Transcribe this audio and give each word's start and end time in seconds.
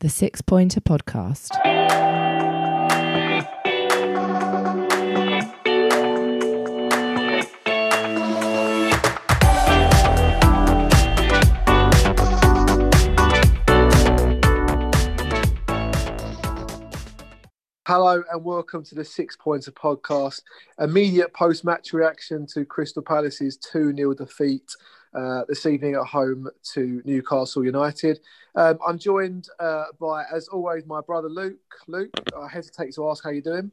The 0.00 0.08
Six 0.08 0.40
Pointer 0.40 0.80
Podcast. 0.80 1.48
Hello 17.88 18.22
and 18.30 18.44
welcome 18.44 18.84
to 18.84 18.94
the 18.94 19.04
Six 19.04 19.34
Pointer 19.34 19.72
Podcast. 19.72 20.42
Immediate 20.78 21.34
post 21.34 21.64
match 21.64 21.92
reaction 21.92 22.46
to 22.54 22.64
Crystal 22.64 23.02
Palace's 23.02 23.56
2 23.56 23.92
0 23.96 24.14
defeat 24.14 24.70
uh, 25.14 25.42
this 25.48 25.66
evening 25.66 25.94
at 25.94 26.06
home 26.06 26.48
to 26.74 27.02
Newcastle 27.04 27.64
United. 27.64 28.20
Um, 28.54 28.78
I'm 28.86 28.98
joined 28.98 29.48
uh, 29.58 29.84
by, 30.00 30.24
as 30.32 30.48
always, 30.48 30.86
my 30.86 31.00
brother 31.00 31.28
Luke. 31.28 31.58
Luke, 31.86 32.10
I 32.36 32.48
hesitate 32.48 32.94
to 32.94 33.08
ask 33.08 33.24
how 33.24 33.30
you're 33.30 33.42
doing. 33.42 33.70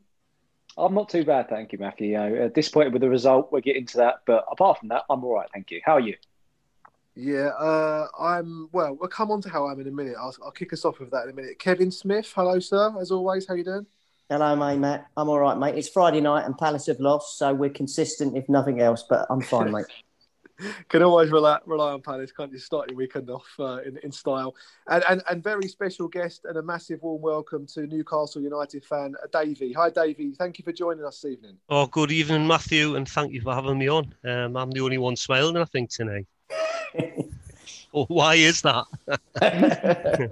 I'm 0.78 0.94
not 0.94 1.09
too 1.09 1.23
bad, 1.23 1.50
thank 1.50 1.72
you, 1.72 1.80
Matthew. 1.80 2.18
Uh, 2.18 2.50
disappointed 2.50 2.94
with 2.94 3.02
the 3.02 3.09
result. 3.09 3.52
We'll 3.52 3.62
get 3.62 3.78
into 3.78 3.98
that, 3.98 4.22
but 4.26 4.45
apart 4.52 4.80
from 4.80 4.90
that, 4.90 5.04
I'm 5.09 5.23
all 5.23 5.36
right, 5.36 5.48
thank 5.54 5.72
you. 5.72 5.82
How 5.86 5.94
are 5.94 6.02
you? 6.02 6.16
Yeah, 7.16 7.48
uh, 7.58 8.08
I'm 8.20 8.67
well. 8.73 8.98
We'll 9.00 9.08
come 9.08 9.31
on 9.31 9.42
to 9.44 9.50
how 9.50 9.67
I'm 9.67 9.80
in 9.80 9.88
a 9.88 9.92
minute. 9.92 10.16
I'll, 10.20 10.36
I'll 10.44 10.52
kick 10.52 10.73
us 10.73 10.84
off 10.84 11.00
with 11.00 11.12
that 11.12 11.23
in 11.23 11.30
a 11.30 11.34
minute. 11.34 11.59
Kevin 11.59 11.90
Smith, 11.90 12.31
hello, 12.36 12.59
sir. 12.59 12.94
As 13.00 13.09
always, 13.09 13.48
how 13.48 13.54
you 13.54 13.64
doing? 13.64 13.86
Hello, 14.30 14.56
mate, 14.56 14.80
Matt. 14.80 15.06
I'm 15.16 15.30
all 15.30 15.40
right, 15.40 15.58
mate. 15.58 15.76
It's 15.76 15.88
Friday 15.88 16.20
night 16.20 16.45
and 16.45 16.58
Palace 16.58 16.88
have 16.88 17.00
lost, 17.00 17.38
so 17.38 17.54
we're 17.54 17.70
consistent, 17.70 18.36
if 18.36 18.50
nothing 18.50 18.81
else, 18.81 19.06
but 19.08 19.28
I'm 19.30 19.40
fine, 19.40 19.72
mate. 19.72 19.86
Can 20.90 21.04
always 21.04 21.32
rely, 21.32 21.59
rely 21.66 21.91
on 21.91 22.02
Palace, 22.02 22.32
can't 22.32 22.52
you? 22.52 22.59
Start 22.59 22.90
your 22.90 22.98
weekend 22.98 23.30
off 23.30 23.48
uh, 23.59 23.80
in, 23.86 23.98
in 24.04 24.12
style. 24.12 24.55
And, 24.88 25.04
and 25.09 25.23
and 25.30 25.44
very 25.44 25.68
special 25.68 26.08
guest 26.08 26.45
and 26.45 26.58
a 26.58 26.62
massive 26.62 27.02
warm 27.04 27.22
welcome 27.22 27.66
to 27.68 27.86
Newcastle 27.88 28.41
United 28.41 28.86
fan, 28.86 29.16
uh, 29.22 29.28
Davey. 29.44 29.73
Hi, 29.73 29.90
Davey. 29.90 30.33
Thank 30.38 30.59
you 30.59 30.64
for 30.64 30.72
joining 30.72 31.06
us 31.06 31.22
this 31.22 31.31
evening. 31.33 31.58
Oh, 31.70 31.88
good 31.88 32.11
evening, 32.11 32.48
Matthew, 32.48 32.95
and 32.95 33.08
thank 33.08 33.33
you 33.33 33.42
for 33.42 33.53
having 33.53 33.78
me 33.78 33.89
on. 33.89 34.14
Um, 34.23 34.56
I'm 34.56 34.72
the 34.72 34.81
only 34.81 34.98
one 34.98 35.16
smiling, 35.16 35.58
I 35.58 35.66
think, 35.66 35.89
tonight. 35.89 36.28
oh, 37.94 38.06
why 38.06 38.36
is 38.36 38.61
that? 38.61 38.86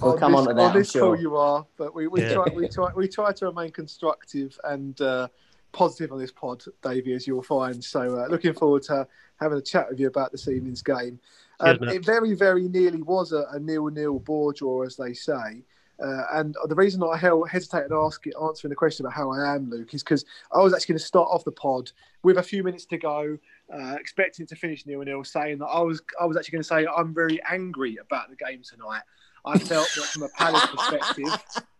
we'll 0.00 0.12
on 0.12 0.18
come 0.18 0.32
this, 0.32 0.40
on 0.40 0.48
to 0.48 0.54
that, 0.54 0.60
On 0.60 0.72
this 0.74 0.90
sure. 0.90 1.00
call, 1.02 1.20
you 1.20 1.36
are, 1.36 1.66
but 1.76 1.94
we, 1.94 2.06
we 2.06 2.22
Yeah. 2.22 2.34
try 2.34 2.48
we 2.54 2.68
try 2.68 2.90
we 2.94 3.08
try 3.08 3.32
to 3.32 3.46
remain 3.46 3.70
constructive 3.70 4.58
and 4.64 4.98
uh, 5.00 5.28
positive 5.76 6.10
on 6.10 6.18
this 6.18 6.32
pod, 6.32 6.64
Davey, 6.82 7.12
as 7.12 7.26
you'll 7.26 7.42
find. 7.42 7.84
So, 7.84 8.18
uh, 8.18 8.28
looking 8.28 8.54
forward 8.54 8.82
to 8.84 9.06
having 9.38 9.58
a 9.58 9.62
chat 9.62 9.90
with 9.90 10.00
you 10.00 10.06
about 10.06 10.32
this 10.32 10.48
evening's 10.48 10.82
game. 10.82 11.20
Um, 11.60 11.82
it 11.82 12.04
very, 12.04 12.34
very 12.34 12.68
nearly 12.68 13.02
was 13.02 13.32
a, 13.32 13.46
a 13.52 13.60
nil-nil 13.60 14.18
ball 14.20 14.52
draw, 14.52 14.82
as 14.82 14.96
they 14.96 15.12
say. 15.12 15.62
Uh, 16.02 16.22
and 16.32 16.56
the 16.68 16.74
reason 16.74 17.02
I 17.02 17.16
held, 17.16 17.48
hesitated 17.48 17.92
ask, 17.92 18.24
answering 18.42 18.70
the 18.70 18.76
question 18.76 19.04
about 19.04 19.14
how 19.14 19.30
I 19.30 19.54
am, 19.54 19.70
Luke, 19.70 19.92
is 19.94 20.02
because 20.02 20.24
I 20.52 20.58
was 20.60 20.74
actually 20.74 20.94
going 20.94 20.98
to 20.98 21.04
start 21.04 21.28
off 21.30 21.44
the 21.44 21.52
pod 21.52 21.92
with 22.22 22.38
a 22.38 22.42
few 22.42 22.62
minutes 22.62 22.86
to 22.86 22.98
go, 22.98 23.38
uh, 23.72 23.96
expecting 24.00 24.46
to 24.46 24.56
finish 24.56 24.86
nil-nil, 24.86 25.24
saying 25.24 25.58
that 25.58 25.66
I 25.66 25.80
was 25.80 26.02
I 26.20 26.24
was 26.24 26.36
actually 26.36 26.52
going 26.52 26.62
to 26.62 26.68
say 26.68 26.86
I'm 26.86 27.14
very 27.14 27.40
angry 27.50 27.96
about 27.96 28.28
the 28.30 28.36
game 28.36 28.62
tonight. 28.62 29.02
I 29.46 29.58
felt 29.58 29.88
that 29.96 30.04
from 30.06 30.24
a 30.24 30.28
Palace 30.30 30.66
perspective, 30.66 31.28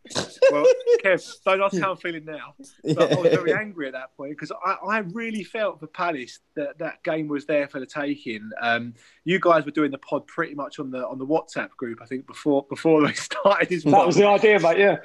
well, 0.50 0.64
Kev, 1.04 1.42
don't 1.44 1.60
ask 1.62 1.78
how 1.78 1.92
I'm 1.92 1.96
feeling 1.96 2.24
now. 2.24 2.54
But 2.84 3.12
I 3.12 3.20
was 3.20 3.32
very 3.34 3.52
angry 3.52 3.86
at 3.86 3.92
that 3.94 4.16
point 4.16 4.30
because 4.32 4.52
I, 4.64 4.76
I 4.86 4.98
really 4.98 5.44
felt 5.44 5.80
for 5.80 5.86
Palace 5.86 6.40
that 6.54 6.78
that 6.78 7.02
game 7.02 7.28
was 7.28 7.46
there 7.46 7.68
for 7.68 7.80
the 7.80 7.86
taking. 7.86 8.50
Um, 8.60 8.94
you 9.24 9.38
guys 9.40 9.64
were 9.64 9.70
doing 9.70 9.90
the 9.90 9.98
pod 9.98 10.26
pretty 10.26 10.54
much 10.54 10.78
on 10.78 10.90
the 10.90 11.06
on 11.06 11.18
the 11.18 11.26
WhatsApp 11.26 11.70
group, 11.70 12.00
I 12.02 12.06
think, 12.06 12.26
before 12.26 12.66
before 12.68 13.06
they 13.06 13.12
started 13.14 13.68
this 13.68 13.84
That 13.84 13.92
pod. 13.92 14.06
was 14.06 14.16
the 14.16 14.26
idea, 14.26 14.60
mate. 14.60 14.78
Yeah. 14.78 14.96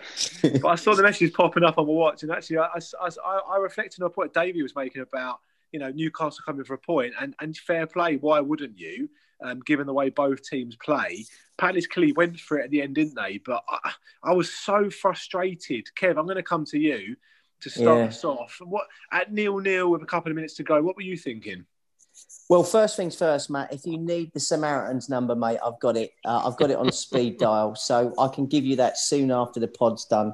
But 0.62 0.68
I 0.70 0.76
saw 0.76 0.94
the 0.96 1.04
messages 1.04 1.32
popping 1.32 1.64
up 1.64 1.78
on 1.78 1.88
my 1.88 1.94
watch, 1.94 2.24
and 2.24 2.32
actually, 2.32 2.60
I, 2.60 2.68
I, 2.76 3.10
I, 3.26 3.40
I 3.54 3.58
reflected 3.58 4.02
on 4.02 4.08
a 4.08 4.10
point 4.10 4.34
Davey 4.34 4.62
was 4.62 4.76
making 4.76 5.02
about 5.02 5.40
you 5.72 5.80
know 5.80 5.90
Newcastle 5.90 6.44
coming 6.46 6.64
for 6.66 6.74
a 6.74 6.78
point, 6.80 7.14
and 7.20 7.36
and 7.40 7.56
fair 7.58 7.88
play. 7.88 8.18
Why 8.18 8.40
wouldn't 8.40 8.78
you? 8.78 9.10
Um, 9.44 9.60
given 9.66 9.88
the 9.88 9.94
way 9.94 10.10
both 10.10 10.44
teams 10.44 10.76
play, 10.76 11.26
Palace 11.58 11.88
clearly 11.88 12.14
went 12.14 12.40
for 12.40 12.60
it 12.60 12.66
at 12.66 12.70
the 12.72 12.82
end, 12.82 12.96
didn't 12.96 13.16
they? 13.16 13.40
But 13.44 13.64
I, 13.70 13.92
I 14.24 14.34
was 14.34 14.54
so 14.54 14.90
frustrated. 14.90 15.88
Kev, 16.00 16.18
I'm 16.18 16.26
going 16.26 16.36
to 16.36 16.44
come 16.44 16.66
to 16.66 16.80
you 16.80 17.16
to 17.62 17.70
start 17.70 18.00
Yeah. 18.02 18.08
us 18.08 18.24
off. 18.24 18.60
What 18.64 18.86
at 19.12 19.32
nil 19.32 19.60
nil 19.60 19.90
with 19.90 20.02
a 20.04 20.06
couple 20.06 20.32
of 20.32 20.36
minutes 20.36 20.56
to 20.56 20.64
go? 20.64 20.82
What 20.82 20.96
were 20.96 21.02
you 21.02 21.18
thinking? 21.18 21.66
Well, 22.50 22.64
first 22.64 22.98
things 22.98 23.16
first, 23.16 23.50
Matt. 23.50 23.72
If 23.72 23.86
you 23.86 23.98
need 23.98 24.32
the 24.34 24.40
Samaritans 24.40 25.08
number, 25.08 25.36
mate, 25.36 25.60
I've 25.66 25.80
got 25.80 25.96
it. 25.96 26.12
Uh, 26.26 26.46
I've 26.46 26.58
got 26.58 26.70
it 26.70 26.78
on 26.78 26.92
speed 26.92 27.38
dial, 27.40 27.76
so 27.76 28.14
I 28.20 28.28
can 28.28 28.46
give 28.46 28.66
you 28.66 28.76
that 28.76 28.98
soon 28.98 29.32
after 29.32 29.60
the 29.60 29.70
pod's 29.70 30.06
done. 30.06 30.34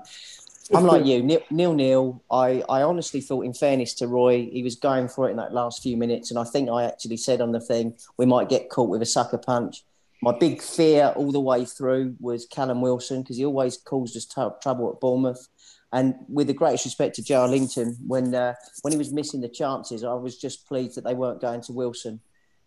I'm 0.74 0.86
like 0.86 1.06
you, 1.06 1.24
nil 1.24 1.42
nil. 1.50 1.74
nil. 1.74 2.24
I, 2.30 2.64
I 2.68 2.82
honestly 2.82 3.22
thought, 3.22 3.46
in 3.46 3.54
fairness 3.54 3.94
to 3.96 4.08
Roy, 4.08 4.50
he 4.52 4.64
was 4.64 4.76
going 4.76 5.08
for 5.08 5.28
it 5.28 5.32
in 5.32 5.38
that 5.38 5.54
last 5.54 5.82
few 5.82 5.96
minutes, 5.96 6.30
and 6.30 6.40
I 6.40 6.44
think 6.44 6.70
I 6.70 6.84
actually 6.84 7.18
said 7.18 7.42
on 7.42 7.52
the 7.52 7.62
thing 7.62 7.96
we 8.18 8.26
might 8.26 8.50
get 8.50 8.70
caught 8.70 8.90
with 8.90 9.02
a 9.02 9.06
sucker 9.06 9.38
punch. 9.38 9.84
My 10.22 10.36
big 10.38 10.62
fear 10.62 11.14
all 11.16 11.32
the 11.32 11.40
way 11.40 11.64
through 11.64 12.16
was 12.20 12.48
Callum 12.48 12.82
Wilson 12.82 13.22
because 13.22 13.38
he 13.38 13.46
always 13.46 13.78
caused 13.78 14.18
us 14.18 14.26
t- 14.26 14.42
trouble 14.62 14.92
at 14.92 15.00
Bournemouth. 15.00 15.48
And 15.94 16.16
with 16.28 16.48
the 16.48 16.54
greatest 16.54 16.86
respect 16.86 17.16
to 17.16 17.22
Joelinton, 17.22 17.96
when 18.06 18.36
uh, 18.36 18.56
when 18.82 18.92
he 18.92 18.98
was 18.98 19.14
missing 19.14 19.42
the 19.42 19.48
chances, 19.48 20.04
I 20.04 20.14
was 20.16 20.38
just 20.38 20.68
pleased 20.68 20.96
that 20.96 21.06
they 21.06 21.14
weren't 21.14 21.40
going 21.40 21.62
to 21.62 21.74
Wilson. 21.74 22.20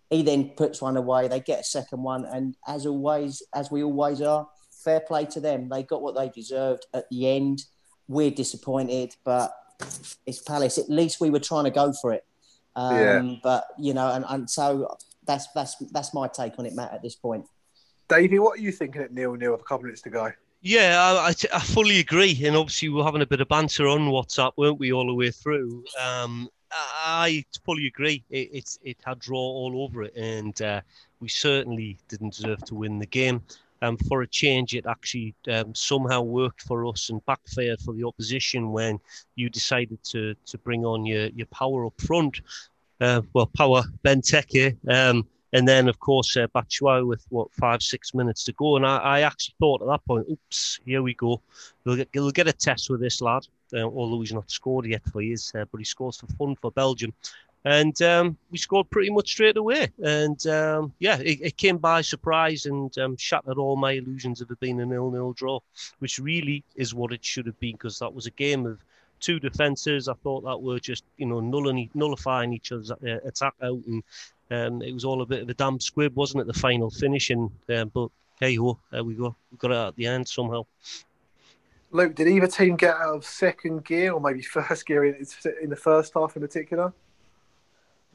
He 0.09 0.23
then 0.23 0.51
puts 0.57 0.81
one 0.81 0.97
away. 0.97 1.29
They 1.29 1.41
get 1.41 1.61
a 1.61 1.65
second 1.65 2.03
one, 2.03 2.25
and 2.25 2.57
as 2.67 2.87
always, 2.87 3.43
as 3.55 3.71
we 3.71 3.83
always 3.83 4.23
are, 4.23 4.49
fair 4.85 5.01
play 5.01 5.27
to 5.27 5.41
them. 5.41 5.69
They 5.69 5.83
got 5.83 6.03
what 6.03 6.17
they 6.17 6.31
deserved 6.31 6.87
at 6.95 7.11
the 7.11 7.29
end. 7.29 7.65
We're 8.11 8.33
disappointed, 8.33 9.15
but 9.25 9.53
it's 10.27 10.41
Palace. 10.41 10.79
At 10.79 10.91
least 10.91 11.21
we 11.21 11.31
were 11.31 11.39
trying 11.39 11.65
to 11.65 11.71
go 11.71 11.93
for 11.93 12.13
it. 12.13 12.25
Um, 12.75 12.97
Yeah. 12.97 13.35
But 13.43 13.65
you 13.79 13.95
know, 13.95 14.13
and, 14.13 14.25
and 14.29 14.51
so 14.51 14.97
that's 15.27 15.47
that's 15.55 15.77
that's 15.93 16.13
my 16.13 16.27
take 16.27 16.59
on 16.59 16.67
it, 16.67 16.75
Matt. 16.75 16.93
At 16.93 17.03
this 17.03 17.15
point. 17.15 17.47
Davey, 18.09 18.41
what 18.41 18.59
are 18.59 18.63
you 18.63 18.73
thinking 18.73 19.03
at 19.03 19.13
nil 19.13 19.35
nil 19.35 19.53
with 19.53 19.61
a 19.61 19.65
couple 19.65 19.85
minutes 19.85 20.03
to 20.03 20.11
go? 20.11 20.33
Yeah, 20.61 21.01
I, 21.01 21.29
I, 21.29 21.35
I 21.55 21.61
fully 21.61 22.01
agree. 22.01 22.39
And 22.45 22.57
obviously, 22.57 22.89
we 22.89 22.97
we're 22.97 23.05
having 23.05 23.23
a 23.23 23.27
bit 23.27 23.41
of 23.41 23.49
banter 23.49 23.87
on 23.87 24.01
WhatsApp, 24.09 24.53
weren't 24.57 24.81
we, 24.81 24.93
all 24.93 25.07
the 25.07 25.15
way 25.15 25.31
through? 25.31 25.85
Um, 25.99 26.51
I 26.73 27.45
fully 27.65 27.87
agree. 27.87 28.25
It, 28.29 28.51
it, 28.53 28.79
it 28.83 28.97
had 29.05 29.21
draw 29.21 29.39
all 29.39 29.85
over 29.85 30.03
it, 30.03 30.15
and 30.17 30.61
uh, 30.61 30.81
we 31.21 31.29
certainly 31.29 31.97
didn't 32.09 32.35
deserve 32.35 32.63
to 32.65 32.75
win 32.75 32.99
the 32.99 33.07
game. 33.07 33.43
Um, 33.83 33.97
for 34.09 34.23
a 34.23 34.27
change, 34.27 34.75
it 34.75 34.85
actually 34.87 35.35
um, 35.51 35.75
somehow 35.75 36.21
worked 36.21 36.63
for 36.63 36.87
us 36.87 37.09
and 37.09 37.25
backfired 37.25 37.81
for 37.81 37.95
the 37.95 38.05
opposition 38.05 38.73
when 38.73 39.01
you 39.37 39.49
decided 39.49 40.03
to 40.05 40.35
to 40.47 40.59
bring 40.59 40.85
on 40.85 41.07
your, 41.07 41.27
your 41.29 41.47
power 41.47 41.87
up 41.87 41.99
front. 42.01 42.41
Uh, 43.01 43.23
well, 43.33 43.51
power 43.57 43.83
Benteke, 44.05 44.77
um, 44.89 45.27
and 45.55 45.67
then 45.67 45.89
of 45.89 45.99
course 45.99 46.37
uh, 46.37 46.47
Batshuayi 46.55 47.07
with 47.07 47.25
what 47.31 47.51
five 47.55 47.83
six 47.83 48.13
minutes 48.13 48.45
to 48.45 48.53
go. 48.53 48.77
And 48.77 48.85
I, 48.85 48.99
I 48.99 49.21
actually 49.23 49.55
thought 49.59 49.81
at 49.81 49.89
that 49.89 50.05
point, 50.05 50.27
oops, 50.31 50.81
here 50.85 51.03
we 51.03 51.15
go. 51.15 51.41
We'll 51.85 51.97
get, 51.97 52.11
we'll 52.15 52.31
get 52.31 52.49
a 52.49 52.53
test 52.53 52.91
with 52.91 53.01
this 53.01 53.23
lad, 53.23 53.47
uh, 53.73 53.85
although 53.85 54.21
he's 54.21 54.35
not 54.35 54.51
scored 54.51 54.85
yet 54.85 55.03
for 55.11 55.23
years, 55.23 55.51
uh, 55.55 55.65
but 55.73 55.79
he 55.79 55.85
scores 55.85 56.19
for 56.19 56.27
fun 56.27 56.55
for 56.57 56.71
Belgium. 56.71 57.15
And 57.65 58.01
um, 58.01 58.39
we 58.51 58.59
scored 58.59 58.89
pretty 58.89 59.11
much 59.11 59.29
straight 59.29 59.57
away. 59.57 59.89
And 60.03 60.45
um, 60.47 60.95
yeah, 60.99 61.19
it, 61.19 61.41
it 61.43 61.57
came 61.57 61.77
by 61.77 62.01
surprise 62.01 62.67
and 62.67 62.97
um, 62.99 63.17
shattered 63.17 63.59
all 63.59 63.77
my 63.77 63.93
illusions 63.93 64.41
of 64.41 64.51
it 64.51 64.61
being 64.61 64.81
a 64.81 64.87
nil-nil 64.87 65.35
draw, 65.35 65.61
which 65.99 66.19
really 66.19 66.65
is 66.77 66.95
what 66.95 67.13
it 67.13 67.25
should 67.25 67.47
have 67.47 67.61
been 67.61 67.73
because 67.73 67.99
that 67.99 68.15
was 68.15 68.27
a 68.27 68.31
game 68.31 68.67
of 68.67 68.83
two 69.21 69.39
defences. 69.39 70.09
I 70.09 70.15
thought 70.15 70.45
that 70.45 70.61
were 70.61 70.81
just 70.81 71.05
you 71.19 71.27
know 71.27 71.41
nullifying 71.95 72.53
each 72.53 72.73
other's 72.73 72.91
uh, 72.91 72.97
attack 73.25 73.55
out, 73.63 73.81
and 73.87 74.03
um, 74.51 74.83
it 74.83 74.93
was 74.93 75.05
all 75.05 75.23
a 75.23 75.27
bit 75.27 75.43
of 75.43 75.49
a 75.49 75.55
damn 75.55 75.79
squib, 75.79 76.17
wasn't 76.17 76.41
it? 76.41 76.47
The 76.47 76.59
final 76.59 76.91
finish, 76.91 77.31
and 77.31 77.51
um, 77.69 77.91
but 77.95 78.09
hey 78.41 78.57
ho, 78.57 78.79
there 78.91 79.05
we 79.05 79.15
go. 79.15 79.37
We 79.53 79.59
got 79.59 79.71
it 79.71 79.89
at 79.89 79.97
the 79.97 80.07
end 80.07 80.27
somehow. 80.27 80.67
Luke, 81.93 82.15
did 82.15 82.29
either 82.29 82.47
team 82.47 82.77
get 82.77 82.97
out 82.97 83.17
of 83.17 83.25
second 83.25 83.85
gear 83.85 84.13
or 84.13 84.21
maybe 84.21 84.43
first 84.43 84.87
gear 84.87 85.05
in, 85.05 85.27
in 85.61 85.71
the 85.71 85.77
first 85.77 86.15
half 86.15 86.37
in 86.37 86.43
particular? 86.43 86.93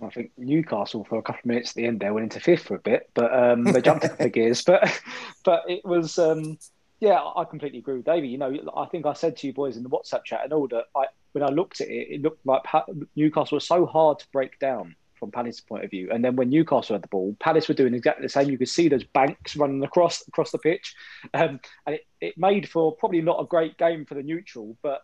I 0.02 0.10
think 0.10 0.32
Newcastle 0.38 1.06
for 1.06 1.18
a 1.18 1.22
couple 1.22 1.40
of 1.40 1.46
minutes 1.46 1.72
at 1.72 1.76
the 1.76 1.86
end 1.86 2.00
there 2.00 2.14
went 2.14 2.26
into 2.26 2.40
fifth 2.40 2.64
for 2.64 2.76
a 2.76 2.80
bit, 2.80 3.10
but 3.14 3.34
um, 3.34 3.64
they 3.64 3.82
jumped 3.82 4.04
a 4.04 4.10
couple 4.10 4.26
of 4.26 4.32
gears. 4.34 4.62
But 4.62 5.02
but 5.44 5.64
it 5.68 5.86
was 5.86 6.20
um, 6.20 6.58
yeah, 7.00 7.22
I 7.36 7.44
completely 7.46 7.80
agree 7.80 7.96
with 7.96 8.06
Davey. 8.06 8.28
You 8.28 8.38
know, 8.38 8.58
I 8.76 8.86
think 8.86 9.06
I 9.06 9.14
said 9.14 9.38
to 9.38 9.48
you 9.48 9.54
boys 9.54 9.78
in 9.78 9.84
the 9.84 9.90
WhatsApp 9.90 10.24
chat 10.26 10.42
and 10.44 10.54
all 10.54 10.68
that 10.70 10.86
I 10.96 11.06
when 11.32 11.44
I 11.44 11.48
looked 11.48 11.82
at 11.82 11.88
it, 11.88 12.08
it 12.10 12.22
looked 12.22 12.46
like 12.46 12.64
Pa- 12.64 12.86
Newcastle 13.16 13.58
was 13.58 13.68
so 13.68 13.86
hard 13.86 14.20
to 14.20 14.28
break 14.32 14.60
down 14.60 14.96
from 15.16 15.32
Palace's 15.32 15.62
point 15.62 15.84
of 15.84 15.90
view. 15.90 16.10
And 16.12 16.24
then 16.24 16.36
when 16.36 16.50
Newcastle 16.50 16.96
had 16.96 17.04
the 17.04 17.08
ball, 17.08 17.36
Palace 17.40 17.68
were 17.68 17.74
doing 17.74 17.94
exactly 17.94 18.24
the 18.24 18.30
same. 18.30 18.50
You 18.50 18.58
could 18.58 18.70
see 18.70 18.90
those 18.90 19.04
banks 19.04 19.56
running 19.56 19.84
across 19.84 20.28
across 20.28 20.52
the 20.52 20.58
pitch, 20.58 20.94
um, 21.34 21.60
and 21.86 21.96
it, 21.96 22.06
it 22.22 22.38
made 22.38 22.70
for 22.70 22.96
probably 22.96 23.22
not 23.22 23.42
a 23.42 23.46
great 23.46 23.78
game 23.78 24.06
for 24.06 24.16
the 24.16 24.24
neutral. 24.24 24.78
But 24.82 25.02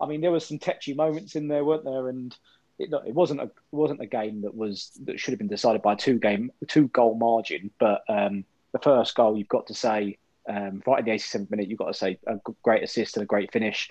I 0.00 0.06
mean, 0.06 0.20
there 0.20 0.30
was 0.30 0.46
some 0.46 0.58
tetchy 0.58 0.94
moments 0.94 1.34
in 1.34 1.48
there, 1.48 1.64
weren't 1.64 1.84
there? 1.84 2.08
And 2.08 2.36
it, 2.78 2.92
it 3.06 3.14
wasn't 3.14 3.40
a 3.40 3.44
it 3.44 3.52
wasn't 3.72 4.00
a 4.00 4.06
game 4.06 4.42
that 4.42 4.54
was 4.54 4.92
that 5.04 5.18
should 5.18 5.32
have 5.32 5.38
been 5.38 5.48
decided 5.48 5.82
by 5.82 5.94
a 5.94 5.96
two 5.96 6.18
game 6.18 6.52
two 6.68 6.88
goal 6.88 7.14
margin. 7.14 7.70
But 7.78 8.02
um, 8.08 8.44
the 8.72 8.78
first 8.78 9.14
goal, 9.14 9.36
you've 9.36 9.48
got 9.48 9.66
to 9.68 9.74
say, 9.74 10.18
Um, 10.48 10.82
right 10.86 11.00
in 11.00 11.04
the 11.04 11.10
87th 11.12 11.50
minute, 11.50 11.68
you've 11.68 11.78
got 11.78 11.88
to 11.88 11.94
say 11.94 12.18
a 12.26 12.36
great 12.62 12.82
assist 12.82 13.16
and 13.16 13.22
a 13.22 13.26
great 13.26 13.52
finish. 13.52 13.90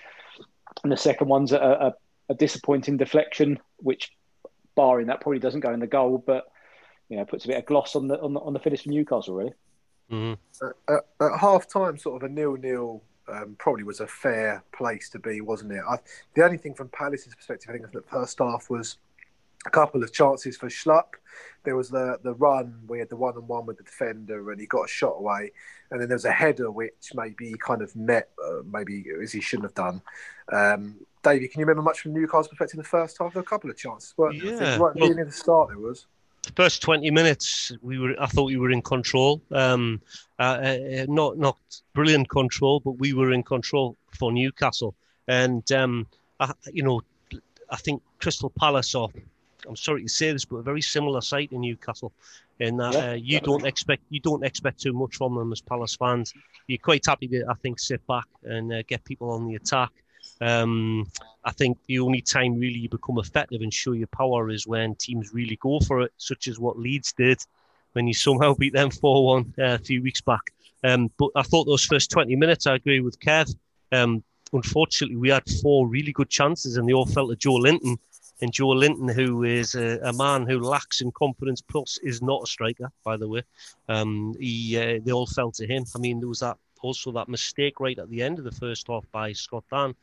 And 0.82 0.92
the 0.92 0.96
second 0.96 1.28
one's 1.28 1.52
a, 1.52 1.58
a, 1.58 1.94
a 2.28 2.34
disappointing 2.34 2.96
deflection, 2.96 3.58
which, 3.78 4.12
barring 4.74 5.08
that, 5.08 5.20
probably 5.20 5.38
doesn't 5.38 5.60
go 5.60 5.72
in 5.72 5.80
the 5.80 5.86
goal, 5.86 6.22
but 6.24 6.50
you 7.08 7.16
know 7.16 7.24
puts 7.24 7.44
a 7.44 7.48
bit 7.48 7.58
of 7.58 7.66
gloss 7.66 7.96
on 7.96 8.08
the 8.08 8.20
on 8.20 8.34
the, 8.34 8.40
on 8.40 8.52
the 8.52 8.58
finish 8.58 8.82
for 8.82 8.90
Newcastle, 8.90 9.34
really. 9.34 9.54
Mm-hmm. 10.10 10.66
At, 10.66 10.94
at, 10.94 11.32
at 11.32 11.38
half 11.38 11.68
time, 11.68 11.98
sort 11.98 12.22
of 12.22 12.30
a 12.30 12.32
nil 12.32 12.56
nil 12.56 13.02
um, 13.32 13.56
probably 13.58 13.84
was 13.84 14.00
a 14.00 14.06
fair 14.06 14.62
place 14.72 15.08
to 15.10 15.18
be, 15.18 15.40
wasn't 15.40 15.72
it? 15.72 15.82
I, 15.88 15.98
the 16.34 16.44
only 16.44 16.58
thing 16.58 16.74
from 16.74 16.88
Palace's 16.88 17.34
perspective, 17.34 17.70
I 17.70 17.78
think, 17.78 17.90
the 17.92 18.02
first 18.02 18.38
half 18.38 18.70
was 18.70 18.98
a 19.66 19.70
couple 19.70 20.02
of 20.02 20.12
chances 20.12 20.56
for 20.56 20.68
Schlupp. 20.68 21.14
There 21.64 21.76
was 21.76 21.90
the 21.90 22.18
the 22.22 22.34
run, 22.34 22.80
we 22.86 22.98
had 22.98 23.08
the 23.08 23.16
one 23.16 23.36
on 23.36 23.46
one 23.46 23.66
with 23.66 23.76
the 23.78 23.82
defender, 23.82 24.50
and 24.50 24.60
he 24.60 24.66
got 24.66 24.84
a 24.84 24.88
shot 24.88 25.16
away. 25.18 25.52
And 25.90 26.00
then 26.00 26.08
there 26.08 26.16
was 26.16 26.24
a 26.24 26.30
header 26.30 26.70
which 26.70 27.12
maybe 27.14 27.48
he 27.48 27.54
kind 27.58 27.82
of 27.82 27.94
met, 27.96 28.30
uh, 28.44 28.62
maybe 28.70 29.04
as 29.22 29.32
he 29.32 29.40
shouldn't 29.40 29.64
have 29.66 29.74
done. 29.74 30.02
Um, 30.52 30.96
Davey, 31.22 31.48
can 31.48 31.60
you 31.60 31.66
remember 31.66 31.82
much 31.82 32.00
from 32.00 32.12
Newcastle's 32.14 32.48
perspective 32.48 32.74
in 32.78 32.82
the 32.82 32.88
first 32.88 33.18
half? 33.18 33.32
There 33.32 33.40
were 33.42 33.46
a 33.46 33.48
couple 33.48 33.68
of 33.70 33.76
chances, 33.76 34.14
weren't 34.16 34.40
there? 34.42 34.54
Yeah. 34.54 34.76
Right 34.76 34.94
Well- 34.94 35.14
near 35.14 35.24
the 35.24 35.32
start, 35.32 35.68
there 35.68 35.78
was. 35.78 36.06
The 36.48 36.62
first 36.62 36.82
20 36.82 37.10
minutes 37.10 37.72
we 37.82 37.98
were 37.98 38.14
i 38.20 38.26
thought 38.26 38.44
we 38.44 38.56
were 38.56 38.70
in 38.70 38.82
control. 38.82 39.40
Um 39.52 40.00
uh, 40.38 40.42
uh, 40.42 41.06
not 41.08 41.38
not 41.38 41.58
brilliant 41.94 42.28
control 42.28 42.80
but 42.80 42.92
we 42.92 43.12
were 43.12 43.32
in 43.32 43.42
control 43.42 43.96
for 44.18 44.32
newcastle. 44.32 44.94
And 45.28 45.70
um 45.72 46.06
I, 46.40 46.52
you 46.72 46.82
know 46.82 47.00
i 47.70 47.76
think 47.76 48.02
crystal 48.18 48.50
palace 48.50 48.94
are 48.94 49.08
i'm 49.68 49.76
sorry 49.76 50.02
to 50.02 50.08
say 50.08 50.32
this 50.32 50.44
but 50.44 50.56
a 50.56 50.62
very 50.62 50.80
similar 50.80 51.20
site 51.20 51.52
in 51.52 51.60
newcastle 51.60 52.12
in 52.60 52.76
that 52.78 52.94
Yeah, 52.94 53.04
uh, 53.04 53.14
you 53.30 53.40
don't 53.40 53.66
expect 53.66 54.02
you 54.10 54.20
don't 54.20 54.44
expect 54.44 54.80
too 54.80 54.92
much 54.92 55.16
from 55.16 55.34
them 55.34 55.52
as 55.52 55.60
palace 55.60 55.96
fans. 55.96 56.32
You're 56.68 56.78
quite 56.90 57.04
happy 57.06 57.28
to 57.28 57.44
i 57.48 57.54
think 57.62 57.78
sit 57.78 58.06
back 58.06 58.26
and 58.44 58.72
uh, 58.72 58.82
get 58.82 59.04
people 59.04 59.30
on 59.30 59.46
the 59.48 59.56
attack 59.56 59.92
um, 60.40 61.06
I 61.44 61.52
think 61.52 61.78
the 61.86 62.00
only 62.00 62.20
time 62.20 62.58
really 62.58 62.78
you 62.78 62.88
become 62.88 63.18
effective 63.18 63.62
and 63.62 63.72
show 63.72 63.92
your 63.92 64.08
power 64.08 64.50
is 64.50 64.66
when 64.66 64.94
teams 64.96 65.32
really 65.32 65.56
go 65.56 65.80
for 65.80 66.02
it, 66.02 66.12
such 66.16 66.48
as 66.48 66.58
what 66.58 66.78
Leeds 66.78 67.12
did 67.12 67.38
when 67.92 68.06
you 68.06 68.14
somehow 68.14 68.54
beat 68.54 68.74
them 68.74 68.90
4 69.00 69.26
1 69.26 69.54
uh, 69.58 69.62
a 69.62 69.78
few 69.78 70.02
weeks 70.02 70.20
back. 70.20 70.52
Um, 70.84 71.10
but 71.18 71.30
I 71.34 71.42
thought 71.42 71.64
those 71.64 71.84
first 71.84 72.10
20 72.10 72.36
minutes, 72.36 72.66
I 72.66 72.76
agree 72.76 73.00
with 73.00 73.18
Kev. 73.18 73.54
Um, 73.90 74.22
unfortunately, 74.52 75.16
we 75.16 75.30
had 75.30 75.42
four 75.62 75.88
really 75.88 76.12
good 76.12 76.28
chances 76.28 76.76
and 76.76 76.88
they 76.88 76.92
all 76.92 77.06
fell 77.06 77.28
to 77.28 77.36
Joelinton. 77.36 77.96
And 78.40 78.52
Joelinton, 78.52 79.12
who 79.12 79.42
is 79.42 79.74
a, 79.74 79.98
a 80.04 80.12
man 80.12 80.46
who 80.46 80.60
lacks 80.60 81.00
in 81.00 81.10
confidence, 81.10 81.60
plus 81.60 81.98
is 82.04 82.22
not 82.22 82.44
a 82.44 82.46
striker, 82.46 82.92
by 83.04 83.16
the 83.16 83.26
way. 83.26 83.42
Um, 83.88 84.36
he, 84.38 84.78
uh, 84.78 85.00
they 85.04 85.10
all 85.10 85.26
fell 85.26 85.50
to 85.52 85.66
him. 85.66 85.84
I 85.96 85.98
mean, 85.98 86.20
there 86.20 86.28
was 86.28 86.38
that 86.40 86.56
also 86.80 87.10
that 87.12 87.28
mistake 87.28 87.80
right 87.80 87.98
at 87.98 88.08
the 88.10 88.22
end 88.22 88.38
of 88.38 88.44
the 88.44 88.52
first 88.52 88.86
half 88.86 89.04
by 89.10 89.32
Scott 89.32 89.64
Dann. 89.70 89.94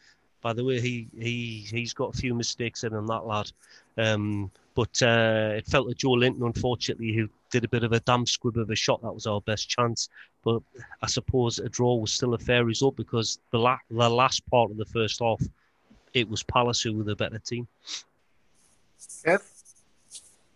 By 0.45 0.53
the 0.53 0.63
way, 0.63 0.79
he 0.79 1.07
he 1.17 1.65
he's 1.71 1.91
got 1.91 2.13
a 2.13 2.17
few 2.17 2.35
mistakes 2.35 2.83
in 2.83 2.93
him, 2.93 3.07
that 3.07 3.25
lad. 3.25 3.51
Um, 3.97 4.51
but 4.75 5.01
uh, 5.01 5.53
it 5.57 5.65
felt 5.65 5.89
to 5.89 5.95
Joelinton, 5.95 6.45
unfortunately, 6.45 7.13
who 7.13 7.27
did 7.49 7.63
a 7.63 7.67
bit 7.67 7.83
of 7.83 7.93
a 7.93 7.99
damn 8.01 8.27
squib 8.27 8.57
of 8.57 8.69
a 8.69 8.75
shot. 8.75 9.01
That 9.01 9.15
was 9.15 9.25
our 9.25 9.41
best 9.41 9.67
chance. 9.67 10.07
But 10.43 10.61
I 11.01 11.07
suppose 11.07 11.57
a 11.57 11.67
draw 11.67 11.95
was 11.95 12.11
still 12.13 12.35
a 12.35 12.37
fair 12.37 12.63
result 12.63 12.95
because 12.95 13.39
the 13.49 13.57
la- 13.57 13.79
the 13.89 14.07
last 14.07 14.47
part 14.51 14.69
of 14.69 14.77
the 14.77 14.85
first 14.85 15.19
half, 15.19 15.41
it 16.13 16.29
was 16.29 16.43
Palace 16.43 16.79
who 16.79 16.93
were 16.93 17.05
the 17.05 17.15
better 17.15 17.39
team. 17.39 17.67
Kev? 19.25 19.41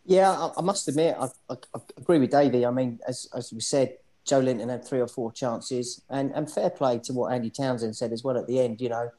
Yeah, 0.06 0.30
I, 0.30 0.52
I 0.56 0.62
must 0.62 0.88
admit, 0.88 1.16
I, 1.20 1.30
I, 1.50 1.56
I 1.74 1.80
agree 1.98 2.20
with 2.20 2.30
Davey. 2.30 2.64
I 2.64 2.70
mean, 2.70 3.00
as, 3.08 3.28
as 3.36 3.52
we 3.52 3.60
said, 3.60 3.98
Joelinton 4.24 4.70
had 4.70 4.86
three 4.86 5.00
or 5.00 5.08
four 5.08 5.32
chances, 5.32 6.04
and, 6.12 6.32
and 6.36 6.52
fair 6.52 6.70
play 6.70 7.00
to 7.00 7.14
what 7.14 7.34
Andy 7.34 7.50
Townsend 7.50 7.96
said 7.96 8.14
as 8.14 8.24
well 8.24 8.38
at 8.38 8.46
the 8.46 8.60
end. 8.60 8.82
You 8.82 8.90
know, 8.90 9.10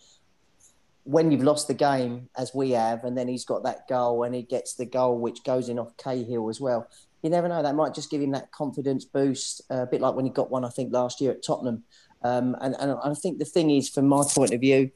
when 1.10 1.32
you've 1.32 1.42
lost 1.42 1.66
the 1.66 1.74
game, 1.74 2.28
as 2.38 2.54
we 2.54 2.70
have, 2.70 3.02
and 3.02 3.18
then 3.18 3.26
he's 3.26 3.44
got 3.44 3.64
that 3.64 3.88
goal, 3.88 4.22
and 4.22 4.32
he 4.32 4.42
gets 4.42 4.74
the 4.74 4.86
goal 4.86 5.18
which 5.18 5.42
goes 5.42 5.68
in 5.68 5.76
off 5.76 5.96
Cahill 5.96 6.48
as 6.48 6.60
well. 6.60 6.88
You 7.22 7.30
never 7.30 7.48
know; 7.48 7.62
that 7.64 7.74
might 7.74 7.94
just 7.94 8.10
give 8.10 8.22
him 8.22 8.30
that 8.30 8.52
confidence 8.52 9.04
boost, 9.04 9.60
uh, 9.72 9.82
a 9.82 9.86
bit 9.86 10.00
like 10.00 10.14
when 10.14 10.24
he 10.24 10.30
got 10.30 10.52
one, 10.52 10.64
I 10.64 10.68
think, 10.68 10.92
last 10.92 11.20
year 11.20 11.32
at 11.32 11.42
Tottenham. 11.42 11.82
Um, 12.22 12.56
and, 12.60 12.76
and 12.78 12.96
I 13.02 13.12
think 13.14 13.38
the 13.38 13.44
thing 13.44 13.70
is, 13.70 13.88
from 13.88 14.06
my 14.06 14.22
point 14.32 14.52
of 14.52 14.60
view, 14.60 14.90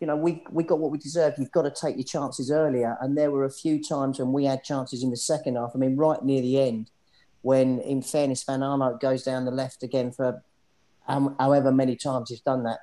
you 0.00 0.06
know, 0.06 0.16
we 0.16 0.44
we 0.50 0.64
got 0.64 0.80
what 0.80 0.90
we 0.90 0.98
deserved. 0.98 1.38
You've 1.38 1.50
got 1.50 1.62
to 1.62 1.70
take 1.70 1.96
your 1.96 2.04
chances 2.04 2.50
earlier, 2.50 2.98
and 3.00 3.16
there 3.16 3.30
were 3.30 3.46
a 3.46 3.50
few 3.50 3.82
times 3.82 4.18
when 4.18 4.34
we 4.34 4.44
had 4.44 4.64
chances 4.64 5.02
in 5.02 5.10
the 5.10 5.16
second 5.16 5.56
half. 5.56 5.70
I 5.74 5.78
mean, 5.78 5.96
right 5.96 6.22
near 6.22 6.42
the 6.42 6.60
end, 6.60 6.90
when, 7.40 7.78
in 7.80 8.02
fairness, 8.02 8.44
Van 8.44 8.60
Aanholt 8.60 9.00
goes 9.00 9.22
down 9.22 9.46
the 9.46 9.50
left 9.50 9.82
again 9.82 10.12
for 10.12 10.42
um, 11.08 11.36
however 11.38 11.72
many 11.72 11.96
times 11.96 12.28
he's 12.28 12.42
done 12.42 12.64
that. 12.64 12.80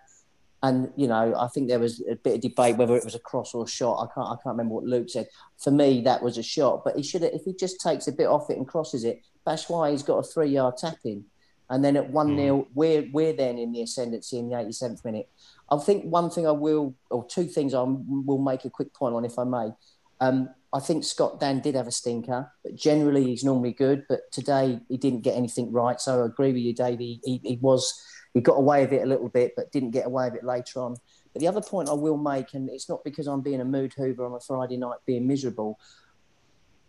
And 0.63 0.91
you 0.95 1.07
know, 1.07 1.33
I 1.37 1.47
think 1.47 1.67
there 1.67 1.79
was 1.79 2.03
a 2.09 2.15
bit 2.15 2.35
of 2.35 2.41
debate 2.41 2.77
whether 2.77 2.95
it 2.95 3.05
was 3.05 3.15
a 3.15 3.19
cross 3.19 3.53
or 3.53 3.63
a 3.63 3.67
shot. 3.67 4.03
I 4.03 4.13
can't, 4.13 4.27
I 4.27 4.35
can't 4.43 4.57
remember 4.57 4.75
what 4.75 4.83
Luke 4.83 5.09
said. 5.09 5.27
For 5.57 5.71
me, 5.71 6.01
that 6.01 6.21
was 6.21 6.37
a 6.37 6.43
shot, 6.43 6.83
but 6.83 6.95
he 6.95 7.03
should 7.03 7.23
have. 7.23 7.33
If 7.33 7.43
he 7.45 7.53
just 7.53 7.81
takes 7.81 8.07
a 8.07 8.11
bit 8.11 8.27
off 8.27 8.49
it 8.49 8.57
and 8.57 8.67
crosses 8.67 9.03
it, 9.03 9.21
that's 9.45 9.69
why 9.69 9.89
he's 9.89 10.03
got 10.03 10.19
a 10.19 10.23
three-yard 10.23 10.77
tap 10.77 10.97
in. 11.03 11.25
And 11.69 11.83
then 11.83 11.95
at 11.95 12.09
one 12.09 12.35
0 12.35 12.67
we're 12.73 13.07
we're 13.13 13.33
then 13.33 13.57
in 13.57 13.71
the 13.71 13.81
ascendancy 13.81 14.37
in 14.37 14.49
the 14.49 14.55
87th 14.55 15.03
minute. 15.05 15.29
I 15.71 15.77
think 15.77 16.03
one 16.03 16.29
thing 16.29 16.45
I 16.45 16.51
will, 16.51 16.95
or 17.09 17.25
two 17.25 17.45
things 17.45 17.73
I 17.73 17.81
will 17.81 18.41
make 18.41 18.65
a 18.65 18.69
quick 18.69 18.93
point 18.93 19.15
on, 19.15 19.25
if 19.25 19.39
I 19.39 19.45
may. 19.45 19.69
Um, 20.19 20.49
I 20.73 20.79
think 20.79 21.03
Scott 21.03 21.39
Dann 21.39 21.59
did 21.59 21.75
have 21.75 21.87
a 21.87 21.91
stinker, 21.91 22.51
but 22.63 22.75
generally 22.75 23.23
he's 23.23 23.43
normally 23.43 23.71
good. 23.71 24.05
But 24.07 24.31
today 24.31 24.79
he 24.89 24.97
didn't 24.97 25.21
get 25.21 25.35
anything 25.35 25.71
right. 25.71 25.99
So 25.99 26.21
I 26.21 26.25
agree 26.25 26.53
with 26.53 26.61
you, 26.61 26.73
Davey. 26.73 27.19
He, 27.23 27.41
he 27.43 27.57
was 27.61 27.99
he 28.33 28.41
got 28.41 28.57
away 28.57 28.81
with 28.81 28.93
it 28.93 29.03
a 29.03 29.05
little 29.05 29.29
bit, 29.29 29.53
but 29.55 29.71
didn't 29.71 29.91
get 29.91 30.05
away 30.05 30.29
with 30.29 30.35
it 30.35 30.43
later 30.43 30.81
on. 30.81 30.95
But 31.33 31.41
the 31.41 31.47
other 31.47 31.61
point 31.61 31.89
I 31.89 31.93
will 31.93 32.17
make, 32.17 32.53
and 32.53 32.69
it's 32.69 32.89
not 32.89 33.03
because 33.03 33.27
I'm 33.27 33.41
being 33.41 33.61
a 33.61 33.65
mood 33.65 33.93
hoover 33.93 34.25
on 34.25 34.33
a 34.33 34.39
Friday 34.39 34.77
night 34.77 34.99
being 35.05 35.27
miserable. 35.27 35.79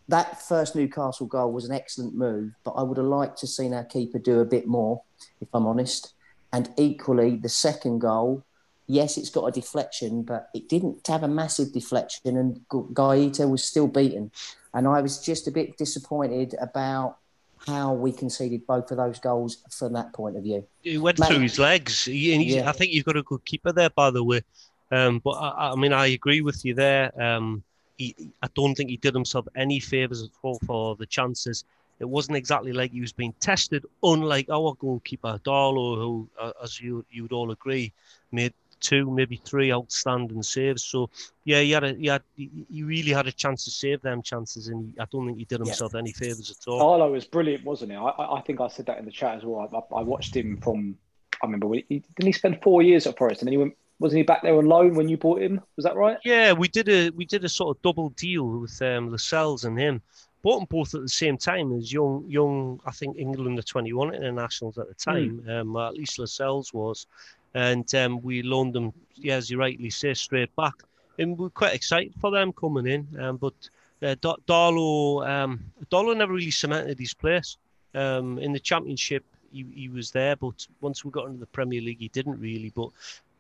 That 0.09 0.43
first 0.43 0.75
Newcastle 0.75 1.27
goal 1.27 1.53
was 1.53 1.65
an 1.65 1.75
excellent 1.75 2.15
move, 2.15 2.53
but 2.65 2.73
I 2.73 2.83
would 2.83 2.99
have 2.99 3.07
liked 3.07 3.39
to 3.39 3.47
seen 3.47 3.73
our 3.73 3.85
keeper 3.85 4.19
do 4.19 4.41
a 4.41 4.45
bit 4.45 4.67
more, 4.67 5.03
if 5.41 5.49
I'm 5.55 5.67
honest. 5.67 6.15
And 6.53 6.71
equally, 6.77 7.37
the 7.37 7.49
second 7.49 8.01
goal, 8.01 8.45
yes, 8.87 9.17
it's 9.17 9.31
got 9.31 9.47
a 9.47 9.53
deflection, 9.53 10.23
but 10.23 10.49
it 10.55 10.69
didn't 10.69 11.07
have 11.07 11.23
a 11.23 11.29
massive 11.29 11.73
deflection, 11.73 12.37
and 12.37 12.61
Guaita 12.69 13.49
was 13.49 13.65
still 13.65 13.87
beaten. 13.87 14.31
And 14.75 14.89
I 14.89 15.01
was 15.01 15.19
just 15.19 15.47
a 15.47 15.51
bit 15.51 15.77
disappointed 15.79 16.55
about 16.61 17.19
how 17.67 17.93
we 17.93 18.13
conceded 18.13 18.67
both 18.67 18.91
of 18.91 18.97
those 18.97 19.19
goals 19.19 19.59
from 19.71 19.93
that 19.93 20.13
point 20.13 20.37
of 20.37 20.43
view. 20.43 20.67
He 20.83 20.99
went 20.99 21.19
Mate. 21.19 21.29
through 21.29 21.41
his 21.41 21.59
legs. 21.59 22.05
He, 22.05 22.35
Yeah. 22.57 22.69
I 22.69 22.73
think 22.73 22.93
you've 22.93 23.05
got 23.05 23.17
a 23.17 23.23
good 23.23 23.45
keeper 23.45 23.73
there, 23.73 23.91
by 23.91 24.11
the 24.11 24.25
way. 24.25 24.43
Um, 24.91 25.21
but 25.21 25.31
I, 25.33 25.73
I 25.73 25.75
mean, 25.77 25.93
I 25.93 26.09
agree 26.09 26.41
with 26.41 26.65
you 26.65 26.75
there. 26.75 27.13
Um, 27.21 27.63
he, 27.97 28.15
I 28.43 28.49
don't 28.55 28.75
think 28.75 28.91
he 28.91 28.97
did 28.97 29.15
himself 29.15 29.47
any 29.55 29.81
favors 29.81 30.23
at 30.23 30.31
all 30.43 30.59
for 30.67 30.97
the 30.97 31.07
chances. 31.07 31.65
It 32.01 32.09
wasn't 32.09 32.37
exactly 32.37 32.73
like 32.73 32.91
he 32.91 33.01
was 33.01 33.13
being 33.13 33.33
tested, 33.39 33.85
unlike 34.03 34.49
our 34.51 34.75
goalkeeper 34.75 35.39
Darlow, 35.45 35.97
who, 35.97 36.29
uh, 36.39 36.53
as 36.63 36.81
you 36.81 37.05
you 37.13 37.23
would 37.23 37.33
all 37.33 37.53
agree, 37.53 37.93
made 38.33 38.53
two, 38.83 39.11
maybe 39.11 39.37
three 39.45 39.73
outstanding 39.73 40.43
saves. 40.43 40.85
So 40.85 41.09
yeah, 41.45 41.61
he 41.61 41.71
had 41.71 41.85
a, 41.85 41.95
he 41.95 42.07
had 42.09 42.23
he 42.37 42.83
really 42.83 43.13
had 43.13 43.27
a 43.27 43.33
chance 43.33 43.65
to 43.65 43.71
save 43.71 44.03
them 44.03 44.21
chances, 44.23 44.69
and 44.69 44.93
I 45.01 45.07
don't 45.11 45.27
think 45.27 45.39
he 45.39 45.45
did 45.45 45.61
Yeah. 45.61 45.67
himself 45.67 45.95
any 45.95 46.13
favors 46.13 46.51
at 46.51 46.69
all. 46.71 46.83
Arlo 46.83 47.13
was 47.13 47.25
brilliant, 47.25 47.65
wasn't 47.65 47.93
he? 47.93 47.97
I, 47.97 48.09
I 48.09 48.43
think 48.47 48.61
I 48.61 48.69
said 48.69 48.87
that 48.87 48.99
in 48.99 49.05
the 49.05 49.11
chat 49.11 49.37
as 49.39 49.45
well. 49.45 49.69
I, 49.73 49.97
I 49.97 50.03
watched 50.03 50.37
him 50.37 50.59
from. 50.59 50.97
I 51.43 51.47
remember 51.47 51.67
when 51.67 51.83
he, 51.89 52.01
didn't 52.01 52.27
he 52.27 52.33
spend 52.33 52.61
four 52.63 52.83
years 52.83 53.07
at 53.07 53.17
Forest, 53.17 53.43
and 53.43 53.47
then 53.49 53.53
he 53.53 53.59
went. 53.59 53.77
Wasn't 53.99 54.17
he 54.17 54.25
back 54.25 54.43
there 54.43 54.57
on 54.57 54.67
loan 54.67 54.97
when 54.97 55.09
you 55.09 55.17
bought 55.17 55.41
him? 55.41 55.61
Was 55.77 55.85
that 55.85 55.95
right? 55.95 56.19
Yeah, 56.25 56.53
we 56.53 56.67
did 56.67 56.89
a 56.89 57.11
we 57.11 57.25
did 57.25 57.45
a 57.45 57.49
sort 57.49 57.77
of 57.77 57.83
double 57.83 58.09
deal 58.11 58.45
with 58.49 58.83
um, 58.83 59.11
Lascelles 59.13 59.65
and 59.65 59.79
him. 59.79 60.03
Bought 60.43 60.59
them 60.59 60.67
both 60.69 60.93
at 60.97 61.03
the 61.03 61.09
same 61.09 61.39
time 61.39 61.73
as 61.79 61.93
young 61.93 62.25
young 62.27 62.81
I 62.85 62.91
think 62.91 63.17
England 63.17 63.59
the 63.59 63.63
twenty 63.63 63.93
one 63.93 64.13
internationals 64.13 64.77
at 64.77 64.89
the 64.89 64.95
time. 64.95 65.45
Um, 65.49 65.77
at 65.77 65.95
least 65.95 66.19
Lascelles 66.19 66.73
was, 66.75 67.07
and 67.55 67.93
um, 67.95 68.21
we 68.23 68.43
loaned 68.43 68.75
them. 68.75 68.93
Yeah, 69.15 69.37
as 69.37 69.51
you 69.51 69.59
rightly 69.59 69.91
say, 69.91 70.15
straight 70.15 70.55
back, 70.57 70.75
and 71.19 71.39
we're 71.39 71.51
quite 71.51 71.75
excited 71.75 72.15
for 72.21 72.31
them 72.31 72.53
coming 72.53 72.87
in. 72.87 73.07
Um, 73.21 73.37
but 73.37 73.55
uh, 74.03 74.17
Da- 74.21 74.37
Darlow 74.47 75.27
um, 75.29 75.61
Darlow 75.91 76.17
never 76.17 76.33
really 76.33 76.51
cemented 76.51 76.99
his 76.99 77.15
place 77.15 77.57
um, 77.95 78.39
in 78.39 78.53
the 78.53 78.61
championship. 78.61 79.25
He, 79.53 79.67
he 79.75 79.89
was 79.89 80.11
there, 80.11 80.35
but 80.37 80.67
once 80.81 81.05
we 81.05 81.11
got 81.11 81.27
into 81.27 81.39
the 81.39 81.47
Premier 81.47 81.81
League, 81.83 81.99
he 81.99 82.09
didn't 82.09 82.41
really. 82.41 82.73
But 82.75 82.89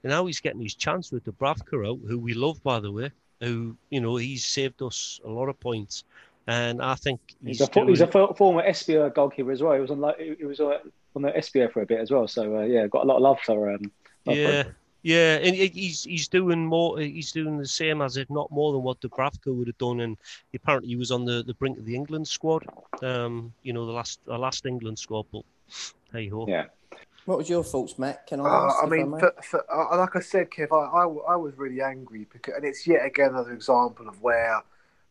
now 0.04 0.26
he's 0.26 0.40
getting 0.40 0.60
his 0.60 0.74
chance 0.74 1.10
with 1.10 1.24
Dubravka 1.24 1.88
out, 1.88 2.00
who 2.06 2.18
we 2.18 2.34
love, 2.34 2.62
by 2.62 2.80
the 2.80 2.92
way. 2.92 3.10
Who 3.40 3.76
you 3.90 4.00
know 4.00 4.16
he's 4.16 4.44
saved 4.44 4.82
us 4.82 5.20
a 5.24 5.28
lot 5.28 5.48
of 5.48 5.58
points, 5.58 6.04
and 6.46 6.80
I 6.80 6.94
think 6.94 7.20
He's, 7.44 7.58
he's, 7.58 7.68
a 7.68 7.72
fo- 7.72 7.86
he's 7.86 8.00
a 8.02 8.06
former 8.06 8.62
Esbjerg 8.62 9.14
goalkeeper 9.14 9.50
as 9.50 9.62
well. 9.62 9.74
He 9.74 9.80
was 9.80 9.90
on 9.90 10.00
like 10.00 10.18
he 10.20 10.44
was 10.44 10.60
uh, 10.60 10.78
on 11.16 11.22
the 11.22 11.30
Esbjerg 11.30 11.72
for 11.72 11.82
a 11.82 11.86
bit 11.86 11.98
as 11.98 12.10
well. 12.10 12.28
So 12.28 12.58
uh, 12.58 12.62
yeah, 12.62 12.86
got 12.86 13.04
a 13.04 13.06
lot 13.08 13.16
of 13.16 13.22
love 13.22 13.40
for 13.44 13.72
um. 13.74 13.90
Love 14.26 14.40
for 14.42 14.52
yeah, 14.52 14.62
him. 14.62 14.76
yeah, 15.02 15.36
and 15.36 15.54
he's 15.54 16.04
he's 16.04 16.28
doing 16.28 16.64
more. 16.64 16.98
He's 17.00 17.32
doing 17.32 17.58
the 17.58 17.66
same 17.66 18.02
as 18.02 18.16
if 18.16 18.28
not 18.30 18.50
more 18.50 18.72
than 18.72 18.82
what 18.82 19.00
Dubravka 19.00 19.54
would 19.54 19.66
have 19.68 19.78
done. 19.78 20.00
And 20.00 20.16
apparently, 20.54 20.88
he 20.90 20.96
was 20.96 21.10
on 21.10 21.24
the, 21.24 21.42
the 21.42 21.54
brink 21.54 21.78
of 21.78 21.84
the 21.84 21.94
England 21.94 22.28
squad. 22.28 22.64
Um, 23.02 23.52
you 23.62 23.72
know, 23.72 23.86
the 23.86 23.92
last 23.92 24.20
the 24.24 24.38
last 24.38 24.66
England 24.66 24.98
squad, 24.98 25.26
but 25.32 25.42
hey 26.12 26.28
ho. 26.28 26.46
Yeah. 26.48 26.66
What 27.24 27.38
was 27.38 27.48
your 27.48 27.62
thoughts, 27.62 27.98
Matt? 27.98 28.26
Can 28.26 28.40
I 28.40 28.44
Uh, 28.44 28.66
ask? 28.66 28.82
I 28.82 28.86
mean, 28.86 29.10
may? 29.10 29.20
for, 29.20 29.32
for, 29.42 29.64
uh, 29.72 29.96
like 29.96 30.16
I 30.16 30.20
said, 30.20 30.50
Kev, 30.50 30.72
I, 30.72 30.98
I, 30.98 31.34
I 31.34 31.36
was 31.36 31.56
really 31.56 31.80
angry 31.80 32.26
because, 32.32 32.54
and 32.56 32.64
it's 32.64 32.84
yet 32.86 33.06
again 33.06 33.30
another 33.30 33.52
example 33.52 34.08
of 34.08 34.20
where 34.20 34.60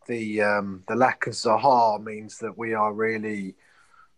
the 0.08 0.42
um, 0.42 0.84
the 0.88 0.96
lack 0.96 1.28
of 1.28 1.34
Zaha 1.34 2.04
means 2.04 2.38
that 2.40 2.58
we 2.58 2.74
are 2.74 2.92
really 2.94 3.56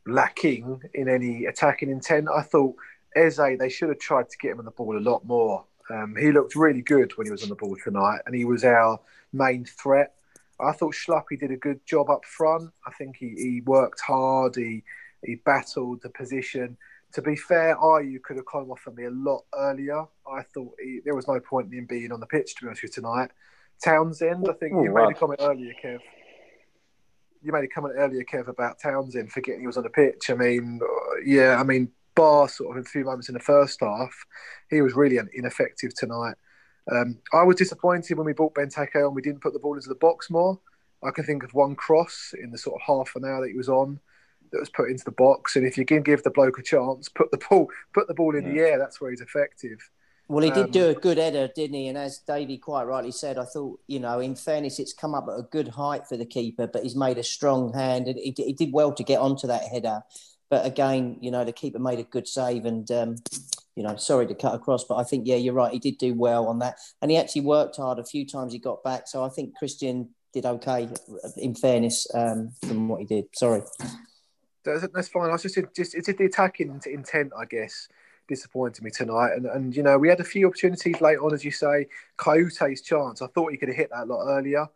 lacking 0.08 0.82
in 0.94 1.08
any 1.08 1.46
attacking 1.46 1.90
intent. 1.90 2.28
I 2.34 2.42
thought 2.42 2.76
Eze, 3.16 3.58
they 3.60 3.70
should 3.70 3.90
have 3.90 4.00
tried 4.00 4.30
to 4.30 4.38
get 4.38 4.52
him 4.52 4.60
on 4.60 4.66
the 4.66 4.72
ball 4.72 4.98
a 4.98 5.00
lot 5.00 5.26
more. 5.26 5.66
Um, 5.90 6.16
he 6.16 6.32
looked 6.32 6.56
really 6.56 6.82
good 6.82 7.12
when 7.18 7.28
he 7.28 7.32
was 7.32 7.44
on 7.44 7.50
the 7.50 7.56
ball 7.56 7.76
tonight, 7.84 8.22
and 8.26 8.36
he 8.36 8.46
was 8.46 8.64
our 8.64 9.00
main 9.32 9.66
threat. 9.66 10.14
I 10.60 10.72
thought 10.72 10.94
Schluppy 10.94 11.40
did 11.40 11.52
a 11.52 11.58
good 11.58 11.86
job 11.86 12.10
up 12.10 12.26
front. 12.26 12.72
I 12.88 12.92
think 12.92 13.18
he, 13.18 13.34
he 13.38 13.62
worked 13.66 14.02
hard. 14.02 14.56
He 14.56 14.84
he 15.24 15.36
battled 15.36 16.02
the 16.02 16.10
position. 16.10 16.78
To 17.14 17.22
be 17.22 17.36
fair, 17.36 17.76
Ayew 17.78 18.22
could 18.22 18.38
have 18.38 18.46
come 18.46 18.72
off 18.72 18.88
of 18.88 18.96
me 18.96 19.06
a 19.06 19.12
lot 19.12 19.44
earlier. 19.56 20.06
I 20.28 20.42
thought 20.54 20.76
he, 20.82 21.00
there 21.06 21.16
was 21.16 21.28
no 21.28 21.40
point 21.40 21.72
in 21.72 21.80
him 21.80 21.86
being 21.86 22.12
on 22.12 22.20
the 22.20 22.26
pitch, 22.26 22.56
to 22.56 22.62
be 22.62 22.68
honest 22.68 22.84
with 22.84 22.98
you, 22.98 23.04
tonight. 23.04 23.32
Townsend, 23.84 24.48
I 24.50 24.54
think 24.54 24.74
you 24.74 24.92
Ooh, 24.92 24.94
made 24.94 25.12
a 25.12 25.14
comment 25.14 25.40
earlier, 25.44 25.74
Kev. 25.84 26.00
You 27.42 27.52
made 27.52 27.66
a 27.66 27.68
comment 27.68 27.96
earlier, 27.98 28.24
Kev, 28.24 28.48
about 28.48 28.80
Townsend 28.80 29.32
forgetting 29.32 29.62
he 29.62 29.68
was 29.68 29.78
on 29.78 29.84
the 29.84 29.90
pitch. 29.90 30.30
I 30.30 30.34
mean, 30.34 30.80
uh, 30.82 31.22
yeah, 31.24 31.58
I 31.60 31.64
mean, 31.64 31.92
bar 32.16 32.48
sort 32.48 32.78
of 32.78 32.86
a 32.86 32.88
few 32.88 33.04
moments 33.04 33.30
in 33.30 33.34
the 33.34 33.40
first 33.40 33.80
half, 33.82 34.14
he 34.70 34.82
was 34.82 34.94
really 34.94 35.20
ineffective 35.34 35.94
tonight. 35.96 36.36
Um, 36.92 37.20
I 37.34 37.44
was 37.44 37.56
disappointed 37.56 38.18
when 38.18 38.26
we 38.26 38.34
brought 38.34 38.56
Benteke 38.56 39.08
on. 39.08 39.14
We 39.14 39.22
didn't 39.22 39.42
put 39.42 39.54
the 39.54 39.60
ball 39.60 39.76
into 39.76 39.90
the 39.90 39.96
box 39.96 40.30
more. 40.30 40.60
I 41.04 41.12
can 41.12 41.24
think 41.24 41.44
of 41.44 41.54
one 41.54 41.76
cross 41.76 42.34
in 42.42 42.52
the 42.52 42.58
sort 42.58 42.82
of 42.82 42.82
half 42.86 43.16
an 43.16 43.26
hour 43.26 43.42
that 43.42 43.52
he 43.52 43.58
was 43.58 43.70
on 43.70 44.00
that 44.52 44.60
was 44.60 44.70
put 44.70 44.90
into 44.90 45.04
the 45.04 45.12
box. 45.12 45.56
And 45.56 45.66
if 45.66 45.78
you 45.78 45.86
can 45.86 46.02
give 46.02 46.24
the 46.24 46.30
bloke 46.30 46.60
a 46.60 46.64
chance, 46.64 47.10
put 47.10 47.32
the 47.32 47.40
ball 47.50 47.70
put 47.94 48.08
the 48.08 48.14
ball 48.14 48.36
in 48.36 48.44
the 48.44 48.60
air. 48.60 48.78
That's 48.78 49.02
where 49.02 49.12
he's 49.12 49.22
effective. 49.22 49.80
Well, 50.30 50.44
he 50.44 50.52
did 50.52 50.66
Um, 50.66 50.72
do 50.72 50.90
a 50.90 50.94
good 50.94 51.18
header, 51.18 51.50
didn't 51.54 51.76
he? 51.76 51.88
And 51.90 51.98
as 51.98 52.20
Davey 52.20 52.58
quite 52.58 52.86
rightly 52.86 53.12
said, 53.12 53.38
I 53.38 53.44
thought, 53.44 53.82
you 53.88 54.00
know, 54.00 54.20
in 54.20 54.36
fairness, 54.36 54.80
it's 54.80 54.94
come 54.94 55.14
up 55.14 55.28
at 55.28 55.38
a 55.38 55.44
good 55.44 55.68
height 55.68 56.08
for 56.08 56.16
the 56.16 56.26
keeper, 56.26 56.66
but 56.66 56.84
he's 56.84 56.96
made 56.96 57.18
a 57.18 57.24
strong 57.24 57.74
hand 57.74 58.08
and 58.08 58.18
he, 58.18 58.34
he 58.38 58.54
did 58.54 58.72
well 58.72 58.94
to 58.94 59.04
get 59.04 59.20
onto 59.20 59.48
that 59.48 59.64
header. 59.64 60.02
But 60.54 60.68
again, 60.68 61.18
you 61.20 61.32
know, 61.32 61.44
the 61.44 61.52
keeper 61.52 61.80
made 61.80 61.98
a 61.98 62.04
good 62.04 62.28
save 62.28 62.66
and, 62.66 62.90
um, 62.92 63.16
you 63.76 63.82
know, 63.82 63.96
sorry 63.96 64.28
to 64.28 64.36
cut 64.36 64.54
across, 64.54 64.84
but 64.84 64.98
I 64.98 65.04
think, 65.04 65.26
yeah, 65.26 65.38
you're 65.38 65.56
right. 65.56 65.74
He 65.74 65.80
did 65.80 65.98
do 65.98 66.14
well 66.14 66.46
on 66.46 66.60
that. 66.60 66.78
And 67.02 67.10
he 67.10 67.18
actually 67.18 67.42
worked 67.42 67.78
hard 67.78 67.98
a 67.98 68.04
few 68.04 68.24
times 68.24 68.54
he 68.54 68.60
got 68.60 68.84
back. 68.84 69.08
So 69.08 69.24
I 69.24 69.30
think 69.30 69.58
Christian 69.58 70.10
did 70.32 70.46
okay, 70.46 70.90
in 71.38 71.56
fairness, 71.56 72.06
um, 72.14 72.52
from 72.68 72.88
what 72.88 73.00
he 73.00 73.08
did. 73.08 73.26
Sorry. 73.34 73.64
That's, 74.64 75.08
fine. 75.08 75.30
I 75.30 75.32
was 75.32 75.42
just 75.42 75.58
just 75.76 75.96
it's 75.96 76.06
the 76.06 76.26
attacking 76.26 76.80
intent, 76.86 77.32
I 77.36 77.46
guess, 77.46 77.88
disappointed 78.28 78.84
me 78.84 78.92
tonight. 78.92 79.32
And 79.34 79.48
and 79.48 79.76
you 79.76 79.82
know 79.82 79.98
we 79.98 80.08
had 80.08 80.20
a 80.20 80.24
few 80.24 80.46
opportunities 80.46 81.02
late 81.02 81.18
on, 81.18 81.34
as 81.34 81.44
you 81.44 81.50
say. 81.50 81.88
Kouyaté's 82.20 82.82
chance. 82.82 83.24
I 83.24 83.28
thought 83.34 83.52
he 83.52 83.58
could 83.58 83.70
have 83.70 83.78
hit 83.78 83.90
that 83.90 84.04
a 84.04 84.06
lot 84.06 84.28
earlier. 84.28 84.68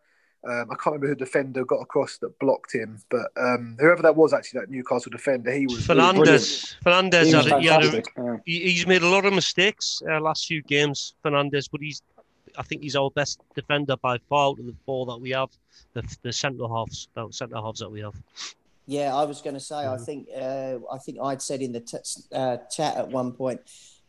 Um, 0.48 0.72
I 0.72 0.76
can't 0.76 0.86
remember 0.94 1.08
who 1.08 1.16
the 1.16 1.26
defender 1.26 1.66
got 1.66 1.82
across 1.82 2.18
that 2.20 2.38
blocked 2.40 2.74
him, 2.74 3.00
but 3.10 3.28
um, 3.38 3.76
whoever 3.80 4.02
that 4.02 4.16
was, 4.16 4.34
actually, 4.34 4.62
that 4.62 4.70
Newcastle 4.70 5.12
defender, 5.12 5.52
he 5.52 5.66
was 5.68 5.86
Fernandez. 5.86 6.76
Fernandez 6.84 7.28
He 7.30 7.36
was 7.36 7.46
had, 7.48 7.62
he 7.62 7.68
had 7.68 7.84
a. 7.84 8.04
Yeah. 8.18 8.38
he, 8.46 8.60
he's 8.72 8.88
made 8.88 9.02
a 9.02 9.08
lot 9.08 9.26
of 9.26 9.34
mistakes 9.34 10.02
uh, 10.10 10.20
last 10.22 10.48
few 10.48 10.62
games, 10.64 11.16
Fernandez, 11.22 11.68
but 11.68 11.82
he's 11.82 12.02
I 12.58 12.64
think 12.64 12.82
he's 12.82 12.96
our 12.96 13.12
best 13.12 13.40
defender 13.56 13.96
by 13.98 14.18
far 14.30 14.48
out 14.48 14.60
of 14.60 14.66
the 14.66 14.74
four 14.86 15.06
that 15.08 15.18
we 15.18 15.30
have, 15.32 15.50
the, 15.94 16.02
the 16.24 16.34
centre 16.34 16.68
halves, 16.68 17.08
the 17.14 17.28
centre 17.32 17.58
halves 17.58 17.82
that 17.82 17.92
we 17.92 18.00
have. 18.02 18.16
Yeah, 18.88 19.14
I 19.14 19.26
was 19.26 19.42
going 19.42 19.54
to 19.54 19.60
say. 19.60 19.76
I 19.76 19.98
Mhm. 19.98 20.06
think 20.06 20.28
uh, 20.36 20.78
I 20.92 20.98
think 20.98 21.18
I'd 21.22 21.42
said 21.42 21.62
in 21.62 21.74
the 21.74 21.82
t- 21.82 21.98
uh, 22.32 22.58
chat 22.72 22.96
at 22.96 23.10
one 23.10 23.34
point, 23.34 23.60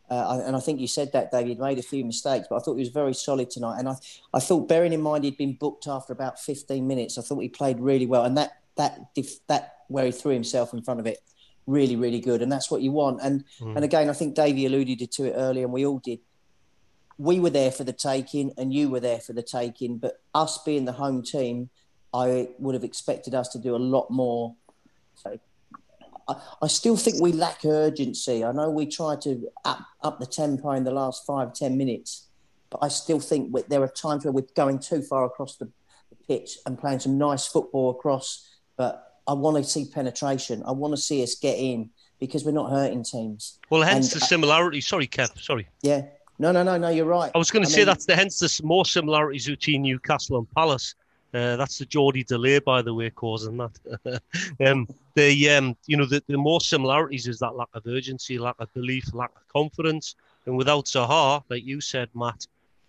uh, 0.09 0.41
and 0.45 0.55
I 0.55 0.59
think 0.59 0.79
you 0.79 0.87
said 0.87 1.11
that 1.13 1.31
David 1.31 1.59
made 1.59 1.77
a 1.77 1.83
few 1.83 2.03
mistakes, 2.03 2.47
but 2.49 2.55
I 2.55 2.59
thought 2.59 2.75
he 2.75 2.79
was 2.79 2.89
very 2.89 3.13
solid 3.13 3.49
tonight. 3.49 3.79
And 3.79 3.89
I, 3.89 3.95
I 4.33 4.39
thought, 4.39 4.67
bearing 4.67 4.93
in 4.93 5.01
mind 5.01 5.23
he'd 5.23 5.37
been 5.37 5.53
booked 5.53 5.87
after 5.87 6.13
about 6.13 6.39
15 6.39 6.85
minutes, 6.87 7.17
I 7.17 7.21
thought 7.21 7.39
he 7.39 7.49
played 7.49 7.79
really 7.79 8.05
well. 8.05 8.23
And 8.23 8.37
that 8.37 8.51
that 8.77 8.99
that 9.47 9.75
where 9.87 10.05
he 10.05 10.11
threw 10.11 10.33
himself 10.33 10.73
in 10.73 10.81
front 10.81 10.99
of 10.99 11.05
it, 11.05 11.19
really 11.67 11.95
really 11.95 12.19
good. 12.19 12.41
And 12.41 12.51
that's 12.51 12.71
what 12.71 12.81
you 12.81 12.91
want. 12.91 13.19
And 13.21 13.43
Mm. 13.59 13.75
and 13.75 13.85
again, 13.85 14.09
I 14.09 14.13
think 14.13 14.35
Davey 14.35 14.65
alluded 14.65 15.11
to 15.11 15.25
it 15.25 15.33
earlier, 15.35 15.65
and 15.65 15.73
we 15.73 15.85
all 15.85 15.99
did. 15.99 16.19
We 17.17 17.39
were 17.39 17.49
there 17.49 17.71
for 17.71 17.83
the 17.83 17.93
taking, 17.93 18.53
and 18.57 18.73
you 18.73 18.89
were 18.89 19.01
there 19.01 19.19
for 19.19 19.33
the 19.33 19.43
taking. 19.43 19.97
But 19.97 20.21
us 20.33 20.57
being 20.63 20.85
the 20.85 20.93
home 20.93 21.21
team, 21.21 21.69
I 22.13 22.49
would 22.57 22.75
have 22.75 22.83
expected 22.83 23.35
us 23.35 23.49
to 23.49 23.59
do 23.59 23.75
a 23.75 23.77
lot 23.77 24.09
more. 24.09 24.55
I, 26.29 26.35
I 26.61 26.67
still 26.67 26.95
think 26.97 27.21
we 27.21 27.31
lack 27.31 27.65
urgency. 27.65 28.43
I 28.45 28.51
know 28.51 28.69
we 28.69 28.85
tried 28.85 29.21
to 29.21 29.49
up, 29.65 29.85
up 30.03 30.19
the 30.19 30.25
tempo 30.25 30.71
in 30.71 30.83
the 30.83 30.91
last 30.91 31.25
five, 31.25 31.53
ten 31.53 31.77
minutes, 31.77 32.27
but 32.69 32.79
I 32.81 32.87
still 32.87 33.19
think 33.19 33.49
we, 33.53 33.63
there 33.63 33.81
are 33.81 33.87
times 33.87 34.23
where 34.25 34.31
we're 34.31 34.45
going 34.55 34.79
too 34.79 35.01
far 35.01 35.25
across 35.25 35.55
the, 35.57 35.65
the 35.65 36.15
pitch 36.27 36.57
and 36.65 36.77
playing 36.77 36.99
some 36.99 37.17
nice 37.17 37.47
football 37.47 37.89
across. 37.89 38.47
But 38.77 39.19
I 39.27 39.33
want 39.33 39.57
to 39.57 39.63
see 39.63 39.85
penetration. 39.85 40.63
I 40.65 40.71
want 40.71 40.93
to 40.93 41.01
see 41.01 41.23
us 41.23 41.35
get 41.35 41.57
in 41.57 41.89
because 42.19 42.45
we're 42.45 42.51
not 42.51 42.69
hurting 42.71 43.03
teams. 43.03 43.59
Well, 43.69 43.81
hence 43.81 44.13
And 44.13 44.21
the 44.21 44.25
I- 44.25 44.27
similarity. 44.27 44.81
Sorry, 44.81 45.07
Kev. 45.07 45.37
Sorry. 45.41 45.67
Yeah. 45.81 46.03
No, 46.37 46.51
no, 46.53 46.63
no, 46.63 46.77
no. 46.77 46.89
You're 46.89 47.05
right. 47.05 47.31
I 47.35 47.37
was 47.37 47.51
going 47.51 47.63
I 47.63 47.67
to 47.67 47.71
say 47.71 47.79
mean- 47.79 47.87
that's 47.87 48.05
the 48.05 48.15
hence 48.15 48.39
the 48.39 48.61
more 48.65 48.85
similarities 48.85 49.47
between 49.47 49.81
Newcastle 49.81 50.37
and 50.37 50.49
Palace. 50.51 50.95
Uh, 51.33 51.55
that's 51.57 51.77
the 51.77 51.85
Geordie 51.85 52.23
delay, 52.23 52.59
by 52.59 52.81
the 52.81 52.93
way, 52.93 53.09
causing 53.11 53.57
that. 53.57 54.21
um, 54.65 54.87
the 55.15 55.49
um, 55.51 55.77
you 55.85 55.95
know 55.95 56.05
the, 56.05 56.23
the 56.27 56.37
more 56.37 56.59
similarities 56.59 57.27
is 57.27 57.39
that 57.39 57.55
lack 57.55 57.69
of 57.73 57.85
urgency, 57.85 58.39
lack 58.39 58.55
of 58.59 58.73
belief, 58.73 59.13
lack 59.13 59.31
of 59.35 59.47
confidence, 59.47 60.15
and 60.47 60.57
without 60.57 60.85
Zaha, 60.85 61.43
like 61.49 61.63
you 61.63 61.81
said, 61.81 62.09
Matt, 62.15 62.47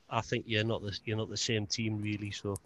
I 0.08 0.22
think 0.22 0.44
you're 0.46 0.64
not 0.64 0.82
the 0.82 0.98
you're 1.04 1.18
not 1.18 1.28
the 1.28 1.36
same 1.36 1.66
team 1.66 2.00
really. 2.00 2.30
So 2.30 2.58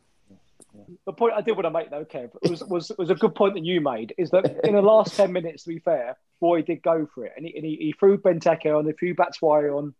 The 1.07 1.12
point 1.12 1.35
I 1.35 1.40
did 1.40 1.52
want 1.52 1.64
to 1.64 1.71
make 1.71 1.90
though, 1.90 2.04
Kev, 2.04 2.31
was 2.49 2.62
was 2.64 2.93
was 2.97 3.11
a 3.11 3.16
good 3.16 3.35
point 3.35 3.54
that 3.54 3.64
you 3.64 3.81
made. 3.81 4.14
Is 4.16 4.31
that 4.31 4.64
in 4.64 4.75
the 4.75 4.83
last 4.83 5.16
ten 5.16 5.33
minutes, 5.33 5.64
to 5.64 5.71
be 5.71 5.81
fair, 5.81 6.16
Roy 6.40 6.62
did 6.62 6.83
go 6.83 7.09
for 7.12 7.25
it, 7.26 7.33
and 7.37 7.47
he, 7.47 7.57
and 7.57 7.64
he, 7.64 7.76
he 7.76 7.93
threw 7.99 8.16
Benteke 8.19 8.78
on, 8.78 8.87
he 8.87 8.93
threw 8.93 9.14
Batshuayi 9.14 9.76
on. 9.76 9.95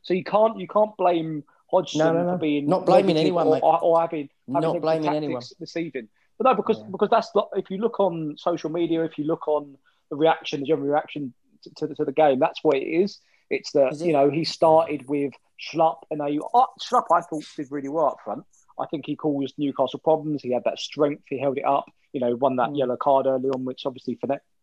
So 0.00 0.14
you 0.14 0.24
can't 0.24 0.58
you 0.58 0.66
can't 0.66 0.96
blame 0.96 1.44
Hodgson 1.72 1.98
No, 2.00 2.12
no, 2.12 2.24
no. 2.24 2.32
for 2.32 2.38
being 2.38 2.66
Not 2.66 2.86
blaming 2.86 3.16
anyone, 3.16 3.46
or, 3.46 3.54
mate. 3.54 3.62
or, 3.62 3.80
or 3.82 4.00
having, 4.00 4.28
having 4.52 4.62
Not 4.72 4.80
blaming 4.82 5.08
anyone. 5.08 5.42
this 5.58 5.76
evening. 5.76 6.08
But 6.38 6.44
no, 6.50 6.54
because 6.54 6.78
Yeah. 6.78 6.86
because 6.90 7.08
that's 7.10 7.30
not, 7.34 7.50
if 7.56 7.70
you 7.70 7.78
look 7.78 7.98
on 8.00 8.36
social 8.38 8.70
media, 8.70 9.04
if 9.04 9.18
you 9.18 9.24
look 9.24 9.46
on 9.48 9.76
the 10.10 10.16
reaction, 10.16 10.60
the 10.60 10.66
general 10.66 10.88
reaction 10.88 11.32
to, 11.64 11.70
to, 11.76 11.86
the, 11.88 11.94
to 11.96 12.04
the 12.04 12.12
game, 12.12 12.38
that's 12.38 12.62
what 12.62 12.76
it 12.76 12.84
is. 12.86 13.18
It's 13.50 13.72
that 13.72 13.92
it? 13.94 14.00
you 14.06 14.12
know 14.12 14.30
he 14.30 14.44
started 14.44 15.08
with 15.08 15.32
Schlupp 15.60 15.98
and 16.10 16.20
they 16.20 16.38
oh, 16.54 16.66
Schlupp 16.80 17.04
I 17.12 17.20
thought 17.20 17.44
did 17.56 17.70
really 17.70 17.88
well 17.88 18.06
up 18.06 18.18
front. 18.24 18.44
I 18.80 18.86
think 18.86 19.04
he 19.06 19.14
caused 19.16 19.54
Newcastle 19.58 19.98
problems. 20.00 20.42
He 20.42 20.52
had 20.52 20.64
that 20.64 20.78
strength. 20.78 21.24
He 21.28 21.38
held 21.38 21.58
it 21.58 21.64
up. 21.64 21.84
You 22.14 22.20
know, 22.20 22.34
won 22.36 22.56
that 22.56 22.70
Mm. 22.70 22.78
yellow 22.78 22.96
card 22.96 23.26
early 23.26 23.48
on, 23.50 23.64
which 23.64 23.84
obviously 23.86 24.18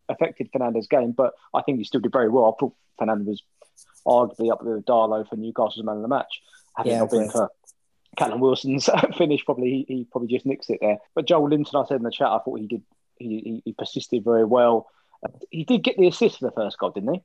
affected 0.10 0.50
Fernandez's 0.52 0.88
game. 0.88 1.12
But 1.12 1.34
I 1.54 1.62
think 1.62 1.78
he 1.78 1.84
still 1.84 2.02
did 2.02 2.12
very 2.12 2.30
well. 2.30 2.46
I 2.46 2.60
thought 2.60 2.74
Fernandez 2.98 3.42
was 4.06 4.32
arguably 4.38 4.52
up 4.52 4.64
there 4.64 4.76
with 4.76 4.86
Darlow 4.86 5.28
for 5.28 5.36
Newcastle's 5.36 5.86
man 5.86 5.98
of 5.98 6.02
the 6.02 6.08
match. 6.08 6.42
Having 6.80 6.92
Yeah, 6.92 7.00
not 7.00 7.12
been 7.12 7.24
agreed. 7.30 7.48
Callum 8.18 8.40
Wilson's 8.40 8.90
finish, 9.18 9.46
probably 9.46 9.86
he, 9.88 9.96
he 9.96 10.04
probably 10.12 10.28
just 10.30 10.46
nicks 10.46 10.70
it 10.70 10.80
there. 10.82 10.98
But 11.16 11.28
Joelinton, 11.28 11.84
I 11.84 11.88
said 11.88 11.98
in 11.98 12.04
the 12.04 12.12
chat, 12.12 12.28
I 12.28 12.40
thought 12.40 12.60
he 12.60 12.68
did. 12.68 12.82
He, 13.18 13.28
he, 13.28 13.62
he 13.66 13.74
persisted 13.74 14.24
very 14.24 14.46
well. 14.46 14.88
Uh, 15.24 15.30
He 15.52 15.64
did 15.64 15.84
get 15.84 15.98
the 15.98 16.08
assist 16.08 16.40
for 16.40 16.46
the 16.46 16.52
first 16.52 16.78
goal, 16.80 16.92
didn't 16.92 17.14
he? 17.14 17.22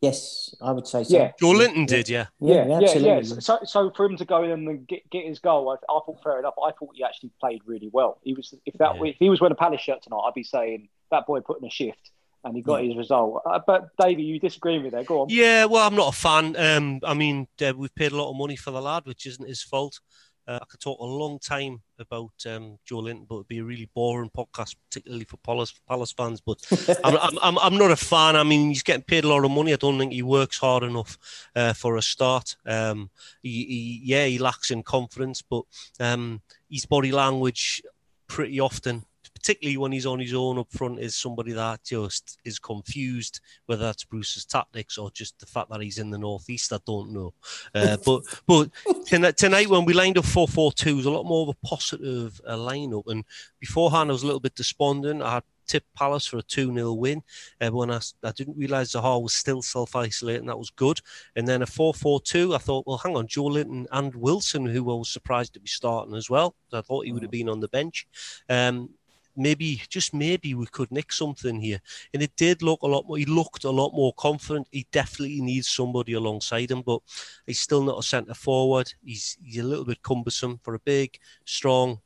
Yes, 0.00 0.54
I 0.60 0.72
would 0.72 0.88
say 0.88 1.04
so. 1.04 1.16
Yeah. 1.16 1.30
Joelinton 1.40 1.86
did, 1.86 2.08
yeah. 2.08 2.26
Yeah, 2.40 2.66
yeah, 2.66 2.78
absolutely. 2.80 3.08
yeah. 3.08 3.40
So, 3.40 3.58
so 3.64 3.92
for 3.94 4.04
him 4.06 4.16
to 4.16 4.24
go 4.24 4.42
in 4.42 4.50
and 4.50 4.86
get, 4.88 5.08
get 5.10 5.24
his 5.26 5.38
goal, 5.38 5.68
I, 5.70 5.74
I 5.74 6.00
thought 6.04 6.20
fair 6.24 6.40
enough. 6.40 6.54
I 6.62 6.72
thought 6.72 6.90
he 6.94 7.04
actually 7.04 7.30
played 7.40 7.60
really 7.66 7.88
well. 7.92 8.18
He 8.24 8.34
was 8.34 8.52
if 8.66 8.74
that 8.78 8.96
Yeah. 8.96 9.04
if 9.10 9.16
he 9.20 9.30
was 9.30 9.40
wearing 9.40 9.52
a 9.52 9.54
Palace 9.54 9.80
shirt 9.80 10.02
tonight, 10.02 10.22
I'd 10.26 10.34
be 10.34 10.42
saying 10.42 10.88
that 11.12 11.26
boy 11.26 11.40
put 11.40 11.60
in 11.60 11.68
a 11.68 11.70
shift 11.70 12.10
and 12.44 12.56
he 12.56 12.62
got 12.62 12.82
his 12.82 12.96
result. 12.96 13.42
Uh, 13.46 13.60
but 13.66 13.88
Davey, 14.00 14.22
you 14.22 14.38
disagree 14.38 14.74
with 14.74 14.84
me 14.84 14.90
there? 14.90 15.04
Go 15.04 15.22
on. 15.22 15.28
Yeah, 15.30 15.66
well, 15.66 15.86
I'm 15.86 15.94
not 15.94 16.14
a 16.14 16.16
fan. 16.16 16.56
Um, 16.56 17.00
I 17.04 17.14
mean, 17.14 17.46
uh, 17.64 17.72
we've 17.76 17.94
paid 17.94 18.12
a 18.12 18.16
lot 18.16 18.30
of 18.30 18.36
money 18.36 18.56
for 18.56 18.70
the 18.70 18.82
lad, 18.82 19.06
which 19.06 19.26
isn't 19.26 19.48
his 19.48 19.62
fault. 19.62 20.00
Uh, 20.46 20.58
I 20.60 20.64
could 20.64 20.80
talk 20.80 20.98
a 20.98 21.04
long 21.04 21.38
time 21.38 21.82
about 22.00 22.32
um, 22.46 22.78
Joelinton, 22.84 23.28
but 23.28 23.36
it'd 23.36 23.48
be 23.48 23.58
a 23.58 23.64
really 23.64 23.88
boring 23.94 24.30
podcast, 24.36 24.74
particularly 24.90 25.24
for 25.24 25.36
Palace, 25.36 25.72
Palace 25.88 26.10
fans. 26.10 26.40
But 26.40 26.58
I'm, 27.04 27.16
I'm, 27.16 27.38
I'm, 27.42 27.58
I'm 27.58 27.78
not 27.78 27.92
a 27.92 27.96
fan. 27.96 28.34
I 28.34 28.42
mean, 28.42 28.68
he's 28.68 28.82
getting 28.82 29.04
paid 29.04 29.22
a 29.22 29.28
lot 29.28 29.44
of 29.44 29.52
money. 29.52 29.72
I 29.72 29.76
don't 29.76 29.98
think 29.98 30.12
he 30.12 30.22
works 30.22 30.58
hard 30.58 30.82
enough 30.82 31.16
uh, 31.54 31.74
for 31.74 31.96
a 31.96 32.02
start. 32.02 32.56
Um, 32.66 33.10
he, 33.40 33.50
he, 33.50 34.00
yeah, 34.02 34.26
he 34.26 34.38
lacks 34.38 34.72
in 34.72 34.82
confidence, 34.82 35.42
but 35.42 35.62
um, 36.00 36.42
his 36.68 36.86
body 36.86 37.12
language 37.12 37.80
pretty 38.26 38.58
often, 38.58 39.04
particularly 39.42 39.76
when 39.76 39.90
he's 39.90 40.06
on 40.06 40.20
his 40.20 40.34
own 40.34 40.58
up 40.58 40.70
front, 40.70 41.00
is 41.00 41.16
somebody 41.16 41.52
that 41.52 41.82
just 41.84 42.38
is 42.44 42.60
confused, 42.60 43.40
whether 43.66 43.82
that's 43.82 44.04
Bruce's 44.04 44.44
tactics 44.44 44.96
or 44.96 45.10
just 45.10 45.38
the 45.40 45.46
fact 45.46 45.68
that 45.70 45.82
he's 45.82 45.98
in 45.98 46.10
the 46.10 46.18
northeast. 46.18 46.72
I 46.72 46.78
don't 46.86 47.12
know. 47.12 47.34
Uh, 47.74 47.96
but 48.04 48.22
but 48.46 48.70
tonight, 49.06 49.36
tonight 49.36 49.68
when 49.68 49.84
we 49.84 49.94
lined 49.94 50.16
up 50.16 50.24
four 50.24 50.46
four 50.46 50.72
two 50.72 50.96
was 50.96 51.06
a 51.06 51.10
lot 51.10 51.26
more 51.26 51.42
of 51.42 51.56
a 51.56 51.66
positive 51.66 52.40
uh, 52.46 52.54
lineup. 52.54 53.04
And 53.08 53.24
beforehand, 53.58 54.10
I 54.10 54.12
was 54.12 54.22
a 54.22 54.26
little 54.26 54.40
bit 54.40 54.54
despondent. 54.54 55.22
I 55.22 55.34
had 55.34 55.42
tipped 55.66 55.94
Palace 55.94 56.26
for 56.26 56.38
a 56.38 56.42
2 56.42 56.72
0 56.72 56.92
win. 56.92 57.22
Uh, 57.60 57.70
when 57.70 57.90
I, 57.90 58.00
I 58.22 58.32
didn't 58.32 58.56
realise 58.56 58.92
Zaha 58.92 59.20
was 59.20 59.34
still 59.34 59.62
self 59.62 59.96
isolating, 59.96 60.46
that 60.46 60.58
was 60.58 60.70
good. 60.70 61.00
And 61.34 61.48
then 61.48 61.62
a 61.62 61.66
4 61.66 61.94
4 61.94 62.20
2, 62.20 62.54
I 62.54 62.58
thought, 62.58 62.86
well, 62.86 62.98
hang 62.98 63.16
on, 63.16 63.26
Joelinton 63.26 63.86
and 63.90 64.14
Wilson, 64.14 64.66
who 64.66 64.90
I 64.90 64.94
was 64.94 65.10
surprised 65.10 65.54
to 65.54 65.60
be 65.60 65.68
starting 65.68 66.14
as 66.14 66.30
well. 66.30 66.54
I 66.72 66.80
thought 66.80 67.06
he 67.06 67.12
would 67.12 67.22
have 67.22 67.30
been 67.30 67.48
on 67.48 67.60
the 67.60 67.68
bench. 67.68 68.06
Um, 68.48 68.90
maybe 69.36 69.82
just 69.88 70.14
maybe 70.14 70.54
we 70.54 70.66
could 70.66 70.90
nick 70.90 71.12
something 71.12 71.60
here. 71.60 71.80
And 72.12 72.22
it 72.22 72.34
did 72.36 72.62
look 72.62 72.82
a 72.82 72.86
lot 72.86 73.06
more. 73.06 73.18
He 73.18 73.24
looked 73.24 73.64
a 73.64 73.70
lot 73.70 73.92
more 73.92 74.12
confident. 74.14 74.68
He 74.70 74.86
definitely 74.92 75.40
needs 75.40 75.68
somebody 75.68 76.12
alongside 76.12 76.70
him, 76.70 76.82
but 76.82 77.00
he's 77.46 77.60
still 77.60 77.82
not 77.82 77.98
a 77.98 78.02
centre 78.02 78.34
forward. 78.34 78.92
He's 79.04 79.36
he's 79.42 79.58
a 79.58 79.64
little 79.64 79.84
bit 79.84 80.02
cumbersome 80.02 80.60
for 80.62 80.74
a 80.74 80.80
big, 80.80 81.18
strong 81.44 82.00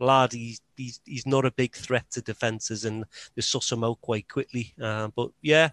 lad. 0.00 0.32
He's 0.32 0.60
he's, 0.76 1.00
he's 1.04 1.26
not 1.26 1.44
a 1.44 1.50
big 1.50 1.74
threat 1.74 2.10
to 2.12 2.20
defences, 2.20 2.84
and 2.84 3.04
they 3.34 3.42
suss 3.42 3.72
him 3.72 3.84
out 3.84 4.00
quite 4.00 4.28
quickly. 4.28 4.74
Uh, 4.80 5.08
but 5.14 5.30
yeah, 5.40 5.70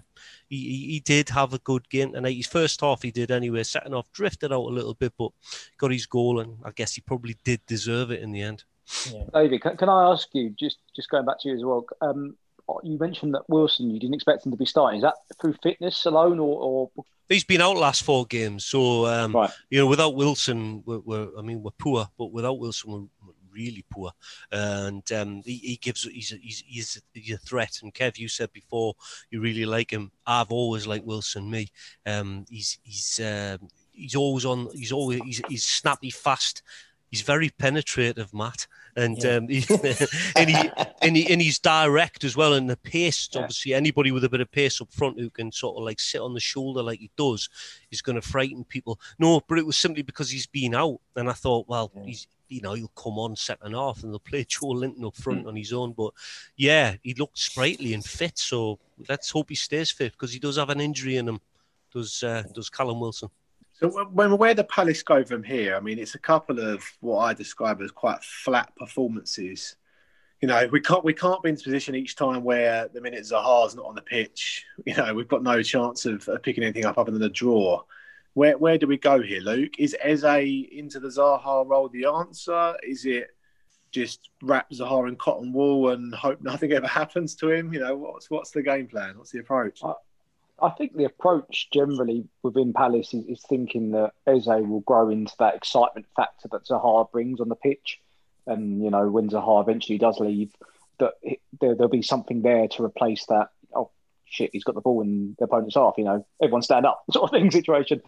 he, 0.48 0.88
he 0.92 1.00
did 1.00 1.30
have 1.30 1.54
a 1.54 1.60
good 1.60 1.90
game, 1.90 2.16
and 2.16 2.26
his 2.26 2.48
first 2.48 2.82
half 2.82 3.02
he 3.02 3.12
did 3.12 3.32
anyway. 3.32 3.64
Second 3.64 3.94
half 3.94 4.12
drifted 4.12 4.54
out 4.54 4.70
a 4.70 4.76
little 4.76 4.94
bit, 4.94 5.14
but 5.18 5.32
got 5.78 5.92
his 5.92 6.06
goal, 6.06 6.40
and 6.40 6.58
I 6.64 6.72
guess 6.72 6.96
he 6.96 7.02
probably 7.02 7.36
did 7.44 7.66
deserve 7.66 8.12
it 8.12 8.22
in 8.22 8.32
the 8.32 8.42
end. 8.42 8.64
Yeah. 9.12 9.24
David, 9.34 9.62
can, 9.62 9.78
can, 9.78 9.90
I 9.90 10.12
ask 10.12 10.28
you 10.34 10.50
just 10.52 10.78
just 10.96 11.10
going 11.10 11.26
back 11.26 11.40
to 11.42 11.50
you 11.50 11.56
as 11.56 11.64
well? 11.64 11.86
Um, 12.02 12.36
you 12.84 12.98
mentioned 13.00 13.34
that 13.34 13.50
Wilson, 13.50 13.90
you 13.90 14.00
didn't 14.00 14.16
expect 14.16 14.46
him 14.46 14.52
to 14.52 14.58
be 14.58 14.66
starting. 14.66 15.00
Is 15.00 15.04
that 15.04 15.16
through 15.40 15.56
fitness 15.64 16.06
alone, 16.06 16.40
or, 16.40 16.90
or... 16.96 17.04
he's 17.28 17.44
been 17.44 17.62
out 17.62 17.78
last 17.78 18.04
four 18.04 18.26
games? 18.26 18.66
So 18.66 19.06
um, 19.06 19.34
right. 19.34 19.50
you 19.70 19.80
know, 19.80 19.88
without 19.88 20.16
Wilson, 20.16 20.84
we're, 20.86 21.00
we're, 21.00 21.28
I 21.38 21.42
mean, 21.42 21.64
we're 21.64 21.72
poor, 21.72 22.08
but 22.18 22.32
without 22.32 22.60
Wilson, 22.60 23.10
we're 23.22 23.34
really 23.52 23.86
poor. 23.90 24.12
And 24.52 25.10
um, 25.12 25.42
he, 25.46 25.58
he, 25.58 25.76
gives 25.78 26.04
he's 26.04 26.32
a, 26.32 26.38
he's, 26.38 26.64
he's, 26.68 27.02
he's 27.14 27.34
a 27.34 27.38
threat. 27.38 27.80
And 27.82 27.94
Kev, 27.94 28.18
you 28.18 28.28
said 28.28 28.54
before 28.54 28.94
you 29.32 29.42
really 29.42 29.66
like 29.66 29.92
him. 29.92 30.12
I've 30.26 30.52
always 30.52 30.86
liked 30.86 31.06
Wilson. 31.06 31.50
Me, 31.50 31.70
um, 32.06 32.46
he's 32.50 32.78
he's 32.84 33.20
um, 33.24 33.68
he's 33.92 34.16
always 34.16 34.46
on. 34.46 34.68
He's 34.74 34.92
always 34.92 35.22
he's, 35.24 35.42
he's 35.48 35.66
snappy, 35.66 36.12
fast 36.12 36.62
he's 37.10 37.22
very 37.22 37.50
penetrative, 37.50 38.34
Matt, 38.34 38.68
and 38.96 39.22
yeah. 39.24 39.36
um, 39.36 39.48
he, 39.48 39.64
and, 40.36 40.50
he, 40.50 40.72
and, 41.02 41.18
he, 41.18 41.32
and 41.32 41.42
he's 41.42 41.60
direct 41.60 42.24
as 42.24 42.36
well. 42.36 42.54
And 42.54 42.70
the 42.70 42.78
pace, 42.78 43.30
yeah. 43.34 43.42
obviously, 43.42 43.74
anybody 43.74 44.12
with 44.12 44.24
a 44.24 44.30
bit 44.30 44.42
of 44.42 44.52
pace 44.52 44.82
up 44.82 44.92
front 44.92 45.20
who 45.20 45.30
can 45.30 45.52
sort 45.52 45.78
of 45.78 45.84
like 45.84 46.00
sit 46.00 46.22
on 46.22 46.34
the 46.34 46.40
shoulder 46.40 46.82
like 46.82 47.00
he 47.00 47.12
does 47.18 47.50
is 47.92 48.02
going 48.02 48.16
to 48.16 48.28
frighten 48.28 48.64
people. 48.64 49.00
No, 49.18 49.42
but 49.48 49.58
it 49.58 49.66
was 49.66 49.78
simply 49.78 50.04
because 50.04 50.30
he's 50.30 50.48
been 50.48 50.76
out, 50.76 51.00
and 51.16 51.30
I 51.30 51.34
thought, 51.34 51.68
well, 51.68 51.92
yeah. 51.96 52.04
he's 52.04 52.28
you 52.50 52.62
know, 52.62 52.74
he'll 52.74 52.92
come 52.96 53.18
on 53.20 53.36
second 53.36 53.74
half 53.74 54.04
and 54.04 54.12
they'll 54.12 54.20
play 54.20 54.44
Joelinton 54.46 55.06
up 55.06 55.16
front 55.16 55.46
mm. 55.46 55.48
on 55.48 55.56
his 55.56 55.72
own. 55.72 55.94
But 55.94 56.14
yeah, 56.58 56.96
he 57.04 57.14
looked 57.14 57.38
sprightly 57.38 57.94
and 57.94 58.04
fit. 58.04 58.38
So 58.38 58.80
let's 59.08 59.30
hope 59.30 59.50
he 59.50 59.56
stays 59.56 59.92
fit 59.92 60.14
because 60.14 60.34
he 60.34 60.40
does 60.40 60.58
have 60.58 60.70
an 60.70 60.82
injury 60.82 61.18
in 61.18 61.30
him. 61.30 61.40
Does 61.94 62.22
uh, 62.24 62.44
does 62.54 62.70
Callum 62.70 63.00
Wilson? 63.00 63.30
So 63.80 63.90
when 64.12 64.38
where 64.38 64.54
the 64.54 64.66
Palace 64.66 65.04
go 65.04 65.24
from 65.24 65.42
here, 65.42 65.78
I 65.78 65.80
mean, 65.80 66.00
it's 66.00 66.16
a 66.16 66.20
couple 66.20 66.60
of 66.60 66.84
what 67.00 67.20
I 67.20 67.34
describe 67.34 67.82
as 67.82 67.92
quite 67.92 68.22
flat 68.22 68.76
performances. 68.76 69.78
You 70.42 70.50
know, 70.50 70.68
we 70.70 70.82
can't 70.82 71.06
we 71.06 71.14
can't 71.14 71.42
be 71.42 71.50
in 71.50 71.56
this 71.56 71.64
position 71.64 71.96
each 71.96 72.18
time 72.18 72.44
where 72.44 72.90
the 72.90 73.00
minute 73.00 73.24
Zaha's 73.24 73.76
not 73.76 73.86
on 73.86 73.96
the 73.96 74.02
pitch. 74.02 74.66
You 74.86 74.96
know, 74.96 75.14
we've 75.14 75.30
got 75.30 75.44
no 75.44 75.64
chance 75.64 76.06
of, 76.06 76.28
of 76.28 76.44
picking 76.44 76.64
anything 76.64 76.86
up 76.86 76.98
other 76.98 77.12
than 77.12 77.24
a 77.24 77.30
draw. 77.30 77.82
Where 78.34 78.58
where 78.58 78.78
do 78.78 78.86
we 78.86 78.98
go 78.98 79.22
here, 79.22 79.42
Luke? 79.42 79.80
Is 79.80 79.96
Eze 80.02 80.24
into 80.72 81.00
the 81.00 81.08
Zaha 81.08 81.66
role 81.66 81.88
the 81.88 82.06
answer? 82.06 82.76
Is 82.84 83.06
it 83.06 83.28
just 83.92 84.30
wrap 84.42 84.70
Zaha 84.72 85.08
in 85.08 85.16
cotton 85.16 85.54
wool 85.54 85.92
and 85.92 86.14
hope 86.14 86.42
nothing 86.42 86.74
ever 86.74 86.88
happens 87.02 87.34
to 87.36 87.50
him? 87.50 87.74
You 87.74 87.80
know, 87.80 87.96
what's 87.96 88.30
what's 88.30 88.52
the 88.52 88.62
game 88.62 88.88
plan? 88.88 89.18
What's 89.18 89.32
the 89.32 89.40
approach? 89.40 89.82
Think 90.70 90.96
the 90.96 91.06
approach 91.06 91.70
generally 91.72 92.28
within 92.44 92.74
Palace 92.74 93.14
is, 93.14 93.26
is, 93.26 93.42
thinking 93.48 93.92
that 93.92 94.12
Eze 94.28 94.48
will 94.48 94.82
grow 94.82 95.10
into 95.10 95.34
that 95.40 95.56
excitement 95.56 96.08
factor 96.16 96.50
that 96.52 96.66
Zaha 96.66 97.10
brings 97.12 97.40
on 97.40 97.48
the 97.48 97.56
pitch. 97.56 98.02
And, 98.46 98.84
you 98.84 98.90
know, 98.90 99.10
when 99.10 99.30
Zaha 99.30 99.62
eventually 99.62 99.98
does 99.98 100.20
leave, 100.20 100.54
that 101.00 101.14
there, 101.62 101.76
will 101.76 101.88
be 101.88 102.02
something 102.02 102.42
there 102.42 102.68
to 102.68 102.84
replace 102.84 103.26
that. 103.28 103.50
Oh, 103.74 103.92
shit, 104.26 104.50
he's 104.52 104.64
got 104.64 104.76
the 104.76 104.82
ball 104.82 105.02
and 105.02 105.36
the 105.38 105.46
opponent's 105.46 105.78
off, 105.78 105.96
you 105.98 106.04
know, 106.04 106.26
everyone 106.42 106.62
stand 106.62 106.86
up 106.86 107.04
sort 107.12 107.26
of 107.26 107.32
thing 107.32 107.52
situation. 107.52 108.02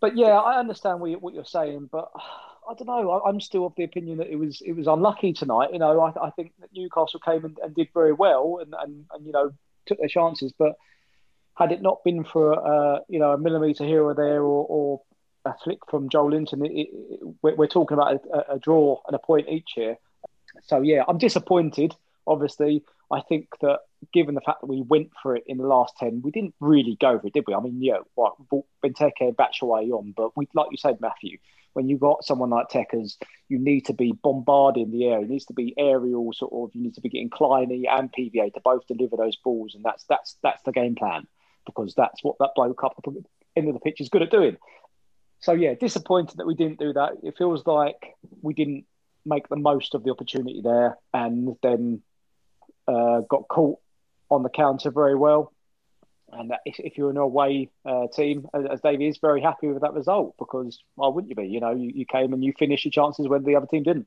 But 0.00 0.16
yeah, 0.16 0.38
I 0.38 0.58
understand 0.58 1.00
what, 1.00 1.22
what 1.22 1.34
you're 1.34 1.44
saying, 1.44 1.88
but 1.90 2.10
I 2.68 2.74
don't 2.74 2.86
know. 2.86 3.10
I, 3.10 3.28
am 3.28 3.40
still 3.40 3.66
of 3.66 3.74
the 3.76 3.84
opinion 3.84 4.18
that 4.18 4.28
it 4.28 4.36
was 4.36 4.60
it 4.60 4.72
was 4.72 4.86
unlucky 4.86 5.32
tonight. 5.32 5.70
You 5.72 5.78
know, 5.78 6.00
I, 6.00 6.26
I 6.26 6.30
think 6.30 6.52
that 6.60 6.70
Newcastle 6.72 7.20
came 7.20 7.44
and, 7.44 7.58
and 7.62 7.74
did 7.74 7.88
very 7.94 8.12
well 8.12 8.58
and, 8.60 8.74
and, 8.78 9.06
and, 9.12 9.26
you 9.26 9.32
know, 9.32 9.52
took 9.86 9.98
their 9.98 10.08
chances. 10.08 10.52
But 10.56 10.74
had 11.58 11.72
it 11.72 11.82
not 11.82 12.04
been 12.04 12.24
for 12.24 12.54
uh, 12.54 13.00
you 13.08 13.18
know 13.18 13.32
a 13.32 13.38
millimetre 13.38 13.84
here 13.84 14.02
or 14.02 14.14
there 14.14 14.42
or, 14.42 14.64
or 14.68 15.02
a 15.44 15.54
flick 15.64 15.78
from 15.90 16.08
Joelinton, 16.08 16.64
it, 16.64 16.72
it, 16.72 17.20
we're, 17.42 17.56
we're, 17.56 17.66
talking 17.66 17.96
about 17.96 18.20
a, 18.32 18.54
a, 18.54 18.58
draw 18.58 19.00
and 19.06 19.14
a 19.14 19.18
point 19.18 19.48
each 19.48 19.70
here. 19.74 19.96
So 20.64 20.82
yeah, 20.82 21.02
I'm 21.08 21.18
disappointed. 21.18 21.94
Obviously, 22.26 22.84
I 23.10 23.22
think 23.22 23.48
that 23.62 23.80
given 24.12 24.34
the 24.34 24.40
fact 24.40 24.60
that 24.60 24.66
we 24.66 24.82
went 24.82 25.10
for 25.22 25.34
it 25.36 25.44
in 25.46 25.56
the 25.58 25.66
last 25.66 25.94
ten, 25.98 26.20
we 26.22 26.30
didn't 26.30 26.54
really 26.60 26.96
go 27.00 27.18
for 27.18 27.26
it, 27.26 27.32
did 27.32 27.44
we? 27.46 27.54
I 27.54 27.60
mean, 27.60 27.82
yeah, 27.82 27.98
right, 28.16 28.32
Benteke 28.84 29.34
Batshuayi 29.34 29.90
on, 29.90 30.12
but 30.16 30.36
we, 30.36 30.48
like 30.54 30.68
you 30.70 30.76
said, 30.76 31.00
Matthew, 31.00 31.38
when 31.72 31.88
you've 31.88 32.00
got 32.00 32.24
someone 32.24 32.50
like 32.50 32.68
Tekkers, 32.68 33.16
you 33.48 33.58
need 33.58 33.86
to 33.86 33.94
be 33.94 34.12
bombarding 34.12 34.90
the 34.90 35.06
air. 35.06 35.22
It 35.22 35.30
needs 35.30 35.46
to 35.46 35.54
be 35.54 35.74
aerial, 35.78 36.32
sort 36.32 36.52
of. 36.52 36.74
You 36.74 36.82
need 36.82 36.94
to 36.94 37.00
be 37.00 37.08
getting 37.08 37.30
Kleiny 37.30 37.84
and 37.88 38.12
PVA 38.12 38.52
to 38.54 38.60
both 38.60 38.86
deliver 38.86 39.16
those 39.16 39.36
balls, 39.36 39.74
and 39.74 39.84
that's 39.84 40.04
that's 40.04 40.36
that's 40.42 40.62
the 40.62 40.72
game 40.72 40.94
plan 40.94 41.26
because 41.68 41.94
that's 41.94 42.24
what 42.24 42.36
that 42.40 42.50
bloke 42.56 42.82
up 42.82 42.94
the 43.04 43.22
end 43.56 43.68
of 43.68 43.74
the 43.74 43.80
pitch 43.80 44.00
is 44.00 44.08
good 44.08 44.22
at 44.22 44.30
doing. 44.30 44.56
So 45.40 45.52
yeah, 45.52 45.74
disappointed 45.74 46.38
that 46.38 46.46
we 46.46 46.54
didn't 46.54 46.78
do 46.78 46.92
that. 46.94 47.12
It 47.22 47.36
feels 47.36 47.66
like 47.66 48.16
we 48.42 48.54
didn't 48.54 48.86
make 49.24 49.48
the 49.48 49.56
most 49.56 49.94
of 49.94 50.02
the 50.02 50.10
opportunity 50.10 50.62
there, 50.62 50.96
and 51.12 51.56
then 51.62 52.02
uh, 52.88 53.20
got 53.20 53.46
caught 53.48 53.78
on 54.30 54.42
the 54.42 54.48
counter 54.48 54.90
very 54.90 55.14
well. 55.14 55.52
And 56.30 56.52
if, 56.64 56.78
if 56.78 56.98
you're 56.98 57.10
an 57.10 57.16
away 57.16 57.70
uh, 57.86 58.06
team, 58.12 58.46
as, 58.52 58.64
as 58.70 58.80
Dave 58.80 59.00
is, 59.00 59.18
very 59.18 59.40
happy 59.40 59.68
with 59.68 59.82
that 59.82 59.94
result 59.94 60.34
because 60.38 60.82
why 60.94 61.08
wouldn't 61.08 61.30
you 61.30 61.36
be? 61.36 61.48
You 61.48 61.60
know, 61.60 61.74
you, 61.74 61.90
you 61.94 62.04
came 62.04 62.32
and 62.32 62.44
you 62.44 62.52
finished 62.58 62.84
your 62.84 62.92
chances 62.92 63.28
when 63.28 63.44
the 63.44 63.56
other 63.56 63.66
team 63.66 63.82
didn't. 63.82 64.06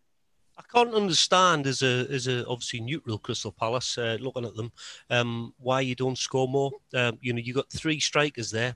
I 0.58 0.64
can't 0.72 0.94
understand 0.94 1.68
as 1.68 1.82
a 1.82 2.08
as 2.12 2.28
a 2.28 2.46
obviously 2.48 2.82
neutral 2.82 3.18
Crystal 3.18 3.52
Palace 3.52 3.98
uh, 3.98 4.18
looking 4.20 4.46
at 4.46 4.56
them 4.56 4.72
um, 5.10 5.54
why 5.58 5.82
you 5.82 5.96
don't 5.96 6.18
score 6.18 6.48
more. 6.48 6.72
Um, 6.94 7.18
you 7.22 7.34
know, 7.34 7.40
you 7.40 7.54
got 7.54 7.70
three 7.72 8.00
strikers 8.00 8.52
there 8.52 8.76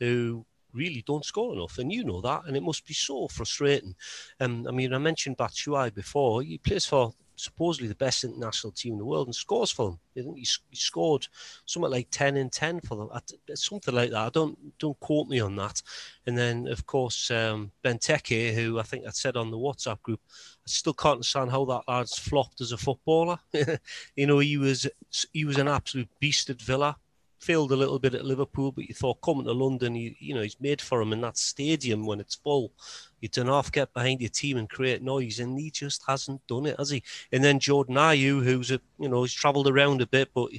who 0.00 0.44
really 0.72 1.02
don't 1.06 1.24
score 1.24 1.54
enough, 1.54 1.78
and 1.78 1.92
you 1.92 2.04
know 2.04 2.20
that, 2.20 2.42
and 2.46 2.56
it 2.56 2.62
must 2.62 2.86
be 2.86 2.94
so 2.94 3.28
frustrating. 3.28 3.94
Um, 4.40 4.66
I 4.66 4.72
mean, 4.72 4.92
I 4.92 4.98
mentioned 4.98 5.36
Batshuayi 5.36 5.94
before. 5.94 6.42
He 6.42 6.58
plays 6.58 6.86
for 6.86 7.12
supposedly 7.36 7.88
the 7.88 7.94
best 7.94 8.24
international 8.24 8.72
team 8.72 8.94
in 8.94 8.98
the 8.98 9.04
world 9.04 9.26
and 9.26 9.34
scores 9.34 9.70
for 9.70 9.90
them. 9.90 9.98
I 10.16 10.20
think 10.20 10.38
he, 10.38 10.46
he 10.70 10.76
scored 10.76 11.26
something 11.66 11.90
like 11.90 12.08
ten 12.10 12.36
in 12.36 12.50
ten 12.50 12.80
for 12.80 12.96
them, 12.96 13.08
something 13.54 13.94
like 13.94 14.10
that. 14.10 14.26
I 14.26 14.28
don't 14.30 14.58
don't 14.78 14.98
quote 15.00 15.28
me 15.28 15.40
on 15.40 15.56
that. 15.56 15.82
And 16.26 16.36
then 16.36 16.68
of 16.68 16.86
course 16.86 17.30
um, 17.30 17.72
Benteke, 17.84 18.54
who 18.54 18.78
I 18.78 18.82
think 18.82 19.06
I 19.06 19.10
said 19.10 19.36
on 19.36 19.50
the 19.50 19.58
WhatsApp 19.58 20.02
group, 20.02 20.20
I 20.28 20.66
still 20.66 20.94
can't 20.94 21.14
understand 21.14 21.50
how 21.50 21.64
that 21.66 21.82
lad's 21.88 22.18
flopped 22.18 22.60
as 22.60 22.72
a 22.72 22.78
footballer. 22.78 23.38
you 24.16 24.26
know, 24.26 24.38
he 24.38 24.56
was 24.56 24.86
he 25.32 25.44
was 25.44 25.58
an 25.58 25.68
absolute 25.68 26.08
beast 26.20 26.50
at 26.50 26.60
Villa 26.60 26.96
failed 27.42 27.72
a 27.72 27.76
little 27.76 27.98
bit 27.98 28.14
at 28.14 28.24
Liverpool, 28.24 28.70
but 28.70 28.88
you 28.88 28.94
thought 28.94 29.20
coming 29.20 29.44
to 29.44 29.52
London, 29.52 29.96
you, 29.96 30.14
you 30.20 30.34
know, 30.34 30.42
he's 30.42 30.60
made 30.60 30.80
for 30.80 31.02
him 31.02 31.12
in 31.12 31.20
that 31.22 31.36
stadium 31.36 32.06
when 32.06 32.20
it's 32.20 32.36
full. 32.36 32.72
You 33.20 33.28
turn 33.28 33.48
off, 33.48 33.72
get 33.72 33.92
behind 33.92 34.20
your 34.20 34.30
team 34.30 34.56
and 34.56 34.70
create 34.70 35.02
noise, 35.02 35.40
and 35.40 35.58
he 35.58 35.70
just 35.70 36.02
hasn't 36.06 36.46
done 36.46 36.66
it, 36.66 36.76
has 36.78 36.90
he? 36.90 37.02
And 37.32 37.42
then 37.42 37.58
Jordan 37.58 37.96
Ayew, 37.96 38.44
who's 38.44 38.70
a, 38.70 38.80
you 38.98 39.08
know, 39.08 39.22
he's 39.22 39.32
travelled 39.32 39.68
around 39.68 40.00
a 40.00 40.06
bit, 40.06 40.30
but 40.34 40.50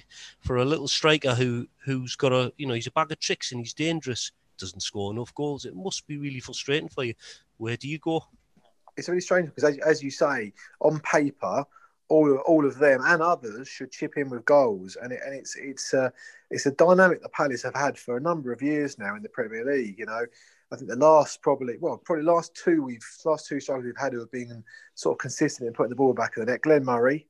for 0.42 0.58
a 0.58 0.66
little 0.66 0.88
striker 0.88 1.34
who 1.34 1.68
who's 1.86 2.16
got 2.16 2.34
a, 2.34 2.52
you 2.58 2.68
know, 2.68 2.74
he's 2.74 2.88
a 2.88 2.92
bag 2.92 3.12
of 3.12 3.20
tricks 3.20 3.52
and 3.52 3.62
he's 3.62 3.74
dangerous, 3.74 4.32
doesn't 4.58 4.82
score 4.82 5.12
enough 5.12 5.34
goals. 5.34 5.66
It 5.66 5.76
must 5.76 6.06
be 6.06 6.18
really 6.18 6.40
frustrating 6.40 6.90
for 6.90 7.06
you. 7.06 7.14
Where 7.58 7.78
do 7.78 7.88
you 7.88 8.00
go? 8.00 8.26
It's 8.98 9.10
really 9.10 9.22
strange 9.22 9.48
because, 9.48 9.64
as, 9.64 9.78
as 9.80 10.04
you 10.04 10.12
say, 10.12 10.54
on 10.80 11.00
paper, 11.00 11.66
all 12.14 12.38
all 12.46 12.66
of 12.66 12.78
them 12.78 13.02
and 13.04 13.24
others 13.24 13.68
should 13.68 13.92
chip 13.92 14.18
in 14.18 14.30
with 14.30 14.46
goals, 14.46 14.98
and 15.02 15.12
it, 15.12 15.20
and 15.26 15.34
it's 15.34 15.56
it's 15.56 15.94
uh, 15.96 16.10
it's 16.52 16.68
a 16.68 16.72
dynamic 16.72 17.24
the 17.24 17.30
Palace 17.30 17.64
have 17.64 17.74
had 17.74 17.98
for 17.98 18.18
a 18.18 18.22
number 18.22 18.54
of 18.54 18.62
years 18.62 19.00
now 19.00 19.16
in 19.16 19.24
the 19.24 19.30
Premier 19.30 19.66
League. 19.66 19.98
You 19.98 20.06
know, 20.06 20.26
I 20.72 20.76
think 20.76 20.90
the 20.90 20.96
last 20.96 21.42
probably 21.42 21.78
well 21.80 21.98
probably 21.98 22.24
last 22.24 22.56
two 22.56 22.84
we've 22.84 23.06
last 23.26 23.48
two 23.48 23.60
strikers 23.60 23.86
we've 23.86 23.98
had 23.98 24.14
who 24.14 24.20
have 24.20 24.32
been 24.32 24.64
sort 24.94 25.16
of 25.16 25.20
consistent 25.20 25.68
in 25.68 25.74
putting 25.74 25.90
the 25.90 25.96
ball 25.96 26.14
back 26.14 26.34
in 26.38 26.46
the 26.46 26.52
net. 26.52 26.62
Glenn 26.62 26.86
Murray, 26.86 27.26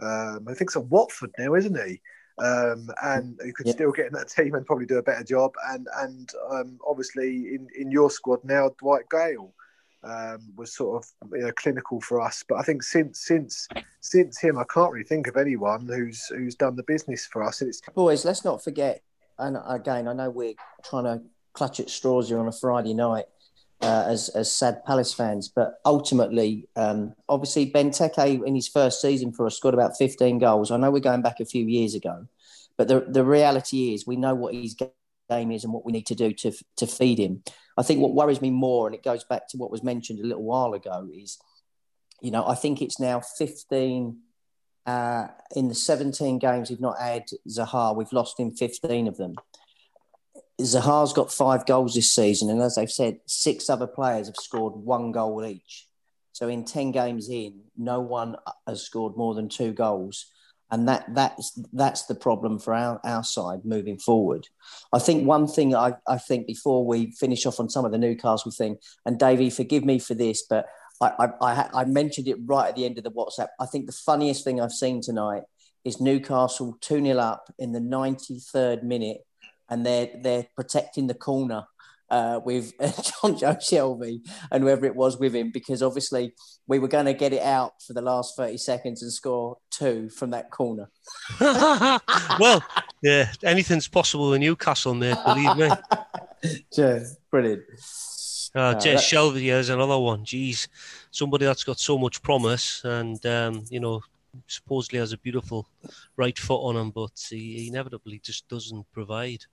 um, 0.00 0.46
I 0.48 0.54
think 0.54 0.68
it's 0.68 0.76
at 0.76 0.84
Watford 0.84 1.32
now, 1.36 1.54
isn't 1.54 1.88
he? 1.88 2.00
Um, 2.38 2.88
and 3.02 3.38
who 3.42 3.52
could 3.52 3.66
yeah. 3.66 3.72
still 3.72 3.92
get 3.92 4.06
in 4.06 4.12
that 4.12 4.28
team 4.28 4.54
and 4.54 4.64
probably 4.64 4.86
do 4.86 4.98
a 4.98 5.02
better 5.02 5.24
job. 5.24 5.52
And 5.68 5.88
and 5.96 6.30
um, 6.48 6.78
obviously 6.86 7.54
in, 7.54 7.66
in 7.76 7.90
your 7.90 8.10
squad 8.10 8.44
now, 8.44 8.70
Dwight 8.78 9.10
Gayle. 9.10 9.52
Um, 10.02 10.40
was 10.56 10.74
sort 10.74 11.04
of 11.04 11.30
you 11.32 11.44
know, 11.44 11.52
clinical 11.56 12.00
for 12.00 12.20
us. 12.20 12.44
But 12.48 12.56
I 12.56 12.62
think 12.62 12.82
since 12.82 13.20
since 13.20 13.68
since 14.00 14.40
him, 14.40 14.58
I 14.58 14.64
can't 14.72 14.92
really 14.92 15.04
think 15.04 15.26
of 15.26 15.36
anyone 15.36 15.86
who's 15.86 16.26
who's 16.26 16.54
done 16.54 16.76
the 16.76 16.84
business 16.84 17.26
for 17.26 17.42
us. 17.42 17.60
And 17.60 17.68
it's 17.68 17.80
Boys, 17.94 18.24
let's 18.24 18.44
not 18.44 18.62
forget, 18.62 19.02
and 19.38 19.56
again, 19.68 20.08
I 20.08 20.12
know 20.12 20.30
we're 20.30 20.54
trying 20.84 21.04
to 21.04 21.22
clutch 21.52 21.80
at 21.80 21.90
straws 21.90 22.28
here 22.28 22.38
on 22.38 22.48
a 22.48 22.52
Friday 22.52 22.94
night 22.94 23.26
uh, 23.82 24.04
as, 24.06 24.28
as 24.30 24.52
sad 24.52 24.84
Palace 24.84 25.12
fans, 25.12 25.48
but 25.48 25.80
ultimately, 25.84 26.68
um, 26.76 27.14
obviously, 27.28 27.70
Benteke 27.70 28.46
in 28.46 28.54
his 28.54 28.68
first 28.68 29.00
season 29.00 29.32
for 29.32 29.46
us 29.46 29.56
scored 29.56 29.74
about 29.74 29.96
15 29.96 30.38
goals. 30.38 30.70
I 30.70 30.76
know 30.76 30.90
we're 30.90 31.00
going 31.00 31.22
back 31.22 31.40
a 31.40 31.46
few 31.46 31.64
years 31.64 31.94
ago, 31.94 32.26
but 32.76 32.88
the, 32.88 33.00
the 33.08 33.24
reality 33.24 33.94
is 33.94 34.06
we 34.06 34.16
know 34.16 34.34
what 34.34 34.54
his 34.54 34.74
game 34.74 35.50
is 35.50 35.64
and 35.64 35.72
what 35.72 35.86
we 35.86 35.92
need 35.92 36.06
to 36.06 36.14
do 36.14 36.32
to, 36.32 36.52
to 36.76 36.86
feed 36.86 37.18
him. 37.18 37.42
I 37.80 37.82
think 37.82 38.00
what 38.00 38.12
worries 38.12 38.42
me 38.42 38.50
more, 38.50 38.86
and 38.86 38.94
it 38.94 39.02
goes 39.02 39.24
back 39.24 39.48
to 39.48 39.56
what 39.56 39.70
was 39.70 39.82
mentioned 39.82 40.20
a 40.20 40.26
little 40.26 40.42
while 40.42 40.74
ago, 40.74 41.08
is, 41.10 41.38
you 42.20 42.30
know, 42.30 42.46
I 42.46 42.54
think 42.54 42.82
it's 42.82 43.00
now 43.00 43.20
15 43.20 44.18
uh, 44.84 45.28
in 45.56 45.68
the 45.68 45.74
17 45.74 46.38
games 46.38 46.68
we've 46.68 46.80
not 46.80 47.00
had 47.00 47.24
Zaha, 47.48 47.96
we've 47.96 48.12
lost 48.12 48.38
in 48.38 48.50
15 48.54 49.08
of 49.08 49.16
them. 49.16 49.34
Zaha's 50.60 51.14
got 51.14 51.32
five 51.32 51.64
goals 51.64 51.94
this 51.94 52.14
season, 52.14 52.50
and 52.50 52.60
as 52.60 52.76
I've 52.76 52.90
said, 52.90 53.20
six 53.26 53.70
other 53.70 53.86
players 53.86 54.26
have 54.26 54.36
scored 54.36 54.74
one 54.74 55.10
goal 55.10 55.42
each. 55.46 55.86
So 56.32 56.48
in 56.48 56.66
10 56.66 56.92
games 56.92 57.30
in, 57.30 57.62
no 57.78 58.00
one 58.00 58.36
has 58.66 58.82
scored 58.82 59.16
more 59.16 59.34
than 59.34 59.48
two 59.48 59.72
goals. 59.72 60.26
And 60.72 60.86
that 60.88 61.04
that's 61.14 61.58
that's 61.72 62.04
the 62.06 62.14
problem 62.14 62.58
for 62.58 62.74
our, 62.74 63.00
our 63.02 63.24
side 63.24 63.64
moving 63.64 63.98
forward. 63.98 64.46
I 64.92 65.00
think 65.00 65.26
one 65.26 65.48
thing 65.48 65.74
I, 65.74 65.94
I 66.06 66.18
think 66.18 66.46
before 66.46 66.86
we 66.86 67.10
finish 67.12 67.44
off 67.44 67.58
on 67.58 67.68
some 67.68 67.84
of 67.84 67.90
the 67.90 67.98
Newcastle 67.98 68.52
thing, 68.52 68.78
and 69.04 69.18
Davey, 69.18 69.50
forgive 69.50 69.84
me 69.84 69.98
for 69.98 70.14
this, 70.14 70.44
but 70.48 70.66
I, 71.00 71.28
I, 71.40 71.68
I 71.74 71.84
mentioned 71.86 72.28
it 72.28 72.36
right 72.44 72.68
at 72.68 72.76
the 72.76 72.84
end 72.84 72.98
of 72.98 73.04
the 73.04 73.10
WhatsApp. 73.10 73.48
I 73.58 73.66
think 73.66 73.86
the 73.86 73.92
funniest 73.92 74.44
thing 74.44 74.60
I've 74.60 74.72
seen 74.72 75.00
tonight 75.00 75.42
is 75.84 76.00
Newcastle 76.00 76.76
2 76.80 77.02
0 77.02 77.18
up 77.18 77.52
in 77.58 77.72
the 77.72 77.80
93rd 77.80 78.82
minute, 78.82 79.18
and 79.68 79.84
they're, 79.84 80.10
they're 80.22 80.46
protecting 80.54 81.06
the 81.06 81.14
corner 81.14 81.64
uh, 82.10 82.40
with 82.44 82.76
Jonjo 82.78 83.56
Shelvey 83.56 84.20
and 84.50 84.62
whoever 84.62 84.86
it 84.86 84.96
was 84.96 85.18
with 85.18 85.34
him, 85.34 85.50
because 85.50 85.82
obviously 85.82 86.34
we 86.66 86.78
were 86.78 86.88
going 86.88 87.06
to 87.06 87.14
get 87.14 87.32
it 87.32 87.42
out 87.42 87.82
for 87.86 87.92
the 87.92 88.02
last 88.02 88.36
30 88.36 88.58
seconds 88.58 89.02
and 89.02 89.12
score 89.12 89.58
two 89.70 90.08
from 90.10 90.30
that 90.30 90.50
corner. 90.50 90.90
well, 91.40 92.62
yeah, 93.02 93.30
anything's 93.42 93.88
possible 93.88 94.34
in 94.34 94.40
Newcastle, 94.40 94.94
mate, 94.94 95.16
believe 95.24 95.56
me. 95.56 95.70
yeah, 96.76 97.00
brilliant. 97.30 97.62
Uh, 98.54 98.74
Jess 98.74 99.08
that... 99.08 99.16
Shelvey 99.16 99.52
is 99.52 99.68
another 99.68 99.98
one. 99.98 100.24
Geez, 100.24 100.68
somebody 101.10 101.46
that's 101.46 101.64
got 101.64 101.78
so 101.78 101.96
much 101.96 102.20
promise, 102.22 102.82
and 102.84 103.24
um, 103.24 103.64
you 103.70 103.78
know, 103.78 104.02
supposedly 104.46 104.98
has 104.98 105.12
a 105.12 105.18
beautiful 105.18 105.68
right 106.16 106.38
foot 106.38 106.60
on 106.60 106.76
him, 106.76 106.90
but 106.90 107.12
he, 107.30 107.58
he 107.58 107.68
inevitably 107.68 108.18
just 108.18 108.48
doesn't 108.48 108.90
provide. 108.92 109.44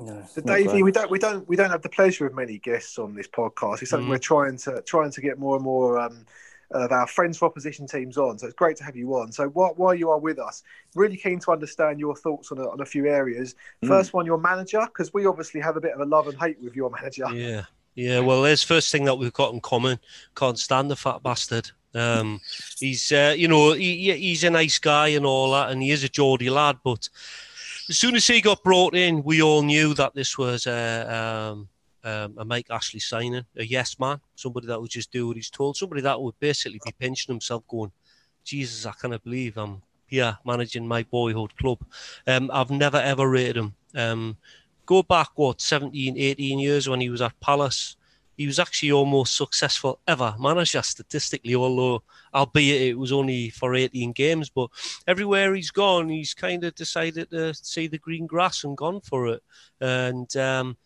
No, 0.00 0.24
so 0.32 0.40
Davey, 0.40 0.82
we 0.82 0.92
don't 0.92 1.10
we 1.10 1.18
don't 1.18 1.46
we 1.46 1.56
don't 1.56 1.70
have 1.70 1.82
the 1.82 1.88
pleasure 1.90 2.26
of 2.26 2.34
many 2.34 2.58
guests 2.58 2.98
on 2.98 3.14
this 3.14 3.28
podcast. 3.28 3.82
It's 3.82 3.90
something 3.90 4.06
mm. 4.06 4.12
we're 4.12 4.18
trying 4.18 4.56
to 4.58 4.82
trying 4.82 5.10
to 5.10 5.20
get 5.20 5.38
more 5.38 5.56
and 5.56 5.64
more 5.64 5.98
um, 5.98 6.24
of 6.70 6.90
our 6.90 7.06
friends 7.06 7.36
for 7.36 7.46
opposition 7.46 7.86
teams 7.86 8.16
on. 8.16 8.38
So 8.38 8.46
it's 8.46 8.54
great 8.54 8.76
to 8.78 8.84
have 8.84 8.96
you 8.96 9.14
on. 9.16 9.32
So 9.32 9.48
while, 9.48 9.74
while 9.76 9.94
you 9.94 10.10
are 10.10 10.18
with 10.18 10.38
us, 10.38 10.62
really 10.94 11.16
keen 11.16 11.38
to 11.40 11.50
understand 11.50 12.00
your 12.00 12.16
thoughts 12.16 12.50
on 12.52 12.58
a, 12.58 12.68
on 12.68 12.80
a 12.80 12.86
few 12.86 13.08
areas. 13.08 13.54
Mm. 13.82 13.88
First 13.88 14.14
one, 14.14 14.24
your 14.24 14.38
manager, 14.38 14.80
because 14.86 15.12
we 15.12 15.26
obviously 15.26 15.60
have 15.60 15.76
a 15.76 15.80
bit 15.80 15.92
of 15.92 16.00
a 16.00 16.04
love 16.04 16.28
and 16.28 16.38
hate 16.38 16.60
with 16.62 16.74
your 16.74 16.90
manager. 16.90 17.26
Yeah, 17.34 17.64
yeah. 17.94 18.20
Well, 18.20 18.42
there's 18.42 18.62
first 18.62 18.92
thing 18.92 19.04
that 19.04 19.16
we've 19.16 19.32
got 19.32 19.52
in 19.52 19.60
common. 19.60 19.98
Can't 20.34 20.58
stand 20.58 20.90
the 20.90 20.96
fat 20.96 21.22
bastard. 21.22 21.70
Um, 21.92 22.40
he's, 22.78 23.10
uh, 23.10 23.34
you 23.36 23.48
know, 23.48 23.72
he, 23.72 24.12
he's 24.12 24.44
a 24.44 24.50
nice 24.50 24.78
guy 24.78 25.08
and 25.08 25.26
all 25.26 25.50
that, 25.52 25.70
and 25.70 25.82
he 25.82 25.90
is 25.90 26.04
a 26.04 26.08
Geordie 26.08 26.50
lad. 26.50 26.78
But 26.84 27.08
as 27.90 27.98
soon 27.98 28.14
as 28.14 28.24
he 28.24 28.40
got 28.40 28.62
brought 28.62 28.94
in, 28.94 29.24
we 29.24 29.42
all 29.42 29.62
knew 29.62 29.94
that 29.94 30.14
this 30.14 30.38
was 30.38 30.68
a, 30.68 31.52
um, 31.52 31.68
um, 32.04 32.34
a 32.38 32.44
Mike 32.44 32.68
Ashley 32.70 33.00
signing, 33.00 33.44
a 33.56 33.64
yes 33.64 33.98
man, 33.98 34.20
somebody 34.36 34.68
that 34.68 34.80
would 34.80 34.92
just 34.92 35.10
do 35.10 35.26
what 35.26 35.36
he's 35.36 35.50
told, 35.50 35.76
somebody 35.76 36.00
that 36.02 36.20
would 36.20 36.38
basically 36.38 36.80
be 36.84 36.92
pinching 37.00 37.32
himself, 37.32 37.66
going, 37.66 37.90
"Jesus, 38.44 38.86
I 38.86 38.92
cannot 38.92 39.24
believe 39.24 39.58
I'm 39.58 39.82
here 40.06 40.38
managing 40.46 40.86
my 40.86 41.02
boyhood 41.02 41.56
club." 41.56 41.84
Um, 42.28 42.48
I've 42.54 42.70
never 42.70 42.98
ever 42.98 43.28
rated 43.28 43.56
him. 43.56 43.74
Um, 43.96 44.36
go 44.86 45.02
back 45.02 45.30
what 45.34 45.60
17, 45.60 46.16
18 46.16 46.60
years 46.60 46.88
when 46.88 47.00
he 47.00 47.10
was 47.10 47.20
at 47.20 47.38
Palace 47.40 47.96
he 48.40 48.46
was 48.46 48.58
actually 48.58 48.90
almost 48.90 49.36
successful 49.36 50.00
ever 50.08 50.34
manager 50.38 50.80
statistically, 50.80 51.54
although 51.54 52.02
albeit 52.32 52.80
it 52.80 52.98
was 52.98 53.12
only 53.12 53.50
for 53.50 53.74
18 53.74 54.12
games. 54.12 54.48
But 54.48 54.70
everywhere 55.06 55.54
he's 55.54 55.70
gone, 55.70 56.08
he's 56.08 56.32
kind 56.32 56.64
of 56.64 56.74
decided 56.74 57.28
to 57.32 57.52
see 57.52 57.86
the 57.86 57.98
green 57.98 58.26
grass 58.26 58.64
and 58.64 58.78
gone 58.78 59.02
for 59.02 59.26
it. 59.26 59.42
And 59.78 60.34
um, 60.38 60.78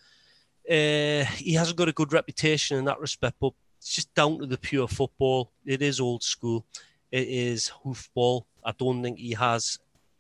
uh, 0.69 1.23
he 1.39 1.55
hasn't 1.57 1.77
got 1.77 1.87
a 1.89 1.93
good 1.93 2.13
reputation 2.13 2.77
in 2.77 2.87
that 2.87 2.99
respect, 2.99 3.37
but 3.41 3.53
it's 3.79 3.95
just 3.95 4.13
down 4.17 4.41
to 4.41 4.47
the 4.47 4.59
pure 4.59 4.89
football. 4.89 5.53
It 5.65 5.81
is 5.81 6.01
old 6.01 6.25
school. 6.25 6.67
It 7.13 7.29
is 7.29 7.71
hoofball. 7.85 8.47
I 8.65 8.73
don't 8.73 9.01
think 9.01 9.21
he 9.21 9.33
has 9.35 9.79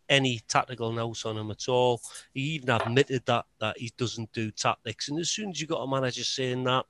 any 0.09 0.40
tactical 0.47 0.92
nous 0.92 1.25
on 1.25 1.37
him 1.37 1.51
at 1.51 1.68
all. 1.68 2.01
He 2.33 2.42
even 2.42 2.70
admitted 2.70 3.27
that 3.27 3.47
that 3.59 3.77
he 3.77 3.90
doesn't 3.97 4.33
do 4.33 4.53
tactics. 4.53 5.09
And 5.09 5.18
as 5.18 5.31
soon 5.31 5.51
as 5.51 5.61
you 5.61 5.66
got 5.66 5.83
a 5.83 5.90
manager 5.90 6.23
saying 6.23 6.62
that, 6.62 6.85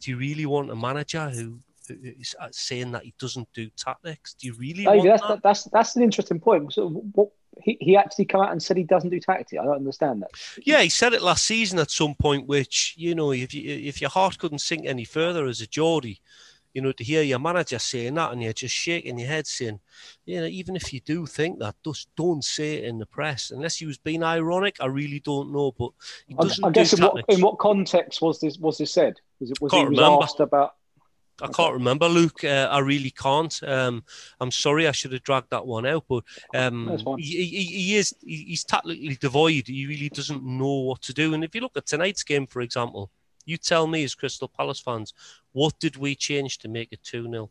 do 0.00 0.10
you 0.10 0.16
really 0.16 0.46
want 0.46 0.70
a 0.70 0.76
manager 0.76 1.28
who 1.28 1.60
is 1.90 2.34
uh, 2.40 2.48
saying 2.50 2.92
that 2.92 3.04
he 3.04 3.14
doesn't 3.18 3.48
do 3.52 3.68
tactics? 3.76 4.34
Do 4.34 4.46
you 4.46 4.54
really? 4.54 4.86
want 4.86 5.04
that's, 5.04 5.22
that? 5.22 5.42
that's 5.42 5.64
that's 5.64 5.96
an 5.96 6.02
interesting 6.02 6.40
point. 6.40 6.72
So 6.72 6.88
what 6.88 7.30
he, 7.60 7.76
he 7.80 7.96
actually 7.96 8.26
come 8.26 8.40
out 8.40 8.52
and 8.52 8.62
said 8.62 8.76
he 8.76 8.84
doesn't 8.84 9.10
do 9.10 9.20
tactics. 9.20 9.52
I 9.60 9.64
don't 9.64 9.76
understand 9.76 10.22
that. 10.22 10.30
Yeah, 10.64 10.80
he 10.80 10.88
said 10.88 11.12
it 11.12 11.22
last 11.22 11.44
season 11.44 11.78
at 11.78 11.90
some 11.90 12.14
point. 12.14 12.46
Which 12.46 12.94
you 12.96 13.14
know, 13.14 13.32
if 13.32 13.54
you, 13.54 13.70
if 13.70 14.00
your 14.00 14.10
heart 14.10 14.38
couldn't 14.38 14.60
sink 14.60 14.86
any 14.86 15.04
further 15.04 15.46
as 15.46 15.60
a 15.60 15.66
Geordie, 15.66 16.20
you 16.78 16.82
know, 16.82 16.92
to 16.92 17.02
hear 17.02 17.22
your 17.22 17.40
manager 17.40 17.76
saying 17.76 18.14
that 18.14 18.30
and 18.30 18.40
you're 18.40 18.52
just 18.52 18.72
shaking 18.72 19.18
your 19.18 19.26
head 19.26 19.48
saying, 19.48 19.80
you 20.26 20.40
know, 20.40 20.46
even 20.46 20.76
if 20.76 20.92
you 20.92 21.00
do 21.00 21.26
think 21.26 21.58
that, 21.58 21.74
just 21.84 22.06
don't 22.16 22.44
say 22.44 22.76
it 22.76 22.84
in 22.84 23.00
the 23.00 23.06
press. 23.06 23.50
Unless 23.50 23.78
he 23.78 23.86
was 23.86 23.98
being 23.98 24.22
ironic, 24.22 24.76
I 24.78 24.86
really 24.86 25.18
don't 25.18 25.52
know. 25.52 25.72
But 25.76 25.90
I, 26.38 26.68
I 26.68 26.70
guess 26.70 26.92
in 26.92 27.04
what, 27.04 27.24
in 27.28 27.40
what, 27.40 27.58
context 27.58 28.22
was 28.22 28.38
this 28.38 28.58
was 28.58 28.78
this 28.78 28.92
said? 28.92 29.16
Was 29.40 29.50
it 29.50 29.60
was 29.60 29.72
Can't 29.72 29.88
he 29.88 29.88
was 29.88 29.98
remember. 29.98 30.22
asked 30.22 30.38
about? 30.38 30.76
I 31.42 31.48
can't 31.48 31.74
remember, 31.74 32.06
Luke. 32.08 32.44
Uh, 32.44 32.68
I 32.70 32.78
really 32.78 33.10
can't. 33.10 33.60
Um, 33.64 34.04
I'm 34.40 34.52
sorry, 34.52 34.86
I 34.86 34.92
should 34.92 35.12
have 35.12 35.24
dragged 35.24 35.50
that 35.50 35.66
one 35.66 35.84
out. 35.84 36.04
But 36.08 36.22
um, 36.54 36.96
he, 37.18 37.44
he, 37.44 37.64
he, 37.64 37.96
is 37.96 38.14
he's 38.24 38.62
tactically 38.62 39.18
devoid. 39.20 39.66
He 39.66 39.86
really 39.86 40.10
doesn't 40.10 40.44
know 40.44 40.78
what 40.78 41.02
to 41.02 41.12
do. 41.12 41.34
And 41.34 41.42
if 41.42 41.56
you 41.56 41.60
look 41.60 41.76
at 41.76 41.86
tonight's 41.86 42.22
game, 42.22 42.46
for 42.46 42.60
example, 42.60 43.10
you 43.48 43.56
tell 43.56 43.86
me, 43.86 44.04
as 44.04 44.14
Crystal 44.14 44.46
Palace 44.46 44.78
fans, 44.78 45.14
what 45.60 45.74
did 45.84 45.96
we 45.96 46.14
change 46.14 46.52
to 46.58 46.68
make 46.68 46.88
it 46.92 47.02
two 47.02 47.24
0 47.24 47.50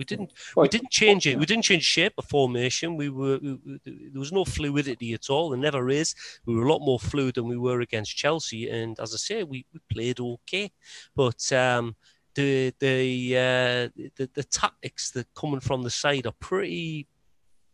we 0.00 0.04
didn't. 0.04 0.32
We 0.56 0.68
didn't 0.68 0.90
change 0.90 1.26
it. 1.26 1.38
We 1.38 1.44
didn't 1.44 1.64
change 1.64 1.84
shape 1.84 2.14
or 2.16 2.22
formation. 2.22 2.96
We 2.96 3.10
were. 3.10 3.38
We, 3.38 3.58
there 3.84 4.24
was 4.24 4.32
no 4.32 4.46
fluidity 4.46 5.12
at 5.12 5.28
all. 5.28 5.50
There 5.50 5.58
never 5.58 5.90
is. 5.90 6.14
We 6.46 6.54
were 6.54 6.64
a 6.64 6.72
lot 6.72 6.80
more 6.80 6.98
fluid 6.98 7.34
than 7.34 7.46
we 7.48 7.58
were 7.58 7.82
against 7.82 8.16
Chelsea. 8.16 8.70
And 8.70 8.98
as 8.98 9.12
I 9.12 9.18
say, 9.18 9.44
we, 9.44 9.66
we 9.74 9.80
played 9.92 10.18
okay. 10.18 10.72
But 11.14 11.52
um, 11.52 11.96
the 12.34 12.72
the, 12.78 13.36
uh, 13.36 14.02
the 14.16 14.30
the 14.32 14.44
tactics 14.44 15.10
that 15.10 15.34
coming 15.34 15.60
from 15.60 15.82
the 15.82 15.90
side 15.90 16.26
are 16.26 16.40
pretty 16.40 17.06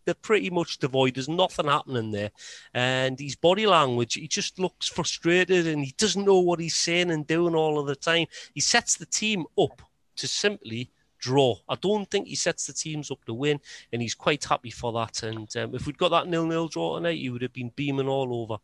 they're 0.07 0.14
pretty 0.14 0.49
much 0.49 0.79
devoid. 0.79 1.14
There's 1.14 1.29
nothing 1.29 1.66
happening 1.66 2.12
there. 2.12 2.31
And 2.73 3.19
his 3.19 3.37
body 3.37 3.66
language, 3.66 4.14
he 4.14 4.29
just 4.29 4.59
looks 4.59 4.88
frustrated 4.88 5.66
and 5.66 5.85
he 5.85 5.92
doesn't 5.99 6.25
know 6.25 6.38
what 6.38 6.61
he's 6.61 6.77
saying 6.77 7.11
and 7.11 7.27
doing 7.27 7.55
all 7.55 7.79
of 7.79 7.87
the 7.87 7.97
time. 7.97 8.27
He 8.55 8.61
sets 8.61 8.97
the 8.97 9.07
team 9.07 9.45
up 9.59 9.83
to 10.16 10.29
simply 10.29 10.90
draw. 11.19 11.57
I 11.69 11.75
don't 11.75 12.09
think 12.11 12.29
he 12.29 12.37
sets 12.37 12.66
the 12.66 12.73
teams 12.73 13.11
up 13.11 13.25
to 13.25 13.35
win, 13.35 13.61
and 13.92 14.01
he's 14.01 14.14
quite 14.14 14.45
happy 14.45 14.71
for 14.71 14.92
that. 14.92 15.23
And 15.23 15.55
um, 15.57 15.75
if 15.75 15.87
we'd 15.87 15.99
got 15.99 16.11
that 16.11 16.29
nil-nil 16.29 16.69
draw 16.69 16.97
tonight, 16.97 17.19
he 17.19 17.31
would 17.31 17.42
have 17.42 17.53
been 17.53 17.73
beaming 17.75 18.09
all 18.09 18.42
over. 18.42 18.59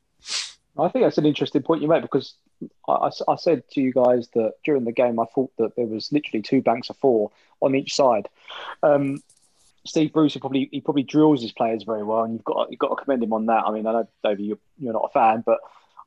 I 0.78 0.88
think 0.88 1.04
that's 1.04 1.18
an 1.18 1.26
interesting 1.26 1.62
point 1.62 1.82
you 1.82 1.88
make 1.88 2.02
because 2.02 2.36
I, 2.88 3.10
I, 3.28 3.36
said 3.36 3.68
to 3.72 3.80
you 3.82 3.92
guys 3.92 4.28
that 4.34 4.54
during 4.64 4.84
the 4.84 4.92
game 4.92 5.20
I 5.20 5.26
thought 5.34 5.50
that 5.58 5.76
there 5.76 5.86
was 5.86 6.10
literally 6.12 6.40
two 6.40 6.62
banks 6.62 6.88
of 6.88 6.96
four 6.96 7.30
on 7.60 7.74
each 7.74 7.94
side. 7.94 8.28
Um, 8.82 9.22
Steve 9.84 10.12
Bruce, 10.12 10.34
he 10.34 10.40
probably 10.40 10.68
he 10.70 10.80
probably 10.80 11.02
drills 11.02 11.42
his 11.42 11.52
players 11.52 11.82
very 11.82 12.04
well, 12.04 12.22
and 12.24 12.34
you've 12.34 12.44
got 12.44 12.70
you've 12.70 12.78
got 12.78 12.96
to 12.96 13.02
commend 13.04 13.22
him 13.22 13.32
on 13.32 13.46
that. 13.46 13.64
I 13.66 13.72
mean, 13.72 13.86
I 13.86 13.92
know 13.92 14.08
David, 14.22 14.46
you're, 14.46 14.58
you're 14.78 14.92
not 14.92 15.10
a 15.10 15.12
fan, 15.12 15.42
but 15.44 15.58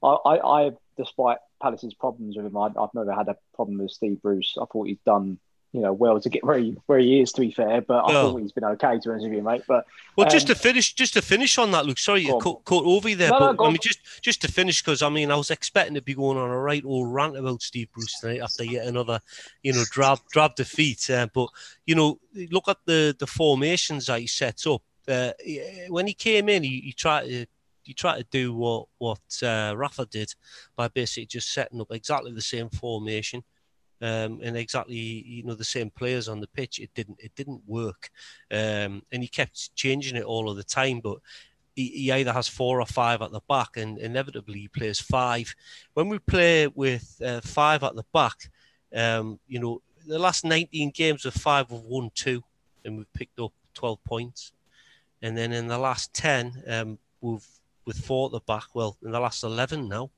I, 0.01 0.07
I, 0.07 0.65
I 0.67 0.71
despite 0.97 1.37
Palace's 1.61 1.93
problems 1.93 2.37
with 2.37 2.45
him, 2.45 2.57
I, 2.57 2.69
have 2.69 2.93
never 2.93 3.13
had 3.13 3.27
a 3.27 3.37
problem 3.53 3.79
with 3.79 3.91
Steve 3.91 4.21
Bruce. 4.21 4.55
I 4.59 4.65
thought 4.65 4.87
he's 4.87 4.99
done 5.05 5.39
you 5.75 5.81
know 5.81 5.91
well 5.91 6.21
to 6.21 6.29
get 6.29 6.43
where 6.45 6.57
he 6.57 6.77
where 6.85 6.99
he 6.99 7.19
is. 7.19 7.33
To 7.33 7.41
be 7.41 7.51
fair, 7.51 7.81
but 7.81 8.05
I 8.05 8.13
No. 8.13 8.31
thought 8.31 8.41
he's 8.41 8.53
been 8.53 8.63
okay 8.63 8.97
to 8.99 9.13
interview, 9.13 9.41
mate. 9.41 9.63
But 9.67 9.85
Well, 10.15 10.29
just 10.29 10.49
Um, 10.49 10.55
to 10.55 10.61
finish, 10.61 10.93
just 10.93 11.13
to 11.15 11.21
finish 11.21 11.57
on 11.57 11.71
that, 11.71 11.85
Luke. 11.85 11.99
Sorry, 11.99 12.21
you 12.21 12.39
cut, 12.39 12.63
cut 12.63 12.85
over 12.85 13.09
you 13.09 13.17
there, 13.17 13.31
No, 13.31 13.39
no, 13.39 13.47
but 13.47 13.57
go 13.57 13.65
I 13.65 13.67
mean, 13.69 13.79
just 13.81 13.99
just 14.21 14.41
to 14.43 14.47
finish, 14.51 14.81
because 14.81 15.01
I 15.01 15.09
mean, 15.09 15.31
I 15.31 15.35
was 15.35 15.51
expecting 15.51 15.95
to 15.95 16.01
be 16.01 16.13
going 16.13 16.37
on 16.37 16.49
a 16.49 16.57
right 16.57 16.83
old 16.85 17.13
rant 17.13 17.35
about 17.37 17.61
Steve 17.61 17.89
Bruce 17.91 18.17
tonight 18.21 18.39
after 18.39 18.63
yet 18.63 18.87
another, 18.87 19.19
you 19.63 19.73
know, 19.73 19.83
drab 19.91 20.19
drab 20.31 20.55
defeat. 20.55 21.09
Uh, 21.09 21.27
but 21.33 21.49
you 21.85 21.95
know, 21.95 22.19
look 22.51 22.69
at 22.69 22.77
the 22.85 23.13
the 23.19 23.27
formations 23.27 24.05
that 24.05 24.21
he 24.21 24.27
set 24.27 24.65
up. 24.67 24.81
Uh, 25.07 25.31
he- 25.43 25.85
when 25.89 26.07
he 26.07 26.13
came 26.13 26.47
in, 26.47 26.63
he, 26.63 26.79
he 26.79 26.93
tried 26.93 27.25
to. 27.27 27.45
He 27.83 27.93
tried 27.93 28.17
to 28.17 28.25
do 28.31 28.51
what 28.55 28.87
what 28.97 29.19
uh, 29.43 29.73
Rafa 29.77 30.05
did 30.07 30.33
by 30.75 30.87
basically 30.87 31.27
just 31.27 31.53
setting 31.53 31.79
up 31.81 31.91
exactly 31.91 32.31
the 32.33 32.41
same 32.41 32.67
formation 32.69 33.43
um, 34.01 34.39
and 34.43 34.57
exactly 34.57 34.95
you 34.95 35.43
know 35.43 35.55
the 35.55 35.63
same 35.63 35.89
players 35.89 36.27
on 36.27 36.39
the 36.39 36.47
pitch. 36.47 36.79
It 36.79 36.91
didn't 36.93 37.19
it 37.19 37.33
didn't 37.35 37.61
work, 37.67 38.09
um, 38.51 39.03
and 39.11 39.21
he 39.21 39.27
kept 39.27 39.75
changing 39.75 40.15
it 40.17 40.23
all 40.23 40.49
of 40.49 40.57
the 40.57 40.63
time. 40.63 40.99
But 40.99 41.19
he, 41.75 41.87
he 41.89 42.11
either 42.11 42.33
has 42.33 42.47
four 42.47 42.81
or 42.81 42.85
five 42.85 43.21
at 43.21 43.31
the 43.31 43.41
back, 43.47 43.77
and 43.77 43.97
inevitably 43.97 44.59
he 44.59 44.67
plays 44.67 44.99
five. 44.99 45.55
When 45.93 46.09
we 46.09 46.19
play 46.19 46.67
with 46.67 47.21
uh, 47.23 47.41
five 47.41 47.83
at 47.83 47.95
the 47.95 48.05
back, 48.13 48.49
um, 48.95 49.39
you 49.47 49.59
know 49.59 49.81
the 50.07 50.19
last 50.19 50.45
19 50.45 50.91
games 50.91 51.25
with 51.25 51.35
five 51.35 51.71
we've 51.71 51.81
won 51.81 52.11
two, 52.13 52.43
and 52.83 52.97
we've 52.97 53.13
picked 53.13 53.39
up 53.39 53.53
12 53.73 54.03
points. 54.03 54.51
And 55.21 55.35
then 55.35 55.51
in 55.51 55.67
the 55.67 55.79
last 55.79 56.13
10, 56.13 56.63
um, 56.67 56.99
we've 57.21 57.43
with 57.85 57.97
four 57.97 58.27
at 58.27 58.31
the 58.31 58.39
back. 58.41 58.65
Well, 58.73 58.97
in 59.03 59.11
the 59.11 59.19
last 59.19 59.43
11 59.43 59.87
now, 59.87 60.09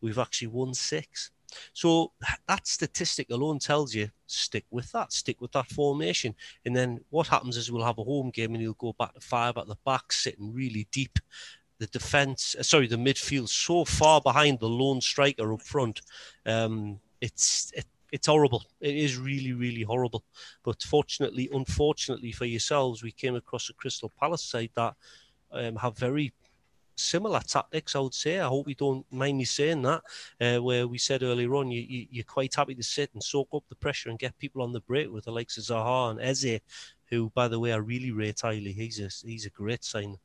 we've 0.00 0.18
actually 0.18 0.48
won 0.48 0.74
six. 0.74 1.30
So 1.72 2.12
that 2.48 2.66
statistic 2.66 3.30
alone 3.30 3.58
tells 3.58 3.94
you 3.94 4.10
stick 4.26 4.64
with 4.70 4.90
that, 4.92 5.12
stick 5.12 5.40
with 5.40 5.52
that 5.52 5.66
formation. 5.66 6.34
And 6.64 6.74
then 6.74 7.00
what 7.10 7.26
happens 7.26 7.56
is 7.56 7.70
we'll 7.70 7.84
have 7.84 7.98
a 7.98 8.04
home 8.04 8.30
game 8.30 8.54
and 8.54 8.62
he'll 8.62 8.74
go 8.74 8.94
back 8.98 9.14
to 9.14 9.20
five 9.20 9.56
at 9.56 9.66
the 9.66 9.76
back, 9.84 10.12
sitting 10.12 10.52
really 10.52 10.86
deep. 10.90 11.18
The 11.78 11.86
defense, 11.88 12.56
uh, 12.58 12.62
sorry, 12.62 12.86
the 12.86 12.96
midfield 12.96 13.48
so 13.48 13.84
far 13.84 14.20
behind 14.20 14.60
the 14.60 14.68
lone 14.68 15.00
striker 15.00 15.52
up 15.52 15.62
front. 15.62 16.00
Um, 16.46 17.00
it's 17.20 17.70
it, 17.74 17.84
it's 18.12 18.28
horrible. 18.28 18.64
It 18.80 18.96
is 18.96 19.18
really, 19.18 19.52
really 19.52 19.82
horrible. 19.82 20.24
But 20.62 20.82
fortunately, 20.82 21.50
unfortunately 21.52 22.32
for 22.32 22.46
yourselves, 22.46 23.02
we 23.02 23.12
came 23.12 23.34
across 23.34 23.68
a 23.68 23.74
Crystal 23.74 24.12
Palace 24.18 24.44
side 24.44 24.70
that 24.74 24.94
um, 25.52 25.76
have 25.76 25.98
very 25.98 26.32
similar 26.96 27.40
tactics, 27.40 27.94
I 27.94 28.00
would 28.00 28.14
say. 28.14 28.40
I 28.40 28.48
hope 28.48 28.68
you 28.68 28.74
don't 28.74 29.06
mind 29.12 29.38
me 29.38 29.44
saying 29.44 29.82
that. 29.82 30.02
Uh, 30.40 30.62
where 30.62 30.88
we 30.88 30.98
said 30.98 31.22
earlier 31.22 31.54
on, 31.54 31.70
you, 31.70 31.82
you, 31.82 32.06
you're 32.10 32.24
quite 32.24 32.54
happy 32.54 32.74
to 32.74 32.82
sit 32.82 33.10
and 33.14 33.22
soak 33.22 33.48
up 33.54 33.64
the 33.68 33.76
pressure 33.76 34.10
and 34.10 34.18
get 34.18 34.38
people 34.38 34.62
on 34.62 34.72
the 34.72 34.80
break 34.80 35.12
with 35.12 35.24
the 35.24 35.32
likes 35.32 35.56
of 35.58 35.64
Zaha 35.64 36.10
and 36.10 36.20
Eze, 36.20 36.60
who, 37.10 37.30
by 37.34 37.48
the 37.48 37.60
way, 37.60 37.72
I 37.72 37.76
really 37.76 38.10
rate 38.10 38.40
highly. 38.40 38.72
He's 38.72 39.00
a, 39.00 39.26
he's 39.26 39.46
a 39.46 39.50
great 39.50 39.84
sign. 39.84 40.16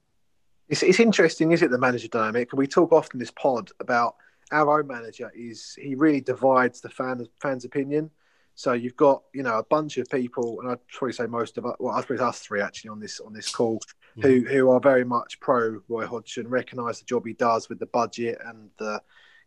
It's, 0.69 0.83
it's 0.83 0.99
interesting, 0.99 1.51
is 1.51 1.61
it, 1.61 1.69
the 1.69 1.77
manager 1.77 2.07
dynamic? 2.07 2.51
And 2.51 2.57
we 2.57 2.67
talk 2.67 2.91
often 2.91 3.19
this 3.19 3.31
pod 3.31 3.71
about 3.79 4.15
our 4.51 4.79
own 4.79 4.87
manager 4.87 5.31
is 5.35 5.75
he 5.81 5.95
really 5.95 6.21
divides 6.21 6.81
the 6.81 6.89
fan 6.89 7.25
fans' 7.41 7.65
opinion. 7.65 8.09
So 8.55 8.73
you've 8.73 8.97
got 8.97 9.23
you 9.33 9.43
know 9.43 9.57
a 9.57 9.63
bunch 9.63 9.97
of 9.97 10.09
people, 10.09 10.59
and 10.59 10.69
I'd 10.69 10.87
probably 10.87 11.13
say 11.13 11.25
most 11.25 11.57
of 11.57 11.65
us, 11.65 11.75
well, 11.79 11.95
I 11.95 12.01
suppose 12.01 12.19
us 12.19 12.39
three 12.39 12.61
actually 12.61 12.89
on 12.89 12.99
this 12.99 13.19
on 13.19 13.33
this 13.33 13.49
call, 13.49 13.79
who 14.21 14.41
who 14.41 14.69
are 14.69 14.79
very 14.79 15.03
much 15.03 15.39
pro 15.39 15.81
Roy 15.87 16.05
Hodgson, 16.05 16.47
recognise 16.47 16.99
the 16.99 17.05
job 17.05 17.25
he 17.25 17.33
does 17.33 17.69
with 17.69 17.79
the 17.79 17.85
budget 17.85 18.39
and 18.45 18.69
the 18.77 19.01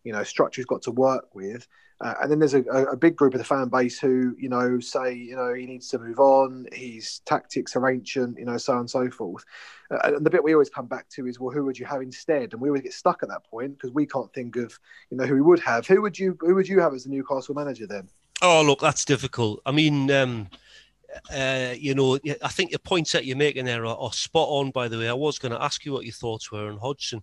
you 0.05 0.13
know 0.13 0.23
structure 0.23 0.61
he's 0.61 0.67
got 0.67 0.83
to 0.83 0.91
work 0.91 1.35
with. 1.35 1.67
Uh, 2.01 2.15
and 2.23 2.31
then 2.31 2.39
there's 2.41 2.55
a, 2.55 2.63
a 2.63 2.97
big 2.97 3.15
group 3.15 3.35
of 3.35 3.39
the 3.39 3.45
fan 3.45 3.69
base 3.69 4.01
who, 4.01 4.35
you 4.37 4.49
know, 4.49 4.81
say, 4.81 5.15
you 5.15 5.37
know, 5.37 5.55
he 5.55 5.65
needs 5.65 5.89
to 5.89 5.99
move 5.99 6.19
on. 6.19 6.67
His 6.73 7.21
tactics 7.21 7.77
are 7.77 7.89
ancient, 7.89 8.37
you 8.37 8.45
know, 8.45 8.57
so 8.57 8.73
on 8.73 8.81
and 8.81 8.91
so 8.91 9.09
forth. 9.11 9.45
Uh, 9.91 9.99
and 10.17 10.27
the 10.27 10.29
bit 10.29 10.43
we 10.43 10.53
always 10.53 10.69
come 10.69 10.87
back 10.87 11.09
to 11.11 11.27
is, 11.27 11.39
well, 11.39 11.55
who 11.55 11.65
would 11.65 11.79
you 11.79 11.87
have 11.87 12.03
instead? 12.03 12.53
And 12.53 12.61
we 12.61 12.69
always 12.69 12.83
get 12.83 12.93
stuck 12.93 13.23
at 13.23 13.29
that 13.29 13.45
point 13.45 13.79
because 13.79 13.93
we 13.93 14.07
can't 14.07 14.33
think 14.35 14.57
of, 14.57 14.77
you 15.11 15.17
know, 15.17 15.25
who 15.25 15.35
we 15.37 15.41
would 15.41 15.61
have. 15.61 15.87
Who 15.87 16.03
would 16.03 16.19
you, 16.19 16.37
who 16.41 16.57
would 16.57 16.69
you 16.69 16.81
have 16.81 16.95
as 16.95 17.05
the 17.05 17.11
Newcastle 17.11 17.55
manager 17.55 17.87
then? 17.87 18.09
Oh, 18.43 18.61
look, 18.63 18.81
that's 18.81 19.05
difficult. 19.05 19.63
I 19.65 19.71
mean, 19.71 20.11
um, 20.11 20.49
uh, 21.33 21.75
you 21.77 21.95
know, 21.95 22.19
I 22.43 22.49
think 22.49 22.73
the 22.73 22.79
points 22.79 23.13
that 23.13 23.25
you're 23.25 23.37
making 23.37 23.65
there 23.65 23.87
are, 23.87 23.97
are 23.97 24.13
spot 24.13 24.49
on. 24.49 24.71
By 24.71 24.89
the 24.89 24.99
way, 24.99 25.09
I 25.09 25.15
was 25.15 25.39
going 25.39 25.53
to 25.53 25.63
ask 25.63 25.85
you 25.85 25.93
what 25.93 26.05
your 26.05 26.13
thoughts 26.13 26.51
were 26.51 26.69
on 26.69 26.79
Hodgson. 26.79 27.23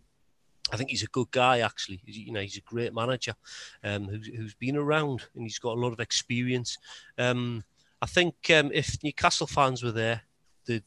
I 0.71 0.77
think 0.77 0.89
he's 0.89 1.03
a 1.03 1.07
good 1.07 1.31
guy, 1.31 1.59
actually. 1.59 2.01
He's, 2.05 2.17
you 2.17 2.31
know, 2.31 2.39
he's 2.39 2.57
a 2.57 2.61
great 2.61 2.93
manager 2.93 3.33
um, 3.83 4.07
who's, 4.07 4.27
who's 4.27 4.53
been 4.53 4.77
around 4.77 5.25
and 5.35 5.43
he's 5.43 5.59
got 5.59 5.75
a 5.77 5.79
lot 5.79 5.91
of 5.91 5.99
experience. 5.99 6.77
Um, 7.17 7.63
I 8.01 8.05
think 8.05 8.35
um, 8.51 8.71
if 8.73 9.03
Newcastle 9.03 9.47
fans 9.47 9.83
were 9.83 9.91
there, 9.91 10.21
there'd 10.65 10.83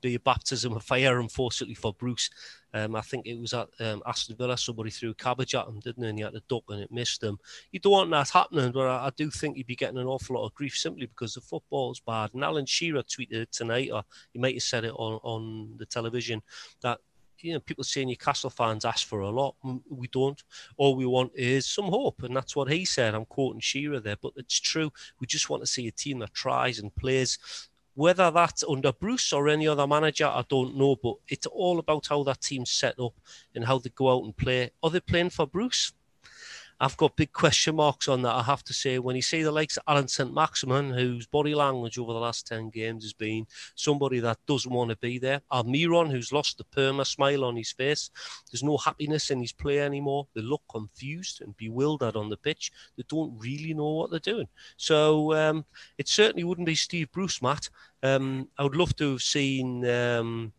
be 0.00 0.14
a 0.14 0.20
baptism 0.20 0.74
of 0.74 0.82
fire, 0.82 1.20
unfortunately, 1.20 1.74
for 1.74 1.92
Bruce. 1.92 2.30
Um, 2.72 2.94
I 2.94 3.00
think 3.00 3.26
it 3.26 3.38
was 3.38 3.52
at 3.52 3.68
um, 3.80 4.02
Aston 4.06 4.36
Villa, 4.36 4.56
somebody 4.56 4.90
threw 4.90 5.14
cabbage 5.14 5.54
at 5.54 5.66
him, 5.66 5.80
didn't 5.80 6.02
he? 6.02 6.08
And 6.08 6.18
he 6.18 6.24
had 6.24 6.34
to 6.34 6.42
duck 6.48 6.64
and 6.68 6.80
it 6.80 6.92
missed 6.92 7.22
him. 7.22 7.38
You 7.72 7.80
don't 7.80 7.92
want 7.92 8.10
that 8.10 8.30
happening, 8.30 8.72
but 8.72 8.86
I, 8.86 9.06
I 9.06 9.10
do 9.16 9.30
think 9.30 9.56
he'd 9.56 9.66
be 9.66 9.76
getting 9.76 9.98
an 9.98 10.06
awful 10.06 10.36
lot 10.36 10.46
of 10.46 10.54
grief 10.54 10.76
simply 10.76 11.06
because 11.06 11.34
the 11.34 11.40
football's 11.40 12.00
bad. 12.00 12.30
And 12.34 12.44
Alan 12.44 12.66
Shearer 12.66 13.02
tweeted 13.02 13.50
tonight, 13.50 13.90
or 13.92 14.04
he 14.32 14.38
might 14.38 14.54
have 14.54 14.62
said 14.62 14.84
it 14.84 14.94
on, 14.94 15.20
on 15.22 15.74
the 15.78 15.86
television, 15.86 16.42
that 16.82 17.00
you 17.42 17.52
know, 17.52 17.60
people 17.60 17.84
say 17.84 18.04
Newcastle 18.04 18.50
fans 18.50 18.84
ask 18.84 19.06
for 19.06 19.20
a 19.20 19.30
lot. 19.30 19.56
We 19.88 20.08
don't. 20.08 20.42
All 20.76 20.96
we 20.96 21.06
want 21.06 21.32
is 21.34 21.66
some 21.66 21.86
hope, 21.86 22.22
and 22.22 22.36
that's 22.36 22.54
what 22.54 22.70
he 22.70 22.84
said. 22.84 23.14
I'm 23.14 23.24
quoting 23.24 23.60
Shearer 23.60 24.00
there, 24.00 24.16
but 24.20 24.32
it's 24.36 24.60
true. 24.60 24.92
We 25.20 25.26
just 25.26 25.50
want 25.50 25.62
to 25.62 25.66
see 25.66 25.88
a 25.88 25.92
team 25.92 26.18
that 26.20 26.34
tries 26.34 26.78
and 26.78 26.94
plays. 26.94 27.38
Whether 27.94 28.30
that's 28.30 28.64
under 28.64 28.92
Bruce 28.92 29.32
or 29.32 29.48
any 29.48 29.66
other 29.66 29.86
manager, 29.86 30.26
I 30.26 30.44
don't 30.48 30.76
know. 30.76 30.96
But 31.02 31.16
it's 31.28 31.46
all 31.46 31.78
about 31.78 32.06
how 32.08 32.22
that 32.24 32.40
team's 32.40 32.70
set 32.70 32.98
up 32.98 33.14
and 33.54 33.64
how 33.64 33.78
they 33.78 33.90
go 33.90 34.10
out 34.12 34.24
and 34.24 34.36
play. 34.36 34.70
Are 34.82 34.90
they 34.90 35.00
playing 35.00 35.30
for 35.30 35.46
Bruce? 35.46 35.92
I've 36.82 36.96
got 36.96 37.16
big 37.16 37.32
question 37.32 37.76
marks 37.76 38.08
on 38.08 38.22
that. 38.22 38.34
I 38.34 38.42
have 38.42 38.64
to 38.64 38.72
say, 38.72 38.98
when 38.98 39.14
you 39.14 39.20
see 39.20 39.42
the 39.42 39.52
likes 39.52 39.76
of 39.76 39.82
Allan 39.86 40.08
Saint-Maximin, 40.08 40.90
whose 40.90 41.26
body 41.26 41.54
language 41.54 41.98
over 41.98 42.14
the 42.14 42.18
last 42.18 42.46
10 42.46 42.70
games 42.70 43.04
has 43.04 43.12
been 43.12 43.46
somebody 43.74 44.18
that 44.20 44.38
doesn't 44.46 44.72
want 44.72 44.90
to 44.90 44.96
be 44.96 45.18
there, 45.18 45.42
Almiron, 45.52 46.10
who's 46.10 46.32
lost 46.32 46.56
the 46.56 46.64
perma 46.64 47.06
smile 47.06 47.44
on 47.44 47.54
his 47.54 47.70
face, 47.70 48.10
there's 48.50 48.62
no 48.62 48.78
happiness 48.78 49.30
in 49.30 49.42
his 49.42 49.52
play 49.52 49.80
anymore. 49.80 50.26
They 50.34 50.40
look 50.40 50.62
confused 50.70 51.42
and 51.42 51.54
bewildered 51.56 52.16
on 52.16 52.30
the 52.30 52.38
pitch. 52.38 52.72
They 52.96 53.04
don't 53.08 53.38
really 53.38 53.74
know 53.74 53.90
what 53.90 54.10
they're 54.10 54.18
doing. 54.18 54.48
So 54.78 55.34
um, 55.34 55.66
it 55.98 56.08
certainly 56.08 56.44
wouldn't 56.44 56.66
be 56.66 56.74
Steve 56.74 57.12
Bruce, 57.12 57.42
Matt. 57.42 57.68
Um, 58.02 58.48
I 58.56 58.62
would 58.62 58.76
love 58.76 58.96
to 58.96 59.12
have 59.12 59.22
seen. 59.22 59.86
Um, 59.86 60.52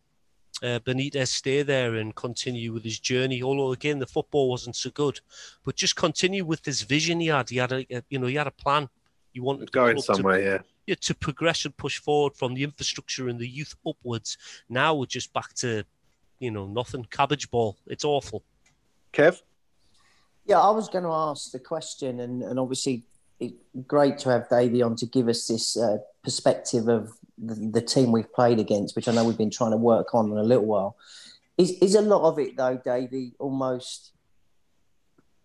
uh, 0.62 0.78
Benitez 0.80 1.28
stay 1.28 1.62
there 1.62 1.94
and 1.96 2.14
continue 2.14 2.72
with 2.72 2.84
his 2.84 2.98
journey. 2.98 3.42
Although 3.42 3.72
again, 3.72 3.98
the 3.98 4.06
football 4.06 4.48
wasn't 4.48 4.76
so 4.76 4.90
good, 4.90 5.20
but 5.64 5.76
just 5.76 5.96
continue 5.96 6.44
with 6.44 6.62
this 6.62 6.82
vision 6.82 7.20
he 7.20 7.26
had. 7.26 7.50
He 7.50 7.56
had 7.56 7.72
a, 7.72 7.86
you 8.08 8.18
know, 8.18 8.26
he 8.26 8.36
had 8.36 8.46
a 8.46 8.52
plan. 8.52 8.88
He 9.32 9.40
wanted 9.40 9.72
going 9.72 10.00
somewhere, 10.00 10.38
to, 10.38 10.44
yeah. 10.44 10.58
yeah, 10.86 10.94
to 11.00 11.14
progress 11.14 11.64
and 11.64 11.76
push 11.76 11.98
forward 11.98 12.34
from 12.36 12.54
the 12.54 12.62
infrastructure 12.62 13.28
and 13.28 13.38
the 13.38 13.48
youth 13.48 13.74
upwards. 13.86 14.36
Now 14.68 14.94
we're 14.94 15.06
just 15.06 15.32
back 15.32 15.54
to, 15.54 15.84
you 16.38 16.50
know, 16.50 16.66
nothing. 16.66 17.06
Cabbage 17.10 17.50
ball. 17.50 17.78
It's 17.86 18.04
awful. 18.04 18.44
Kev. 19.12 19.40
Yeah, 20.44 20.60
I 20.60 20.70
was 20.70 20.88
going 20.88 21.04
to 21.04 21.12
ask 21.12 21.52
the 21.52 21.60
question, 21.60 22.20
and, 22.20 22.42
and 22.42 22.58
obviously, 22.58 23.04
it's 23.38 23.54
great 23.86 24.18
to 24.18 24.30
have 24.30 24.48
Davey 24.48 24.82
on 24.82 24.96
to 24.96 25.06
give 25.06 25.28
us 25.28 25.46
this 25.46 25.76
uh, 25.76 25.98
perspective 26.22 26.88
of 26.88 27.12
the, 27.42 27.54
the, 27.54 27.82
team 27.82 28.12
we've 28.12 28.32
played 28.32 28.58
against, 28.58 28.94
which 28.96 29.08
I 29.08 29.12
know 29.12 29.24
we've 29.24 29.36
been 29.36 29.50
trying 29.50 29.72
to 29.72 29.76
work 29.76 30.14
on 30.14 30.30
in 30.30 30.38
a 30.38 30.42
little 30.42 30.66
while. 30.66 30.96
Is 31.58 31.72
is 31.82 31.94
a 31.94 32.00
lot 32.00 32.22
of 32.22 32.38
it 32.38 32.56
though, 32.56 32.80
Davey, 32.82 33.34
almost 33.38 34.12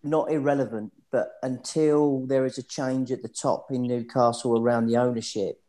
not 0.02 0.30
irrelevant, 0.30 0.92
but 1.10 1.32
until 1.42 2.26
there 2.26 2.46
is 2.46 2.58
a 2.58 2.62
change 2.62 3.10
at 3.10 3.22
the 3.22 3.28
top 3.28 3.66
in 3.70 3.82
Newcastle 3.82 4.58
around 4.58 4.86
the 4.86 4.96
ownership, 4.96 5.60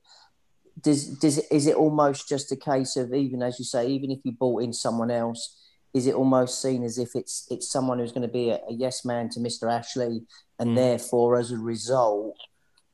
does 0.82 1.08
does 1.08 1.40
is 1.50 1.68
it 1.68 1.76
almost 1.76 2.30
just 2.30 2.52
a 2.52 2.56
case 2.56 2.96
of 2.96 3.14
even 3.14 3.44
as 3.44 3.60
you 3.60 3.66
say, 3.66 3.88
even 3.88 4.12
if 4.12 4.20
you 4.24 4.32
bought 4.32 4.64
in 4.64 4.74
someone 4.74 5.12
else, 5.12 5.58
is 5.94 6.08
it 6.08 6.16
almost 6.16 6.62
seen 6.62 6.84
as 6.84 6.98
if 6.98 7.16
it's 7.16 7.48
it's 7.50 7.70
someone 7.70 8.00
who's 8.00 8.12
going 8.12 8.28
to 8.28 8.34
be 8.34 8.50
a, 8.50 8.60
a 8.70 8.74
yes 8.74 9.04
man 9.04 9.30
to 9.30 9.40
Mr. 9.40 9.72
Ashley, 9.72 10.22
and 10.58 10.72
mm. 10.72 10.76
therefore 10.76 11.38
as 11.38 11.52
a 11.52 11.58
result, 11.58 12.38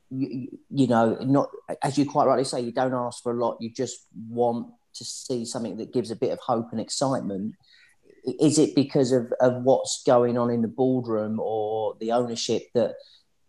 you, 0.09 0.59
you 0.69 0.87
know, 0.87 1.17
not 1.21 1.49
as 1.81 1.97
you 1.97 2.09
quite 2.09 2.25
rightly 2.25 2.43
say, 2.43 2.61
you 2.61 2.71
don't 2.71 2.93
ask 2.93 3.23
for 3.23 3.31
a 3.31 3.39
lot. 3.39 3.57
You 3.59 3.71
just 3.71 4.07
want 4.29 4.67
to 4.95 5.05
see 5.05 5.45
something 5.45 5.77
that 5.77 5.93
gives 5.93 6.11
a 6.11 6.15
bit 6.15 6.31
of 6.31 6.39
hope 6.39 6.67
and 6.71 6.79
excitement. 6.79 7.55
Is 8.25 8.57
it 8.57 8.75
because 8.75 9.11
of, 9.11 9.31
of 9.39 9.63
what's 9.63 10.03
going 10.03 10.37
on 10.37 10.49
in 10.49 10.61
the 10.61 10.67
boardroom 10.67 11.39
or 11.39 11.95
the 11.99 12.11
ownership 12.11 12.63
that 12.73 12.95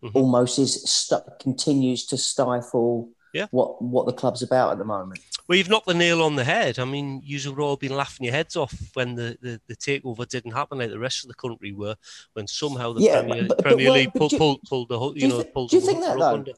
mm-hmm. 0.03 0.15
almost 0.15 0.59
is 0.59 0.83
st- 0.89 1.23
continues 1.39 2.05
to 2.07 2.17
stifle 2.17 3.09
yeah. 3.33 3.47
what 3.51 3.81
what 3.81 4.05
the 4.05 4.13
club's 4.13 4.43
about 4.43 4.71
at 4.71 4.77
the 4.77 4.85
moment? 4.85 5.19
Well, 5.47 5.57
you've 5.57 5.69
knocked 5.69 5.87
the 5.87 5.93
nail 5.93 6.21
on 6.21 6.35
the 6.35 6.43
head. 6.43 6.77
I 6.77 6.85
mean, 6.85 7.21
you've 7.23 7.57
all 7.59 7.77
been 7.77 7.95
laughing 7.95 8.25
your 8.25 8.33
heads 8.33 8.55
off 8.55 8.73
when 8.93 9.15
the, 9.15 9.37
the, 9.41 9.61
the 9.67 9.75
takeover 9.75 10.27
didn't 10.27 10.51
happen 10.51 10.77
like 10.77 10.89
the 10.89 10.99
rest 10.99 11.23
of 11.23 11.29
the 11.29 11.35
country 11.35 11.71
were, 11.71 11.95
when 12.33 12.47
somehow 12.47 12.93
the 12.93 13.01
yeah, 13.01 13.21
Premier, 13.21 13.45
but, 13.47 13.59
Premier 13.59 13.87
but, 13.87 13.93
League 13.93 14.13
pulled, 14.13 14.31
you, 14.33 14.37
pulled, 14.37 14.61
pulled 14.63 14.89
the, 14.89 14.99
you 15.15 15.27
know, 15.29 15.41
th- 15.41 15.53
pulled 15.53 15.69
do 15.69 15.77
you 15.77 15.81
think 15.81 16.01
that 16.01 16.17
though? 16.17 16.33
under. 16.33 16.51
Do 16.51 16.57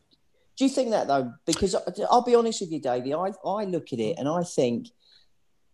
Do 0.58 0.66
you 0.66 0.70
think 0.70 0.90
that 0.90 1.08
though? 1.08 1.34
Because 1.46 1.76
I'll 2.10 2.24
be 2.24 2.36
honest 2.36 2.62
with 2.62 2.72
you, 2.72 2.82
Davey. 2.82 3.14
I 3.14 3.32
I 3.46 3.64
look 3.66 3.94
at 3.94 4.00
it 4.00 4.18
and 4.18 4.28
I 4.28 4.44
think 4.44 4.90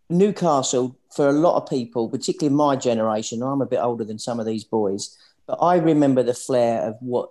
Newcastle, 0.10 0.96
for 1.16 1.28
a 1.28 1.32
lot 1.32 1.58
of 1.58 1.68
people, 1.68 2.10
particularly 2.10 2.56
my 2.56 2.76
generation, 2.76 3.42
I'm 3.42 3.62
a 3.62 3.66
bit 3.66 3.80
older 3.80 4.04
than 4.04 4.20
some 4.20 4.40
of 4.40 4.46
these 4.46 4.64
boys, 4.64 5.18
but 5.48 5.58
I 5.62 5.78
remember 5.78 6.24
the 6.24 6.34
flair 6.34 6.82
of 6.82 6.96
what 7.00 7.30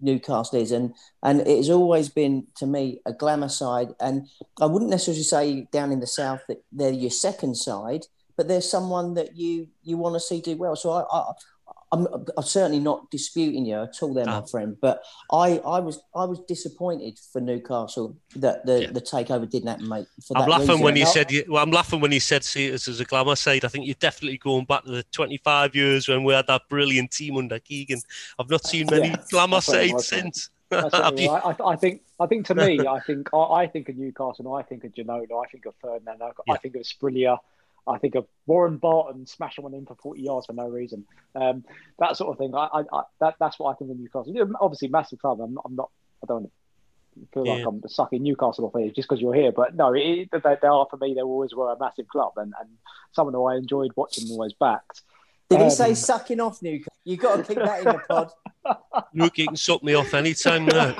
Newcastle 0.00 0.60
is, 0.60 0.72
and 0.72 0.94
and 1.22 1.40
it 1.40 1.56
has 1.56 1.70
always 1.70 2.08
been 2.08 2.46
to 2.56 2.66
me 2.66 3.00
a 3.06 3.12
glamour 3.12 3.48
side. 3.48 3.88
And 4.00 4.28
I 4.60 4.66
wouldn't 4.66 4.90
necessarily 4.90 5.22
say 5.22 5.68
down 5.72 5.92
in 5.92 6.00
the 6.00 6.06
south 6.06 6.42
that 6.48 6.62
they're 6.72 6.90
your 6.90 7.10
second 7.10 7.56
side, 7.56 8.06
but 8.36 8.48
there's 8.48 8.70
someone 8.70 9.14
that 9.14 9.36
you 9.36 9.68
you 9.82 9.96
want 9.96 10.14
to 10.14 10.20
see 10.20 10.40
do 10.40 10.56
well. 10.56 10.76
So 10.76 10.90
I, 10.90 11.04
I 11.10 11.32
I'm, 11.94 12.24
I'm, 12.36 12.42
certainly 12.42 12.80
not 12.80 13.10
disputing 13.10 13.66
you 13.66 13.82
at 13.82 13.94
all, 14.02 14.12
there, 14.12 14.26
my 14.26 14.42
friend. 14.50 14.76
But 14.80 15.02
I, 15.30 15.58
I 15.58 15.78
was, 15.78 16.02
I 16.14 16.24
was 16.24 16.40
disappointed 16.40 17.18
for 17.32 17.40
Newcastle 17.40 18.16
that 18.36 18.66
the, 18.66 18.82
yeah. 18.82 18.90
the 18.90 19.00
takeover 19.00 19.48
didn't 19.48 19.68
happen, 19.68 19.88
mate. 19.88 20.06
I'm 20.34 20.48
laughing 20.48 20.68
reason. 20.68 20.84
when 20.84 20.96
you 20.96 21.06
said, 21.06 21.30
you, 21.30 21.44
well, 21.48 21.62
I'm 21.62 21.70
laughing 21.70 22.00
when 22.00 22.12
you 22.12 22.20
said 22.20 22.42
see 22.42 22.66
it 22.66 22.88
as 22.88 23.00
a 23.00 23.04
glamour 23.04 23.36
side. 23.36 23.64
I 23.64 23.68
think 23.68 23.86
you're 23.86 23.94
definitely 24.00 24.38
going 24.38 24.64
back 24.64 24.84
to 24.84 24.90
the 24.90 25.02
25 25.04 25.76
years 25.76 26.08
when 26.08 26.24
we 26.24 26.34
had 26.34 26.46
that 26.48 26.62
brilliant 26.68 27.12
team 27.12 27.36
under 27.36 27.58
Keegan. 27.58 28.00
I've 28.38 28.50
not 28.50 28.66
seen 28.66 28.86
many 28.90 29.08
yeah. 29.08 29.16
glamour 29.30 29.60
sides 29.60 30.08
since. 30.08 30.50
I, 30.72 31.54
I, 31.64 31.76
think 31.76 32.02
I 32.18 32.26
think 32.26 32.46
to 32.46 32.54
me, 32.54 32.80
I 32.88 33.00
think 33.00 33.28
I, 33.32 33.38
I 33.38 33.66
think 33.66 33.88
of 33.88 33.96
Newcastle, 33.96 34.54
I 34.54 34.62
think 34.62 34.82
of 34.84 34.92
Ginola, 34.92 35.44
I 35.44 35.48
think 35.48 35.66
of 35.66 35.74
Ferdinand, 35.80 36.22
I, 36.22 36.30
yeah. 36.46 36.54
I 36.54 36.56
think 36.56 36.74
of 36.74 36.82
Asprilla, 36.82 37.38
I 37.86 37.98
think 37.98 38.14
of 38.14 38.26
Warren 38.46 38.78
Barton 38.78 39.26
smashing 39.26 39.64
one 39.64 39.74
in 39.74 39.86
for 39.86 39.94
40 39.96 40.22
yards 40.22 40.46
for 40.46 40.52
no 40.52 40.66
reason. 40.68 41.04
Um, 41.34 41.64
that 41.98 42.16
sort 42.16 42.32
of 42.32 42.38
thing. 42.38 42.54
I, 42.54 42.68
I, 42.72 42.80
I, 42.92 43.02
that, 43.20 43.34
that's 43.38 43.58
what 43.58 43.70
I 43.70 43.74
think 43.74 43.90
of 43.90 43.98
Newcastle. 43.98 44.34
Obviously, 44.60 44.88
massive 44.88 45.18
club. 45.18 45.40
I'm 45.40 45.54
not, 45.54 45.64
I'm 45.66 45.76
not 45.76 45.90
I 46.22 46.26
don't 46.26 46.50
feel 47.32 47.46
yeah. 47.46 47.54
like 47.54 47.66
I'm 47.66 47.82
sucking 47.86 48.22
Newcastle 48.22 48.66
off 48.66 48.80
here 48.80 48.90
just 48.90 49.08
because 49.08 49.20
you're 49.20 49.34
here. 49.34 49.52
But 49.52 49.74
no, 49.74 49.92
it, 49.94 50.30
they, 50.32 50.38
they, 50.40 50.68
are 50.68 50.86
for 50.90 50.96
me. 50.96 51.14
They 51.14 51.22
always 51.22 51.54
were 51.54 51.72
a 51.72 51.78
massive 51.78 52.08
club, 52.08 52.32
and, 52.36 52.52
and 52.60 52.70
someone 53.12 53.34
who 53.34 53.44
I 53.44 53.56
enjoyed 53.56 53.92
watching 53.96 54.28
always 54.30 54.52
backed. 54.52 55.02
Did 55.50 55.60
he 55.60 55.70
say 55.70 55.94
sucking 55.94 56.40
off 56.40 56.62
Newcastle? 56.62 56.92
You've 57.04 57.20
got 57.20 57.36
to 57.36 57.42
keep 57.42 57.58
that 57.58 57.80
in 57.80 57.84
the 57.84 58.00
pod. 58.08 58.30
Look, 59.14 59.36
you 59.36 59.46
can 59.46 59.56
suck 59.56 59.82
me 59.82 59.94
off 59.94 60.14
anytime 60.14 60.64
now. 60.64 60.94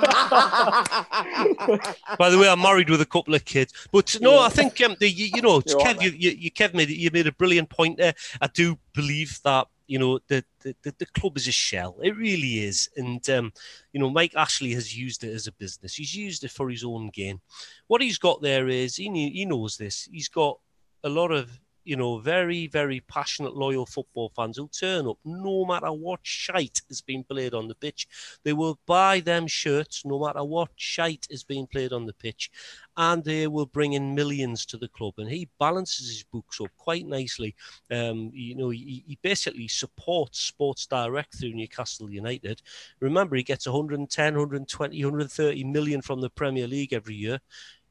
By 2.19 2.29
the 2.29 2.37
way, 2.39 2.47
I'm 2.47 2.61
married 2.61 2.89
with 2.89 3.01
a 3.01 3.05
couple 3.05 3.33
of 3.33 3.43
kids. 3.43 3.73
But 3.91 4.15
no, 4.21 4.39
I 4.39 4.49
think 4.49 4.79
um, 4.81 4.95
the, 4.99 5.09
you, 5.09 5.31
you 5.35 5.41
know, 5.41 5.61
Kev, 5.61 5.83
right, 5.83 6.01
you, 6.01 6.11
you, 6.11 6.31
you, 6.31 6.51
Kev 6.51 6.75
made 6.75 6.89
you 6.89 7.09
made 7.11 7.25
a 7.25 7.31
brilliant 7.31 7.69
point 7.69 7.97
there. 7.97 8.13
I 8.39 8.47
do 8.47 8.77
believe 8.93 9.39
that 9.43 9.67
you 9.87 9.97
know 9.99 10.19
the, 10.27 10.43
the 10.61 10.75
the 10.83 11.05
club 11.07 11.37
is 11.37 11.47
a 11.47 11.51
shell. 11.51 11.97
It 12.03 12.15
really 12.15 12.63
is, 12.65 12.87
and 12.97 13.27
um, 13.31 13.51
you 13.93 13.99
know 13.99 14.11
Mike 14.11 14.35
Ashley 14.35 14.73
has 14.73 14.95
used 14.95 15.23
it 15.23 15.33
as 15.33 15.47
a 15.47 15.51
business. 15.53 15.95
He's 15.95 16.15
used 16.15 16.43
it 16.43 16.51
for 16.51 16.69
his 16.69 16.83
own 16.83 17.09
gain. 17.09 17.41
What 17.87 18.01
he's 18.01 18.19
got 18.19 18.43
there 18.43 18.67
is 18.67 18.95
he 18.95 19.09
he 19.29 19.45
knows 19.45 19.77
this. 19.77 20.07
He's 20.11 20.29
got 20.29 20.59
a 21.03 21.09
lot 21.09 21.31
of 21.31 21.59
you 21.85 21.95
know, 21.95 22.17
very, 22.17 22.67
very 22.67 22.99
passionate, 23.01 23.55
loyal 23.55 23.85
football 23.85 24.31
fans 24.35 24.57
who'll 24.57 24.67
turn 24.67 25.07
up 25.07 25.17
no 25.23 25.63
matter 25.65 25.91
what 25.91 26.19
shite 26.23 26.81
is 26.89 27.01
being 27.01 27.23
played 27.23 27.53
on 27.53 27.67
the 27.67 27.75
pitch. 27.75 28.07
They 28.43 28.53
will 28.53 28.79
buy 28.85 29.19
them 29.19 29.47
shirts 29.47 30.03
no 30.03 30.19
matter 30.19 30.43
what 30.43 30.69
shite 30.75 31.27
is 31.29 31.43
being 31.43 31.67
played 31.67 31.93
on 31.93 32.05
the 32.05 32.13
pitch. 32.13 32.49
And 32.97 33.23
they 33.23 33.47
will 33.47 33.67
bring 33.67 33.93
in 33.93 34.15
millions 34.15 34.65
to 34.67 34.77
the 34.77 34.87
club. 34.87 35.13
And 35.17 35.29
he 35.29 35.47
balances 35.59 36.07
his 36.07 36.23
books 36.23 36.59
up 36.59 36.71
quite 36.77 37.05
nicely. 37.05 37.55
Um, 37.91 38.31
you 38.33 38.55
know, 38.55 38.69
he, 38.69 39.03
he 39.07 39.19
basically 39.21 39.67
supports 39.67 40.39
Sports 40.39 40.87
Direct 40.87 41.35
through 41.35 41.53
Newcastle 41.53 42.09
United. 42.09 42.61
Remember, 42.99 43.35
he 43.35 43.43
gets 43.43 43.67
110, 43.67 44.33
120, 44.33 45.03
130 45.05 45.63
million 45.65 46.01
from 46.01 46.21
the 46.21 46.29
Premier 46.29 46.67
League 46.67 46.93
every 46.93 47.15
year. 47.15 47.39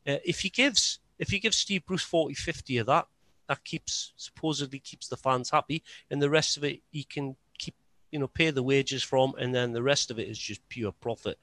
Uh, 0.07 0.17
if 0.25 0.41
he 0.41 0.51
gives 0.51 0.99
if 1.19 1.33
you 1.33 1.41
give 1.41 1.55
Steve 1.55 1.87
Bruce 1.87 2.03
40, 2.03 2.35
50 2.35 2.79
of 2.79 2.87
that, 2.87 3.07
that 3.49 3.65
keeps 3.65 4.13
supposedly 4.17 4.79
keeps 4.79 5.09
the 5.09 5.17
fans 5.17 5.51
happy, 5.51 5.83
and 6.11 6.21
the 6.21 6.31
rest 6.31 6.57
of 6.57 6.65
it 6.65 6.81
he 6.91 7.05
can 7.05 7.37
keep 7.59 7.75
you 8.11 8.19
know 8.19 8.29
pay 8.29 8.51
the 8.51 8.63
wages 8.63 9.03
from, 9.03 9.35
and 9.39 9.55
then 9.55 9.73
the 9.73 9.83
rest 9.83 10.11
of 10.11 10.19
it 10.19 10.29
is 10.29 10.39
just 10.39 10.67
pure 10.69 10.93
profit. 10.93 11.39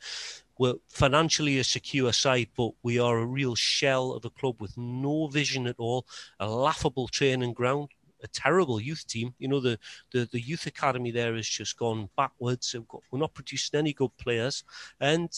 We're 0.58 0.76
financially 0.90 1.58
a 1.60 1.64
secure 1.64 2.14
side, 2.14 2.50
but 2.56 2.72
we 2.84 3.00
are 3.00 3.18
a 3.18 3.26
real 3.26 3.56
shell 3.56 4.12
of 4.12 4.26
a 4.26 4.30
club 4.30 4.62
with 4.62 4.78
no 4.78 5.28
vision 5.28 5.66
at 5.66 5.76
all, 5.80 6.06
a 6.40 6.48
laughable 6.48 7.08
training 7.08 7.54
ground, 7.54 7.90
a 8.24 8.28
terrible 8.28 8.80
youth 8.80 9.08
team. 9.08 9.34
You 9.40 9.48
know, 9.48 9.60
the, 9.60 9.80
the, 10.12 10.30
the 10.32 10.40
youth 10.40 10.68
academy 10.68 11.12
there 11.12 11.36
has 11.36 11.48
just 11.48 11.78
gone 11.78 12.10
backwards. 12.16 12.76
Got, 12.88 13.02
we're 13.12 13.20
not 13.20 13.34
producing 13.34 13.80
any 13.80 13.94
good 13.94 14.16
players. 14.18 14.64
And 15.00 15.30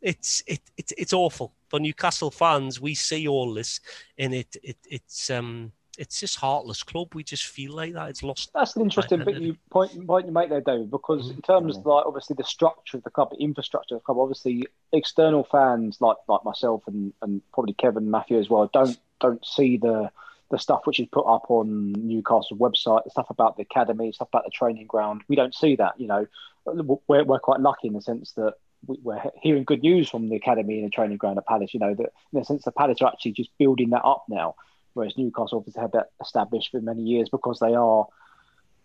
it's 0.00 0.42
it, 0.46 0.60
it 0.76 0.92
it's 0.96 1.12
awful. 1.12 1.54
For 1.68 1.80
Newcastle 1.80 2.30
fans, 2.30 2.80
we 2.80 2.94
see 2.94 3.26
all 3.26 3.52
this 3.52 3.80
and 4.16 4.34
it, 4.34 4.56
it 4.62 4.76
it's 4.88 5.28
um 5.30 5.72
it's 5.98 6.20
just 6.20 6.36
heartless 6.36 6.84
club. 6.84 7.14
We 7.14 7.24
just 7.24 7.46
feel 7.46 7.74
like 7.74 7.92
that. 7.94 8.08
It's 8.08 8.22
lost. 8.22 8.50
That's 8.54 8.76
an 8.76 8.82
interesting 8.82 9.24
bit 9.24 9.42
you 9.42 9.56
point 9.68 10.06
point 10.06 10.26
you 10.26 10.32
make 10.32 10.48
there, 10.48 10.60
David. 10.60 10.90
Because 10.90 11.26
mm-hmm. 11.26 11.36
in 11.36 11.42
terms 11.42 11.76
of 11.76 11.84
like 11.84 12.06
obviously 12.06 12.34
the 12.38 12.44
structure 12.44 12.96
of 12.96 13.02
the 13.02 13.10
club, 13.10 13.30
the 13.30 13.42
infrastructure 13.42 13.96
of 13.96 14.00
the 14.00 14.04
club, 14.04 14.18
obviously 14.18 14.66
external 14.92 15.44
fans 15.44 15.98
like 16.00 16.16
like 16.28 16.44
myself 16.44 16.84
and, 16.86 17.12
and 17.20 17.42
probably 17.52 17.74
Kevin 17.74 18.10
Matthew 18.10 18.38
as 18.38 18.48
well 18.48 18.70
don't 18.72 18.96
don't 19.20 19.44
see 19.44 19.76
the 19.76 20.10
the 20.50 20.58
stuff 20.58 20.82
which 20.84 21.00
is 21.00 21.08
put 21.10 21.26
up 21.26 21.50
on 21.50 21.92
Newcastle 21.92 22.56
website, 22.56 23.04
the 23.04 23.10
stuff 23.10 23.28
about 23.28 23.56
the 23.56 23.62
academy, 23.62 24.12
stuff 24.12 24.28
about 24.28 24.44
the 24.44 24.50
training 24.50 24.86
ground. 24.86 25.22
We 25.28 25.36
don't 25.36 25.54
see 25.54 25.76
that. 25.76 26.00
You 26.00 26.06
know, 26.06 26.26
we're 26.64 27.24
we're 27.24 27.40
quite 27.40 27.60
lucky 27.60 27.88
in 27.88 27.94
the 27.94 28.00
sense 28.00 28.32
that 28.32 28.54
we're 28.86 29.20
hearing 29.42 29.64
good 29.64 29.82
news 29.82 30.08
from 30.08 30.28
the 30.28 30.36
academy 30.36 30.78
and 30.78 30.86
the 30.86 30.90
training 30.90 31.16
ground 31.16 31.38
at 31.38 31.46
Palace. 31.46 31.74
You 31.74 31.80
know 31.80 31.94
that 31.94 32.12
in 32.32 32.38
the 32.38 32.44
sense 32.44 32.62
the 32.62 32.70
Palace 32.70 33.02
are 33.02 33.08
actually 33.08 33.32
just 33.32 33.50
building 33.58 33.90
that 33.90 34.04
up 34.04 34.24
now 34.28 34.54
whereas 34.94 35.16
Newcastle 35.16 35.58
obviously 35.58 35.82
had 35.82 35.92
that 35.92 36.10
established 36.20 36.70
for 36.70 36.80
many 36.80 37.02
years 37.02 37.28
because 37.28 37.58
they 37.58 37.74
are 37.74 38.06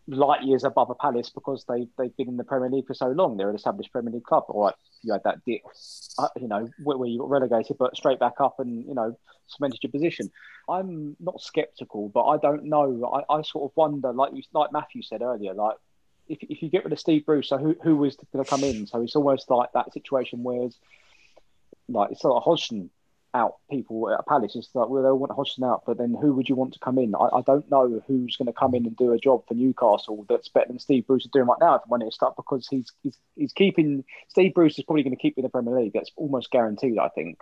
light 0.07 0.43
years 0.43 0.63
above 0.63 0.89
a 0.89 0.95
Palace 0.95 1.29
because 1.29 1.65
they 1.67 1.87
they've 1.97 2.15
been 2.17 2.27
in 2.27 2.37
the 2.37 2.43
Premier 2.43 2.69
League 2.69 2.87
for 2.87 2.93
so 2.93 3.07
long. 3.07 3.37
They're 3.37 3.49
an 3.49 3.55
established 3.55 3.91
Premier 3.91 4.11
League 4.11 4.23
club. 4.23 4.45
All 4.49 4.65
right, 4.65 4.75
you 5.01 5.13
had 5.13 5.23
that 5.23 5.43
dip, 5.45 5.61
uh, 6.17 6.27
you 6.39 6.47
know, 6.47 6.69
where, 6.83 6.97
where, 6.97 7.09
you 7.09 7.19
got 7.19 7.29
relegated, 7.29 7.77
but 7.77 7.95
straight 7.95 8.19
back 8.19 8.33
up 8.39 8.59
and 8.59 8.85
you 8.85 8.93
know 8.93 9.17
cemented 9.47 9.79
your 9.81 9.91
position. 9.91 10.31
I'm 10.69 11.15
not 11.19 11.41
sceptical, 11.41 12.09
but 12.09 12.25
I 12.25 12.37
don't 12.37 12.65
know. 12.65 13.23
I, 13.29 13.33
I 13.33 13.41
sort 13.43 13.71
of 13.71 13.75
wonder, 13.75 14.11
like 14.11 14.33
you, 14.33 14.43
like 14.53 14.71
Matthew 14.71 15.03
said 15.03 15.21
earlier, 15.21 15.53
like 15.53 15.77
if 16.27 16.39
if 16.41 16.61
you 16.61 16.69
get 16.69 16.83
rid 16.83 16.93
of 16.93 16.99
Steve 16.99 17.25
Bruce, 17.25 17.49
so 17.49 17.57
who 17.57 17.75
who 17.81 17.95
was 17.95 18.17
going 18.31 18.43
to 18.43 18.49
come 18.49 18.63
in? 18.63 18.87
So 18.87 19.01
it's 19.01 19.15
almost 19.15 19.49
like 19.49 19.71
that 19.73 19.93
situation 19.93 20.43
where. 20.43 20.69
Like 21.89 22.11
it's 22.11 22.21
sort 22.21 22.37
of 22.37 22.43
Hodgson 22.43 22.89
out 23.33 23.57
people 23.69 24.09
at 24.11 24.25
Palace. 24.27 24.55
It's 24.55 24.69
like, 24.73 24.89
well, 24.89 25.03
they 25.03 25.11
want 25.11 25.31
Hodgson 25.31 25.63
out, 25.63 25.83
but 25.85 25.97
then 25.97 26.15
who 26.19 26.33
would 26.33 26.49
you 26.49 26.55
want 26.55 26.73
to 26.73 26.79
come 26.79 26.97
in? 26.97 27.15
I, 27.15 27.37
I 27.37 27.41
don't 27.41 27.69
know 27.69 28.01
who's 28.07 28.37
going 28.37 28.47
to 28.47 28.53
come 28.53 28.75
in 28.75 28.85
and 28.85 28.95
do 28.95 29.11
a 29.11 29.17
job 29.17 29.47
for 29.47 29.53
Newcastle 29.53 30.25
that's 30.29 30.49
better 30.49 30.67
than 30.67 30.79
Steve 30.79 31.07
Bruce 31.07 31.25
is 31.25 31.31
doing 31.31 31.47
right 31.47 31.59
now. 31.59 31.75
If 31.75 31.81
I'm 31.85 31.93
honest, 31.93 32.21
because 32.35 32.67
he's 32.67 32.91
he's 33.01 33.17
he's 33.35 33.53
keeping 33.53 34.03
Steve 34.29 34.53
Bruce 34.53 34.77
is 34.77 34.85
probably 34.85 35.03
going 35.03 35.15
to 35.15 35.21
keep 35.21 35.37
in 35.37 35.43
the 35.43 35.49
Premier 35.49 35.79
League. 35.79 35.93
That's 35.93 36.11
almost 36.15 36.51
guaranteed. 36.51 36.97
I 36.97 37.09
think. 37.09 37.39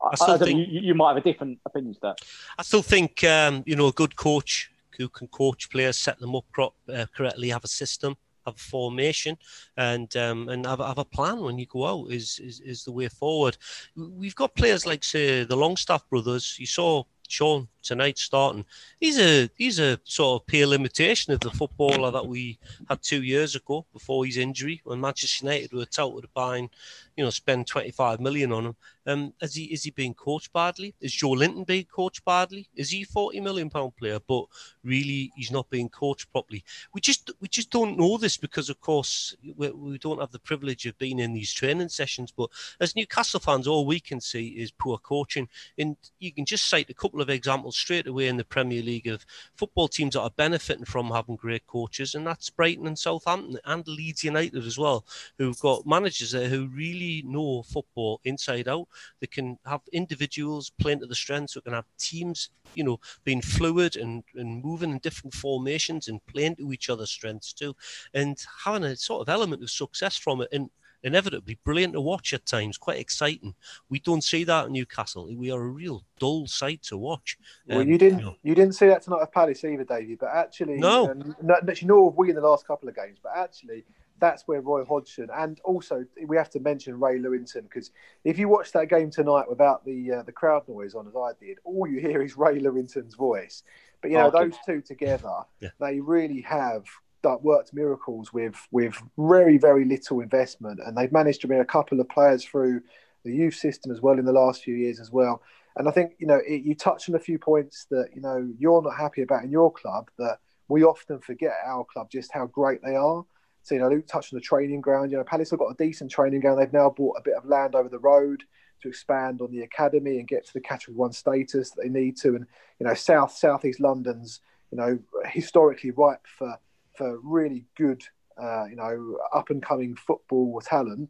I, 0.00 0.14
I, 0.20 0.34
I 0.34 0.38
think, 0.38 0.68
you, 0.68 0.80
you, 0.80 0.94
might 0.94 1.08
have 1.08 1.16
a 1.16 1.20
different 1.20 1.58
opinion 1.66 1.94
to 1.94 2.00
that. 2.02 2.20
I 2.56 2.62
still 2.62 2.82
think 2.82 3.24
um, 3.24 3.64
you 3.66 3.74
know 3.74 3.88
a 3.88 3.92
good 3.92 4.14
coach 4.14 4.70
who 4.96 5.08
can 5.08 5.28
coach 5.28 5.70
players, 5.70 5.96
set 5.96 6.18
them 6.18 6.36
up 6.36 6.44
uh, 6.56 7.06
correctly, 7.16 7.48
have 7.50 7.64
a 7.64 7.68
system 7.68 8.16
have 8.48 8.58
formation 8.58 9.36
and 9.76 10.14
um, 10.16 10.48
and 10.48 10.66
have, 10.66 10.80
have 10.80 10.98
a 10.98 11.04
plan 11.04 11.40
when 11.40 11.58
you 11.58 11.66
go 11.66 11.86
out 11.86 12.10
is, 12.10 12.40
is 12.42 12.60
is 12.60 12.84
the 12.84 12.92
way 12.92 13.08
forward. 13.08 13.56
We've 13.96 14.34
got 14.34 14.54
players 14.54 14.86
like 14.86 15.04
say 15.04 15.44
the 15.44 15.56
Longstaff 15.56 16.08
brothers. 16.08 16.56
You 16.58 16.66
saw 16.66 17.04
Sean 17.28 17.68
tonight 17.88 18.18
starting. 18.18 18.66
He's 19.00 19.18
a 19.18 19.48
he's 19.56 19.78
a 19.78 19.98
sort 20.04 20.42
of 20.42 20.46
pale 20.46 20.74
imitation 20.74 21.32
of 21.32 21.40
the 21.40 21.50
footballer 21.50 22.10
that 22.10 22.26
we 22.26 22.58
had 22.88 23.02
two 23.02 23.22
years 23.22 23.56
ago 23.56 23.86
before 23.94 24.26
his 24.26 24.36
injury 24.36 24.82
when 24.84 25.00
Manchester 25.00 25.46
United 25.46 25.72
were 25.72 25.86
touted 25.86 26.22
to 26.22 26.28
buying, 26.34 26.68
you 27.16 27.24
know, 27.24 27.30
spend 27.30 27.66
25 27.66 28.20
million 28.20 28.52
on 28.52 28.66
him. 28.66 28.76
Um, 29.06 29.32
is 29.40 29.54
he 29.54 29.64
is 29.64 29.84
he 29.84 29.90
being 29.90 30.12
coached 30.12 30.52
badly? 30.52 30.94
Is 31.00 31.12
Joelinton 31.12 31.66
being 31.66 31.86
coached 31.86 32.22
badly? 32.26 32.68
Is 32.76 32.90
he 32.90 33.04
40 33.04 33.40
million 33.40 33.70
pound 33.70 33.96
player, 33.96 34.18
but 34.28 34.44
really 34.84 35.32
he's 35.34 35.50
not 35.50 35.70
being 35.70 35.88
coached 35.88 36.30
properly? 36.30 36.62
We 36.92 37.00
just 37.00 37.30
we 37.40 37.48
just 37.48 37.70
don't 37.70 37.98
know 37.98 38.18
this 38.18 38.36
because 38.36 38.68
of 38.68 38.82
course 38.82 39.34
we, 39.56 39.70
we 39.70 39.96
don't 39.96 40.20
have 40.20 40.32
the 40.32 40.38
privilege 40.38 40.84
of 40.84 40.98
being 40.98 41.20
in 41.20 41.32
these 41.32 41.54
training 41.54 41.88
sessions. 41.88 42.30
But 42.36 42.50
as 42.80 42.94
Newcastle 42.94 43.40
fans, 43.40 43.66
all 43.66 43.86
we 43.86 43.98
can 43.98 44.20
see 44.20 44.48
is 44.48 44.70
poor 44.70 44.98
coaching, 44.98 45.48
and 45.78 45.96
you 46.18 46.30
can 46.30 46.44
just 46.44 46.68
cite 46.68 46.90
a 46.90 46.94
couple 46.94 47.22
of 47.22 47.30
examples 47.30 47.77
straight 47.78 48.06
away 48.06 48.28
in 48.28 48.36
the 48.36 48.44
Premier 48.44 48.82
League 48.82 49.06
of 49.06 49.24
football 49.54 49.88
teams 49.88 50.14
that 50.14 50.22
are 50.22 50.30
benefiting 50.36 50.84
from 50.84 51.10
having 51.10 51.36
great 51.36 51.66
coaches, 51.66 52.14
and 52.14 52.26
that's 52.26 52.50
Brighton 52.50 52.86
and 52.86 52.98
Southampton 52.98 53.58
and 53.64 53.86
Leeds 53.86 54.24
United 54.24 54.64
as 54.64 54.78
well, 54.78 55.06
who've 55.38 55.58
got 55.60 55.86
managers 55.86 56.32
there 56.32 56.48
who 56.48 56.66
really 56.68 57.22
know 57.26 57.62
football 57.62 58.20
inside 58.24 58.68
out. 58.68 58.88
They 59.20 59.26
can 59.26 59.58
have 59.64 59.80
individuals 59.92 60.70
playing 60.80 61.00
to 61.00 61.06
the 61.06 61.14
strengths, 61.14 61.54
we 61.54 61.62
can 61.62 61.72
have 61.72 61.86
teams, 61.98 62.50
you 62.74 62.84
know, 62.84 63.00
being 63.24 63.40
fluid 63.42 63.96
and, 63.96 64.24
and 64.34 64.62
moving 64.62 64.90
in 64.90 64.98
different 64.98 65.34
formations 65.34 66.08
and 66.08 66.24
playing 66.26 66.56
to 66.56 66.72
each 66.72 66.90
other's 66.90 67.10
strengths 67.10 67.52
too, 67.52 67.74
and 68.14 68.44
having 68.64 68.84
a 68.84 68.96
sort 68.96 69.22
of 69.22 69.28
element 69.28 69.62
of 69.62 69.70
success 69.70 70.16
from 70.16 70.42
it. 70.42 70.48
And 70.52 70.70
inevitably 71.02 71.58
brilliant 71.64 71.92
to 71.94 72.00
watch 72.00 72.32
at 72.32 72.46
times, 72.46 72.76
quite 72.78 72.98
exciting. 72.98 73.54
We 73.88 74.00
don't 74.00 74.22
see 74.24 74.44
that 74.44 74.66
in 74.66 74.72
Newcastle. 74.72 75.28
We 75.34 75.50
are 75.50 75.60
a 75.60 75.68
real 75.68 76.02
dull 76.18 76.46
sight 76.46 76.82
to 76.84 76.96
watch. 76.98 77.38
Well, 77.66 77.80
Um, 77.80 77.88
you 77.88 77.98
didn't 77.98 78.18
you 78.20 78.24
know. 78.26 78.36
you 78.42 78.54
didn't 78.54 78.74
see 78.74 78.86
that 78.88 79.02
tonight 79.02 79.22
at 79.22 79.32
Palace 79.32 79.64
either, 79.64 79.84
Davey. 79.84 80.16
But 80.16 80.30
actually, 80.30 80.78
No. 80.78 81.10
um, 81.10 81.36
actually, 81.68 81.88
nor 81.88 82.10
have 82.10 82.18
we 82.18 82.30
in 82.30 82.36
the 82.36 82.42
last 82.42 82.66
couple 82.66 82.88
of 82.88 82.96
games. 82.96 83.18
But 83.22 83.32
actually, 83.36 83.84
that's 84.20 84.48
where 84.48 84.60
Roy 84.60 84.84
Hodgson 84.84 85.28
and 85.32 85.60
also 85.62 86.04
we 86.26 86.36
have 86.36 86.50
to 86.50 86.58
mention 86.58 86.98
Ray 86.98 87.20
Lewington 87.20 87.62
because 87.62 87.92
if 88.24 88.36
you 88.36 88.48
watch 88.48 88.72
that 88.72 88.88
game 88.88 89.10
tonight 89.12 89.48
without 89.48 89.84
the 89.84 90.12
uh, 90.12 90.22
the 90.24 90.32
crowd 90.32 90.66
noise 90.66 90.96
on 90.96 91.06
as 91.06 91.14
I 91.14 91.30
did, 91.38 91.58
all 91.62 91.86
you 91.86 92.00
hear 92.00 92.20
is 92.22 92.36
Ray 92.36 92.58
Lewington's 92.58 93.14
voice. 93.14 93.62
But 94.00 94.10
you 94.10 94.16
know 94.16 94.30
Barking. 94.30 94.50
those 94.50 94.58
two 94.66 94.80
together, 94.82 95.42
Yeah. 95.60 95.70
they 95.78 96.00
really 96.00 96.40
have 96.40 96.84
done- 97.22 97.42
worked 97.42 97.74
miracles 97.74 98.32
with 98.32 98.56
with 98.70 99.00
very 99.16 99.58
very 99.58 99.84
little 99.84 100.20
investment, 100.20 100.80
and 100.84 100.96
they've 100.96 101.12
managed 101.12 101.40
to 101.42 101.46
bring 101.46 101.60
a 101.60 101.64
couple 101.64 102.00
of 102.00 102.08
players 102.08 102.44
through 102.44 102.82
the 103.24 103.32
youth 103.32 103.54
system 103.54 103.90
as 103.92 104.00
well 104.00 104.18
in 104.18 104.24
the 104.24 104.32
last 104.32 104.62
few 104.62 104.74
years 104.74 105.00
as 105.00 105.10
well. 105.10 105.42
And 105.76 105.88
I 105.88 105.92
think 105.92 106.14
you 106.18 106.26
know 106.26 106.40
it, 106.46 106.62
you 106.62 106.74
touched 106.74 107.08
on 107.08 107.14
a 107.14 107.20
few 107.20 107.38
points 107.38 107.86
that 107.90 108.10
you 108.14 108.20
know 108.20 108.48
you're 108.58 108.82
not 108.82 108.96
happy 108.96 109.22
about 109.22 109.44
in 109.44 109.50
your 109.50 109.72
club 109.72 110.10
that 110.18 110.38
we 110.68 110.84
often 110.84 111.18
forget 111.20 111.54
our 111.64 111.84
club 111.84 112.10
just 112.10 112.32
how 112.32 112.46
great 112.46 112.82
they 112.82 112.94
are. 112.94 113.24
So 113.62 113.74
you 113.74 113.80
know, 113.80 113.88
Luke 113.88 114.06
touched 114.06 114.32
on 114.32 114.38
the 114.38 114.44
training 114.44 114.80
ground. 114.80 115.10
You 115.10 115.18
know, 115.18 115.24
Palace 115.24 115.50
have 115.50 115.58
got 115.58 115.70
a 115.70 115.74
decent 115.74 116.10
training 116.10 116.40
ground. 116.40 116.60
They've 116.60 116.72
now 116.72 116.90
bought 116.90 117.16
a 117.18 117.22
bit 117.22 117.34
of 117.34 117.44
land 117.44 117.74
over 117.74 117.88
the 117.88 117.98
road 117.98 118.44
to 118.82 118.88
expand 118.88 119.40
on 119.40 119.50
the 119.50 119.62
academy 119.62 120.18
and 120.18 120.28
get 120.28 120.46
to 120.46 120.52
the 120.52 120.60
category 120.60 120.96
one 120.96 121.12
status 121.12 121.70
that 121.70 121.82
they 121.82 121.88
need 121.88 122.16
to. 122.18 122.36
And 122.36 122.46
you 122.78 122.86
know, 122.86 122.94
South 122.94 123.32
Southeast 123.32 123.80
London's 123.80 124.40
you 124.70 124.78
know 124.78 124.98
historically 125.26 125.90
ripe 125.90 126.26
for 126.38 126.58
for 126.98 127.18
really 127.22 127.64
good 127.76 128.02
uh, 128.40 128.66
you 128.66 128.76
know 128.76 129.16
up 129.32 129.50
and 129.50 129.62
coming 129.62 129.94
football 129.94 130.60
talent. 130.60 131.08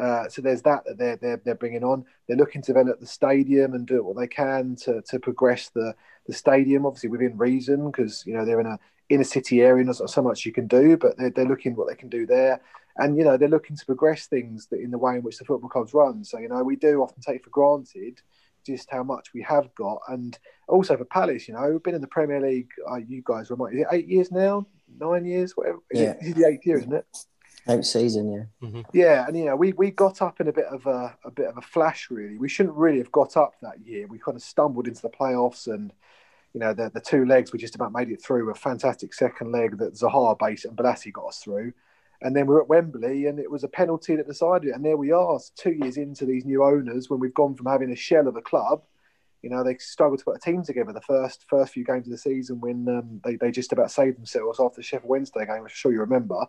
Uh, 0.00 0.28
so 0.28 0.40
there's 0.40 0.62
that 0.62 0.84
that 0.84 0.98
they're, 0.98 1.16
they're 1.16 1.40
they're 1.44 1.54
bringing 1.54 1.82
on. 1.82 2.04
They're 2.28 2.36
looking 2.36 2.62
to 2.62 2.72
develop 2.72 3.00
the 3.00 3.06
stadium 3.06 3.74
and 3.74 3.86
do 3.86 4.04
what 4.04 4.16
they 4.16 4.28
can 4.28 4.76
to, 4.84 5.02
to 5.02 5.18
progress 5.18 5.70
the 5.70 5.94
the 6.26 6.32
stadium, 6.32 6.86
obviously 6.86 7.08
within 7.08 7.36
reason, 7.36 7.90
because 7.90 8.24
you 8.26 8.34
know 8.34 8.44
they're 8.44 8.60
in 8.60 8.66
a 8.66 8.78
inner 9.08 9.24
city 9.24 9.62
area. 9.62 9.80
and 9.80 9.88
There's 9.88 10.00
not 10.00 10.10
so 10.10 10.22
much 10.22 10.46
you 10.46 10.52
can 10.52 10.68
do, 10.68 10.96
but 10.96 11.16
they're, 11.18 11.30
they're 11.30 11.48
looking 11.48 11.74
what 11.74 11.88
they 11.88 11.96
can 11.96 12.08
do 12.08 12.24
there, 12.26 12.60
and 12.96 13.16
you 13.16 13.24
know 13.24 13.36
they're 13.36 13.48
looking 13.48 13.76
to 13.76 13.86
progress 13.86 14.26
things 14.26 14.66
that 14.66 14.80
in 14.80 14.90
the 14.90 14.98
way 14.98 15.16
in 15.16 15.22
which 15.22 15.38
the 15.38 15.44
football 15.44 15.70
clubs 15.70 15.92
run. 15.92 16.24
So 16.24 16.38
you 16.38 16.48
know 16.48 16.62
we 16.62 16.76
do 16.76 17.02
often 17.02 17.20
take 17.20 17.44
for 17.44 17.50
granted 17.50 18.20
just 18.66 18.90
how 18.90 19.02
much 19.02 19.32
we 19.34 19.42
have 19.42 19.74
got, 19.74 20.00
and 20.08 20.38
also 20.68 20.96
for 20.96 21.04
Palace, 21.04 21.48
you 21.48 21.54
know, 21.54 21.70
we've 21.70 21.82
been 21.82 21.94
in 21.94 22.00
the 22.00 22.06
Premier 22.06 22.40
League. 22.40 22.68
Uh, 22.90 22.96
you 22.96 23.22
guys 23.24 23.50
remind 23.50 23.74
is 23.74 23.80
it 23.82 23.86
eight 23.92 24.08
years 24.08 24.30
now, 24.30 24.66
nine 24.98 25.24
years, 25.24 25.56
whatever. 25.56 25.78
Is 25.90 26.00
Yeah. 26.00 26.10
it, 26.10 26.18
this 26.20 26.28
is 26.30 26.34
the 26.34 26.46
eighth 26.46 26.66
year, 26.66 26.78
isn't 26.78 26.92
it? 26.92 27.06
Eighth 27.68 27.84
season, 27.84 28.48
yeah. 28.62 28.82
Yeah, 28.92 29.26
and 29.26 29.36
you 29.36 29.44
know, 29.44 29.54
we, 29.56 29.72
we 29.74 29.90
got 29.90 30.22
up 30.22 30.40
in 30.40 30.48
a 30.48 30.52
bit 30.52 30.64
of 30.66 30.86
a, 30.86 31.16
a 31.24 31.30
bit 31.30 31.46
of 31.46 31.58
a 31.58 31.62
flash. 31.62 32.08
Really, 32.10 32.38
we 32.38 32.48
shouldn't 32.48 32.74
really 32.74 32.98
have 32.98 33.12
got 33.12 33.36
up 33.36 33.54
that 33.62 33.80
year. 33.86 34.06
We 34.06 34.18
kind 34.18 34.36
of 34.36 34.42
stumbled 34.42 34.88
into 34.88 35.02
the 35.02 35.10
playoffs, 35.10 35.66
and 35.72 35.92
you 36.54 36.60
know, 36.60 36.72
the 36.72 36.90
the 36.92 37.00
two 37.02 37.26
legs 37.26 37.52
we 37.52 37.58
just 37.58 37.74
about 37.74 37.92
made 37.92 38.08
it 38.10 38.22
through. 38.22 38.50
A 38.50 38.54
fantastic 38.54 39.12
second 39.12 39.52
leg 39.52 39.76
that 39.78 39.94
Zaha 39.94 40.38
base 40.38 40.64
and 40.64 40.76
Balassi 40.76 41.12
got 41.12 41.26
us 41.26 41.38
through, 41.38 41.72
and 42.22 42.34
then 42.36 42.46
we're 42.46 42.60
at 42.60 42.68
Wembley, 42.68 43.26
and 43.26 43.38
it 43.38 43.50
was 43.50 43.64
a 43.64 43.68
penalty 43.68 44.16
that 44.16 44.26
decided 44.26 44.68
it. 44.68 44.74
And 44.74 44.84
there 44.84 44.96
we 44.96 45.12
are, 45.12 45.38
two 45.56 45.72
years 45.72 45.96
into 45.96 46.26
these 46.26 46.44
new 46.44 46.62
owners, 46.62 47.08
when 47.08 47.20
we've 47.20 47.34
gone 47.34 47.54
from 47.54 47.66
having 47.66 47.90
a 47.90 47.96
shell 47.96 48.28
of 48.28 48.36
a 48.36 48.42
club. 48.42 48.82
You 49.42 49.48
know, 49.48 49.64
they 49.64 49.76
struggled 49.78 50.18
to 50.18 50.24
put 50.26 50.36
a 50.36 50.40
team 50.40 50.62
together 50.62 50.92
the 50.92 51.00
first 51.00 51.46
first 51.48 51.72
few 51.72 51.84
games 51.84 52.06
of 52.06 52.10
the 52.10 52.18
season 52.18 52.60
when 52.60 52.86
um, 52.88 53.20
they, 53.24 53.36
they 53.36 53.50
just 53.50 53.72
about 53.72 53.90
saved 53.90 54.18
themselves 54.18 54.60
after 54.60 54.76
the 54.76 54.82
Sheffield 54.82 55.08
Wednesday 55.08 55.46
game, 55.46 55.62
I'm 55.62 55.68
sure 55.68 55.92
you 55.92 56.00
remember 56.00 56.46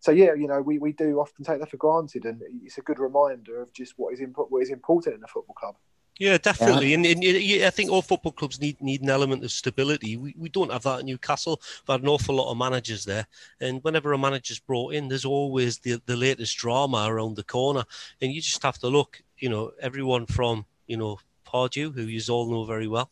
so 0.00 0.12
yeah, 0.12 0.34
you 0.34 0.46
know, 0.46 0.60
we, 0.60 0.78
we 0.78 0.92
do 0.92 1.18
often 1.18 1.44
take 1.44 1.60
that 1.60 1.70
for 1.70 1.76
granted, 1.78 2.24
and 2.24 2.40
it's 2.62 2.78
a 2.78 2.82
good 2.82 2.98
reminder 2.98 3.60
of 3.60 3.72
just 3.72 3.94
what 3.96 4.12
is 4.12 4.20
impo- 4.20 4.50
what 4.50 4.62
is 4.62 4.70
important 4.70 5.16
in 5.16 5.24
a 5.24 5.26
football 5.26 5.54
club. 5.54 5.76
Yeah, 6.18 6.38
definitely. 6.38 6.94
And, 6.94 7.04
and 7.04 7.22
yeah, 7.22 7.66
I 7.66 7.70
think 7.70 7.90
all 7.90 8.00
football 8.00 8.32
clubs 8.32 8.58
need 8.58 8.80
need 8.80 9.02
an 9.02 9.10
element 9.10 9.44
of 9.44 9.50
stability. 9.52 10.16
We, 10.16 10.34
we 10.38 10.48
don't 10.48 10.72
have 10.72 10.84
that 10.84 11.00
at 11.00 11.04
Newcastle. 11.04 11.60
We've 11.60 11.94
had 11.94 12.02
an 12.02 12.08
awful 12.08 12.36
lot 12.36 12.50
of 12.50 12.56
managers 12.56 13.04
there. 13.04 13.26
And 13.60 13.84
whenever 13.84 14.12
a 14.14 14.18
manager's 14.18 14.58
brought 14.58 14.94
in, 14.94 15.08
there's 15.08 15.26
always 15.26 15.78
the, 15.78 16.00
the 16.06 16.16
latest 16.16 16.56
drama 16.56 17.06
around 17.08 17.36
the 17.36 17.44
corner. 17.44 17.84
And 18.22 18.32
you 18.32 18.40
just 18.40 18.62
have 18.62 18.78
to 18.78 18.88
look, 18.88 19.22
you 19.38 19.50
know, 19.50 19.72
everyone 19.80 20.24
from, 20.24 20.64
you 20.86 20.96
know, 20.96 21.18
Pardew, 21.46 21.94
who 21.94 22.02
you 22.02 22.20
all 22.30 22.50
know 22.50 22.64
very 22.64 22.88
well, 22.88 23.10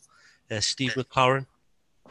uh, 0.50 0.60
Steve 0.60 0.94
McClaren, 0.94 1.46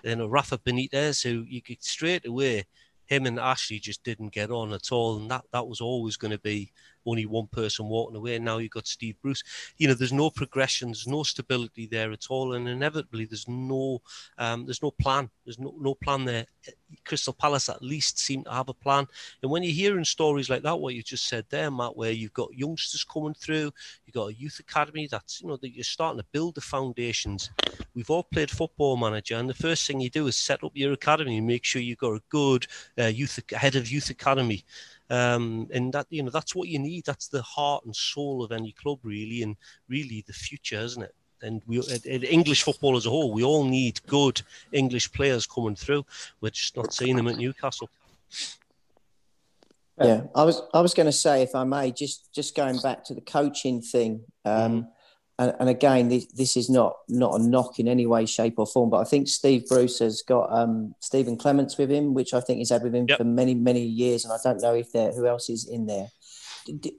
you 0.03 0.15
know, 0.15 0.27
Rafa 0.27 0.59
Benitez, 0.59 1.23
who 1.23 1.43
you 1.47 1.61
could 1.61 1.83
straight 1.83 2.27
away, 2.27 2.65
him 3.05 3.25
and 3.25 3.39
Ashley 3.39 3.79
just 3.79 4.03
didn't 4.03 4.29
get 4.29 4.51
on 4.51 4.73
at 4.73 4.91
all. 4.91 5.17
And 5.17 5.31
that, 5.31 5.43
that 5.51 5.67
was 5.67 5.81
always 5.81 6.17
going 6.17 6.31
to 6.31 6.39
be 6.39 6.71
only 7.05 7.25
one 7.25 7.47
person 7.47 7.87
walking 7.87 8.15
away. 8.15 8.39
Now 8.39 8.57
you've 8.57 8.71
got 8.71 8.87
Steve 8.87 9.15
Bruce. 9.21 9.43
You 9.77 9.87
know, 9.87 9.93
there's 9.93 10.13
no 10.13 10.29
progression, 10.29 10.89
there's 10.89 11.07
no 11.07 11.23
stability 11.23 11.87
there 11.87 12.11
at 12.11 12.27
all, 12.29 12.53
and 12.53 12.67
inevitably 12.67 13.25
there's 13.25 13.47
no 13.47 14.01
um, 14.37 14.65
there's 14.65 14.83
no 14.83 14.91
plan. 14.91 15.29
There's 15.45 15.59
no 15.59 15.73
no 15.79 15.95
plan 15.95 16.25
there. 16.25 16.45
Crystal 17.05 17.33
Palace 17.33 17.69
at 17.69 17.81
least 17.81 18.19
seem 18.19 18.43
to 18.43 18.51
have 18.51 18.69
a 18.69 18.73
plan. 18.73 19.07
And 19.41 19.51
when 19.51 19.63
you're 19.63 19.73
hearing 19.73 20.05
stories 20.05 20.49
like 20.49 20.63
that, 20.63 20.79
what 20.79 20.93
you 20.93 21.03
just 21.03 21.27
said 21.27 21.45
there, 21.49 21.71
Matt, 21.71 21.97
where 21.97 22.11
you've 22.11 22.33
got 22.33 22.53
youngsters 22.53 23.03
coming 23.03 23.33
through, 23.33 23.71
you've 24.05 24.13
got 24.13 24.29
a 24.29 24.33
youth 24.33 24.59
academy 24.59 25.07
that's 25.09 25.41
you 25.41 25.47
know 25.47 25.57
that 25.57 25.73
you're 25.73 25.83
starting 25.83 26.19
to 26.19 26.27
build 26.31 26.55
the 26.55 26.61
foundations. 26.61 27.49
We've 27.95 28.09
all 28.09 28.23
played 28.23 28.51
football 28.51 28.97
manager, 28.97 29.35
and 29.35 29.49
the 29.49 29.53
first 29.53 29.85
thing 29.87 29.99
you 29.99 30.09
do 30.09 30.27
is 30.27 30.35
set 30.35 30.63
up 30.63 30.71
your 30.75 30.93
academy 30.93 31.37
and 31.37 31.47
make 31.47 31.63
sure 31.63 31.81
you've 31.81 31.97
got 31.97 32.13
a 32.13 32.23
good 32.29 32.67
uh, 32.97 33.05
youth 33.05 33.39
head 33.51 33.75
of 33.75 33.89
youth 33.91 34.09
academy 34.09 34.63
um, 35.09 35.67
and 35.73 35.93
that 35.93 36.07
you 36.09 36.23
know 36.23 36.29
that's 36.29 36.55
what 36.55 36.69
you 36.69 36.79
need. 36.79 37.05
That's 37.05 37.27
the 37.27 37.41
heart 37.41 37.85
and 37.85 37.95
soul 37.95 38.43
of 38.43 38.51
any 38.51 38.71
club, 38.71 38.99
really, 39.03 39.43
and 39.43 39.55
really 39.87 40.23
the 40.25 40.33
future, 40.33 40.79
isn't 40.79 41.03
it? 41.03 41.15
And 41.41 41.61
we, 41.67 41.81
English 42.05 42.63
football 42.63 42.95
as 42.95 43.05
a 43.05 43.09
whole, 43.09 43.33
we 43.33 43.43
all 43.43 43.65
need 43.65 43.99
good 44.07 44.41
English 44.71 45.11
players 45.11 45.45
coming 45.45 45.75
through. 45.75 46.05
We're 46.39 46.51
just 46.51 46.77
not 46.77 46.93
seeing 46.93 47.17
them 47.17 47.27
at 47.27 47.35
Newcastle. 47.35 47.89
Yeah, 50.01 50.23
I 50.33 50.43
was 50.43 50.61
I 50.73 50.81
was 50.81 50.93
going 50.93 51.05
to 51.05 51.11
say, 51.11 51.43
if 51.43 51.53
I 51.53 51.63
may, 51.65 51.91
just 51.91 52.33
just 52.33 52.55
going 52.55 52.79
back 52.79 53.03
to 53.05 53.13
the 53.13 53.21
coaching 53.21 53.81
thing, 53.81 54.21
um, 54.45 54.87
and, 55.39 55.53
and 55.59 55.69
again, 55.69 56.09
this, 56.09 56.27
this 56.27 56.55
is 56.55 56.69
not 56.69 56.93
not 57.09 57.39
a 57.39 57.43
knock 57.43 57.79
in 57.79 57.87
any 57.87 58.05
way, 58.05 58.25
shape, 58.25 58.55
or 58.57 58.67
form, 58.67 58.89
but 58.89 58.99
I 58.99 59.03
think 59.03 59.27
Steve 59.27 59.65
Bruce 59.67 59.99
has 59.99 60.21
got 60.21 60.51
um, 60.51 60.93
Stephen 60.99 61.37
Clemence 61.37 61.77
with 61.77 61.89
him, 61.89 62.13
which 62.13 62.33
I 62.33 62.39
think 62.39 62.59
he's 62.59 62.69
had 62.69 62.83
with 62.83 62.93
him 62.93 63.07
Yep. 63.09 63.17
for 63.17 63.23
many 63.23 63.55
many 63.55 63.83
years, 63.83 64.25
and 64.25 64.33
I 64.33 64.37
don't 64.43 64.61
know 64.61 64.75
if 64.75 64.91
there 64.91 65.11
who 65.11 65.25
else 65.25 65.49
is 65.49 65.67
in 65.67 65.87
there. 65.87 66.07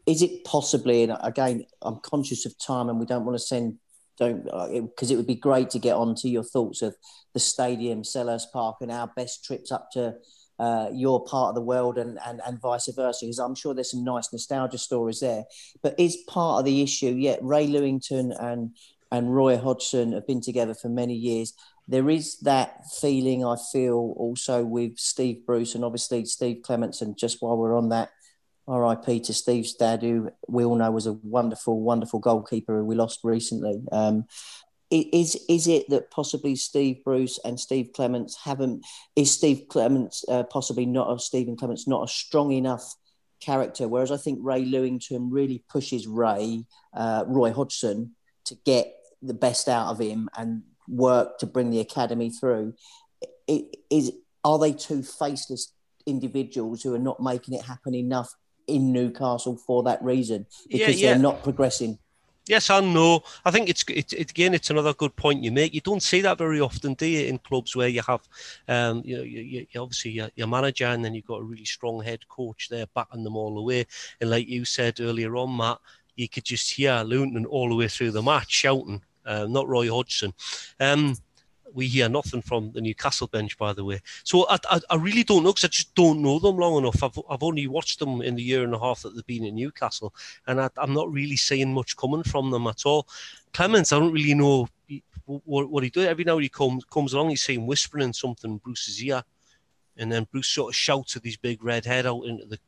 Is 0.07 0.21
it 0.21 0.45
possibly? 0.45 1.05
And 1.05 1.17
again, 1.23 1.65
I'm 1.81 2.01
conscious 2.03 2.45
of 2.45 2.59
time, 2.59 2.89
and 2.89 2.99
we 2.99 3.07
don't 3.07 3.25
want 3.25 3.39
to 3.39 3.45
send 3.45 3.79
don't 4.19 4.45
because 4.45 5.11
it 5.11 5.17
would 5.17 5.27
be 5.27 5.35
great 5.35 5.71
to 5.71 5.79
get 5.79 5.97
on 5.97 6.15
to 6.17 6.29
your 6.29 6.45
thoughts 6.45 6.83
of 6.83 6.97
the 7.35 7.41
stadium, 7.41 8.03
Selhurst 8.03 8.53
Park, 8.53 8.77
and 8.81 8.91
our 8.91 9.11
best 9.17 9.45
trips 9.45 9.73
up 9.73 9.91
to 9.93 10.15
uh, 10.59 10.89
your 10.93 11.25
part 11.25 11.51
of 11.51 11.55
the 11.55 11.61
world 11.61 11.99
and, 11.99 12.19
and, 12.27 12.41
and 12.47 12.61
vice 12.61 12.89
versa. 12.95 13.25
Because 13.25 13.39
I'm 13.39 13.55
sure 13.55 13.75
there's 13.75 13.91
some 13.91 14.05
nice 14.05 14.33
nostalgia 14.33 14.79
stories 14.79 15.21
there. 15.21 15.45
But 15.83 15.99
is 15.99 16.17
part 16.29 16.61
of 16.61 16.65
the 16.65 16.83
issue, 16.83 17.15
yet 17.15 17.39
Ray 17.43 17.67
Lewington 17.67 18.35
and 18.41 18.71
and 19.15 19.33
Roy 19.33 19.57
Hodgson 19.57 20.13
have 20.13 20.27
been 20.27 20.41
together 20.41 20.75
for 20.75 20.89
many 20.89 21.15
years. 21.15 21.53
There 21.87 22.11
is 22.11 22.39
that 22.41 22.85
feeling 23.01 23.45
I 23.45 23.57
feel 23.73 24.15
also 24.17 24.65
with 24.65 24.99
Steve 24.99 25.47
Bruce 25.47 25.77
and 25.77 25.85
obviously 25.85 26.25
Steve 26.25 26.63
Clemence. 26.63 27.01
And 27.01 27.17
just 27.17 27.41
while 27.41 27.57
we're 27.57 27.77
on 27.77 27.91
that, 27.91 28.11
RIP 28.67 29.23
to 29.25 29.35
Steve's 29.35 29.75
dad, 29.75 30.03
who 30.03 30.31
we 30.49 30.65
all 30.65 30.77
know 30.77 30.91
was 30.91 31.07
a 31.07 31.13
wonderful, 31.13 31.81
wonderful 31.81 32.19
goalkeeper 32.19 32.79
who 32.79 32.85
we 32.85 32.95
lost 32.95 33.21
recently. 33.23 33.83
Um, 33.93 34.25
is 34.99 35.37
is 35.49 35.67
it 35.67 35.89
that 35.91 36.11
possibly 36.11 36.57
Steve 36.57 37.03
Bruce 37.05 37.39
and 37.45 37.59
Steve 37.59 37.91
Clemence 37.95 38.37
haven't? 38.45 38.85
Is 39.17 39.33
Steve 39.33 39.67
Clemence 39.69 40.25
uh, 40.29 40.45
possibly 40.45 40.87
not 40.87 41.09
of 41.09 41.23
Stephen 41.23 41.57
Clemence 41.57 41.89
not 41.89 42.05
a 42.05 42.13
strong 42.13 42.53
enough 42.53 42.95
character? 43.41 43.89
Whereas 43.89 44.13
I 44.13 44.17
think 44.17 44.41
Ray 44.43 44.65
Lewington 44.65 45.29
really 45.31 45.65
pushes 45.69 46.07
Ray 46.07 46.65
uh, 46.95 47.25
Roy 47.27 47.53
Hodgson 47.53 48.15
to 48.47 48.57
get 48.65 48.95
the 49.23 49.35
best 49.35 49.69
out 49.69 49.89
of 49.89 50.01
him 50.01 50.29
and 50.37 50.63
work 50.87 51.39
to 51.39 51.47
bring 51.47 51.71
the 51.71 51.81
academy 51.81 52.31
through. 52.31 52.75
It, 53.47 53.77
is 53.91 54.13
are 54.45 54.59
they 54.59 54.73
two 54.73 55.03
faceless 55.03 55.73
individuals 56.07 56.83
who 56.83 56.95
are 56.95 56.99
not 56.99 57.21
making 57.21 57.55
it 57.55 57.63
happen 57.63 57.95
enough 57.95 58.35
in 58.67 58.93
Newcastle 58.93 59.57
for 59.57 59.83
that 59.85 60.03
reason 60.03 60.47
Yeah, 60.69 60.87
because 60.87 61.01
yeah. 61.01 61.13
they're 61.13 61.23
not 61.23 61.43
progressing? 61.43 61.99
Yes 62.47 62.69
and 62.69 62.93
no. 62.93 63.23
I 63.45 63.51
think 63.51 63.71
it's 63.71 63.85
it, 63.89 64.13
it, 64.13 64.31
again. 64.31 64.53
It's 64.53 64.69
another 64.69 64.93
good 64.93 65.17
point 65.17 65.43
you 65.43 65.51
make. 65.51 65.73
You 65.73 65.81
don't 65.81 66.03
see 66.03 66.21
that 66.21 66.37
very 66.37 66.61
often, 66.61 66.93
do 66.95 67.07
you? 67.07 67.27
In 67.27 67.39
clubs 67.39 67.75
where 67.75 67.89
you 67.89 68.03
have, 68.07 68.21
um, 68.69 69.03
you 69.05 69.17
know, 69.17 69.23
you, 69.23 69.67
you, 69.71 69.81
obviously 69.81 70.11
your, 70.11 70.29
your 70.37 70.47
manager, 70.47 70.85
and 70.85 71.03
then 71.03 71.15
you've 71.15 71.25
got 71.27 71.41
a 71.41 71.45
really 71.45 71.65
strong 71.65 72.03
head 72.03 72.29
coach 72.29 72.69
there 72.69 72.87
backing 72.95 73.25
them 73.25 73.37
all 73.37 73.55
the 73.55 73.63
way. 73.63 73.87
And 74.21 74.29
like 74.29 74.47
you 74.47 74.67
said 74.67 75.01
earlier 75.01 75.37
on, 75.37 75.57
Matt, 75.57 75.79
you 76.17 76.29
could 76.29 76.45
just 76.45 76.71
hear 76.71 77.03
Luton 77.03 77.47
all 77.47 77.71
the 77.71 77.77
way 77.77 77.89
through 77.89 78.11
the 78.11 78.23
match 78.23 78.51
shouting. 78.51 79.03
Uh, 79.25 79.47
not 79.49 79.67
Roy 79.67 79.89
Hodgson. 79.89 80.35
Um, 80.79 81.17
we 81.73 81.87
hear 81.87 82.09
nothing 82.09 82.43
from 82.43 82.73
the 82.73 82.81
Newcastle 82.81 83.27
bench, 83.27 83.57
by 83.59 83.73
the 83.73 83.85
way. 83.85 84.01
So 84.23 84.47
I, 84.49 84.59
I, 84.71 84.81
I 84.91 84.97
really 84.97 85.25
don't 85.25 85.43
know 85.43 85.53
because 85.53 85.65
I 85.65 85.69
just 85.69 85.95
don't 85.95 86.23
know 86.23 86.39
them 86.39 86.57
long 86.57 86.79
enough. 86.79 87.03
I've, 87.03 87.19
I've 87.29 87.43
only 87.43 87.67
watched 87.67 87.99
them 87.99 88.23
in 88.23 88.37
the 88.37 88.43
year 88.43 88.65
and 88.65 88.75
a 88.75 88.79
half 88.79 89.03
that 89.03 89.15
they've 89.15 89.27
been 89.27 89.45
in 89.45 89.57
Newcastle, 89.57 90.15
and 90.47 90.61
I, 90.61 90.69
I'm 90.77 90.95
not 90.95 91.11
really 91.11 91.37
seeing 91.37 91.73
much 91.73 91.97
coming 91.97 92.23
from 92.23 92.51
them 92.51 92.67
at 92.67 92.87
all. 92.87 93.09
Clemence, 93.53 93.93
I 93.93 93.99
don't 93.99 94.13
really 94.13 94.35
know 94.35 94.69
what, 95.25 95.71
what 95.71 95.85
he 95.85 95.91
does. 95.91 96.07
Every 96.07 96.25
now 96.25 96.35
and 96.35 96.43
he 96.43 96.49
comes 96.49 96.85
comes 96.85 97.13
along, 97.13 97.31
he's 97.31 97.43
saying 97.43 97.67
whispering 97.67 98.13
something 98.13 98.53
in 98.53 98.59
Bruce's 98.59 99.03
ear, 99.03 99.23
and 99.97 100.13
then 100.13 100.27
Bruce 100.31 100.49
sort 100.49 100.73
of 100.73 100.77
shouts 100.77 101.15
with 101.15 101.25
his 101.25 101.37
big 101.37 101.65
red 101.65 101.85
head 101.85 102.07
out 102.07 102.23
into 102.23 102.45
the 102.47 102.59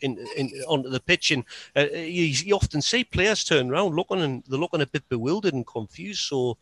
in, 0.00 0.18
in 0.36 0.50
onto 0.66 0.90
the 0.90 1.00
pitch, 1.00 1.30
and 1.30 1.44
uh, 1.76 1.86
you, 1.92 2.24
you, 2.24 2.54
often 2.54 2.82
see 2.82 3.04
players 3.04 3.44
turn 3.44 3.70
around 3.70 3.94
looking 3.94 4.20
and 4.20 4.42
they're 4.46 4.58
looking 4.58 4.82
a 4.82 4.86
bit 4.86 5.08
bewildered 5.08 5.54
and 5.54 5.66
confused. 5.66 6.20
So, 6.20 6.58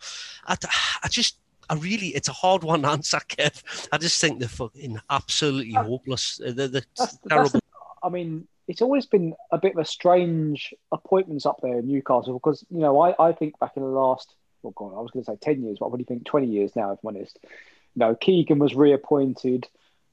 I, 0.46 0.56
I 1.02 1.08
just. 1.08 1.38
I 1.68 1.74
really, 1.74 2.08
it's 2.08 2.28
a 2.28 2.32
hard 2.32 2.64
one 2.64 2.82
to 2.82 2.88
answer, 2.88 3.18
Kev. 3.28 3.88
I 3.92 3.98
just 3.98 4.20
think 4.20 4.38
they're 4.38 4.48
fucking 4.48 4.98
absolutely 5.10 5.74
hopeless. 5.74 6.40
They're, 6.42 6.68
they're 6.68 6.82
that's, 6.96 7.18
terrible. 7.28 7.50
That's 7.50 7.52
the, 7.52 7.60
I 8.02 8.08
mean, 8.08 8.46
it's 8.68 8.82
always 8.82 9.06
been 9.06 9.34
a 9.50 9.58
bit 9.58 9.72
of 9.72 9.78
a 9.78 9.84
strange 9.84 10.74
appointments 10.92 11.46
up 11.46 11.60
there 11.62 11.78
in 11.78 11.86
Newcastle 11.86 12.34
because 12.34 12.64
you 12.70 12.78
know 12.78 13.00
I, 13.00 13.14
I 13.18 13.32
think 13.32 13.58
back 13.58 13.72
in 13.76 13.82
the 13.82 13.88
last 13.88 14.34
well, 14.62 14.72
God, 14.74 14.96
I 14.96 15.00
was 15.00 15.10
going 15.10 15.24
to 15.24 15.30
say 15.30 15.38
ten 15.40 15.62
years, 15.62 15.78
but 15.78 15.86
I 15.86 15.90
really 15.90 16.04
think 16.04 16.24
twenty 16.24 16.48
years 16.48 16.74
now, 16.74 16.92
if 16.92 16.98
I'm 17.04 17.16
honest. 17.16 17.38
You 17.42 18.00
know, 18.00 18.14
Keegan 18.14 18.58
was 18.58 18.74
reappointed, 18.74 19.68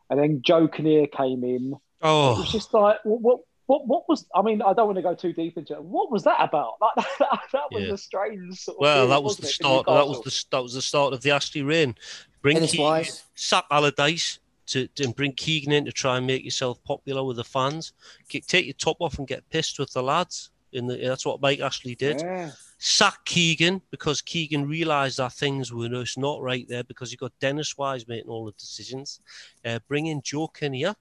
and 0.10 0.20
then 0.20 0.42
Joe 0.42 0.68
Kinnear 0.68 1.08
came 1.08 1.44
in. 1.44 1.76
Oh, 2.02 2.36
it 2.36 2.40
was 2.40 2.52
just 2.52 2.74
like 2.74 2.98
what 3.04 3.22
what 3.22 3.40
what 3.88 4.10
was? 4.10 4.26
I 4.36 4.42
mean, 4.42 4.62
I 4.62 4.74
don't 4.74 4.88
want 4.88 4.98
to 4.98 5.02
go 5.02 5.16
too 5.16 5.34
deep 5.34 5.58
into 5.58 5.74
it. 5.74 5.84
What 5.84 6.12
was 6.12 6.24
that 6.24 6.38
about? 6.40 6.74
That, 6.82 7.06
that, 7.20 7.40
that 7.54 7.64
was 7.72 7.84
yeah. 7.84 7.94
a 7.94 7.98
strange. 7.98 8.60
Sort 8.60 8.78
of 8.78 8.82
well, 8.82 9.08
that 9.08 9.24
was 9.24 9.38
the 9.38 9.48
start. 9.48 9.86
That 9.86 10.08
was 10.08 10.22
the 10.22 10.46
that 10.52 10.62
was 10.62 10.74
the 10.74 10.82
start 10.82 11.14
of 11.14 11.22
the 11.22 11.32
Ashley 11.32 11.62
reign. 11.62 11.96
Bring 12.42 12.60
Keegan, 12.60 13.06
sack 13.36 13.66
Allardyce 13.70 14.40
to, 14.68 14.88
to 14.88 15.10
bring 15.10 15.34
Keegan 15.34 15.72
in 15.72 15.86
to 15.86 15.92
try 15.92 16.18
and 16.18 16.26
make 16.26 16.44
yourself 16.44 16.84
popular 16.84 17.24
with 17.24 17.38
the 17.38 17.44
fans. 17.44 17.94
Get, 18.30 18.48
take 18.48 18.66
your 18.66 18.74
top 18.74 18.98
off 19.00 19.20
and 19.20 19.28
get 19.28 19.48
pissed 19.50 19.80
with 19.80 19.92
the 19.94 20.02
lads. 20.02 20.50
In 20.74 20.88
the, 20.88 20.98
that's 20.98 21.26
what 21.26 21.42
Mike 21.42 21.60
Ashley 21.60 21.96
did. 21.96 22.22
Yeah. 22.22 22.52
Sack 22.78 23.26
Keegan 23.26 23.82
because 23.92 24.22
Keegan 24.22 24.68
realised 24.68 25.18
that 25.18 25.34
things 25.34 25.74
were 25.74 25.90
just 25.90 26.18
not 26.18 26.42
right 26.42 26.66
there 26.70 26.84
because 26.86 27.12
you 27.12 27.18
got 27.18 27.34
Dennis 27.42 27.78
Wise 27.78 28.08
making 28.08 28.30
all 28.30 28.46
the 28.46 28.54
decisions. 28.54 29.20
Uh, 29.66 29.80
bring 29.88 30.08
in 30.08 30.22
Joe 30.24 30.48
Kinnear. 30.48 30.96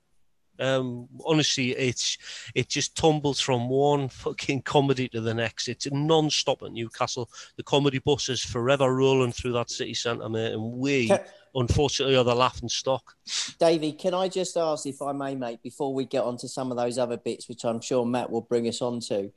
Um, 0.60 1.08
honestly, 1.24 1.70
it's 1.70 2.18
it 2.54 2.68
just 2.68 2.96
tumbles 2.96 3.40
from 3.40 3.68
one 3.68 4.08
fucking 4.08 4.62
comedy 4.62 5.08
to 5.08 5.20
the 5.20 5.34
next. 5.34 5.68
It's 5.68 5.90
non-stop 5.90 6.62
at 6.62 6.72
Newcastle. 6.72 7.30
The 7.56 7.62
comedy 7.62 7.98
bus 7.98 8.28
is 8.28 8.42
forever 8.42 8.94
rolling 8.94 9.32
through 9.32 9.52
that 9.52 9.70
city 9.70 9.94
centre, 9.94 10.28
mate, 10.28 10.52
and 10.52 10.72
we. 10.72 11.08
Can- 11.08 11.20
unfortunately 11.54 12.14
are 12.14 12.22
the 12.22 12.32
laughing 12.32 12.68
stock. 12.68 13.16
Davey, 13.58 13.90
can 13.90 14.14
I 14.14 14.28
just 14.28 14.56
ask, 14.56 14.86
if 14.86 15.02
I 15.02 15.10
may, 15.10 15.34
mate, 15.34 15.60
before 15.62 15.92
we 15.92 16.04
get 16.04 16.22
on 16.22 16.36
to 16.36 16.48
some 16.48 16.70
of 16.70 16.76
those 16.76 16.96
other 16.96 17.16
bits, 17.16 17.48
which 17.48 17.64
I'm 17.64 17.80
sure 17.80 18.06
Matt 18.06 18.30
will 18.30 18.42
bring 18.42 18.68
us 18.68 18.80
on 18.80 19.00
to, 19.00 19.32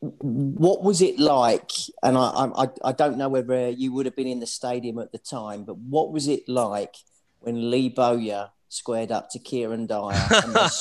what 0.00 0.82
was 0.82 1.02
it 1.02 1.18
like? 1.18 1.70
And 2.02 2.16
I, 2.16 2.50
I, 2.54 2.68
I 2.84 2.92
don't 2.92 3.18
know 3.18 3.28
whether 3.28 3.70
you 3.70 3.92
would 3.92 4.06
have 4.06 4.16
been 4.16 4.26
in 4.26 4.40
the 4.40 4.46
stadium 4.46 4.98
at 4.98 5.12
the 5.12 5.18
time, 5.18 5.64
but 5.64 5.76
what 5.76 6.12
was 6.12 6.28
it 6.28 6.48
like 6.48 6.94
when 7.40 7.70
Lee 7.70 7.88
Bowyer 7.88 8.50
squared 8.74 9.12
up 9.12 9.30
to 9.30 9.38
Kieran 9.38 9.86
Dyer 9.86 10.14
and 10.30 10.72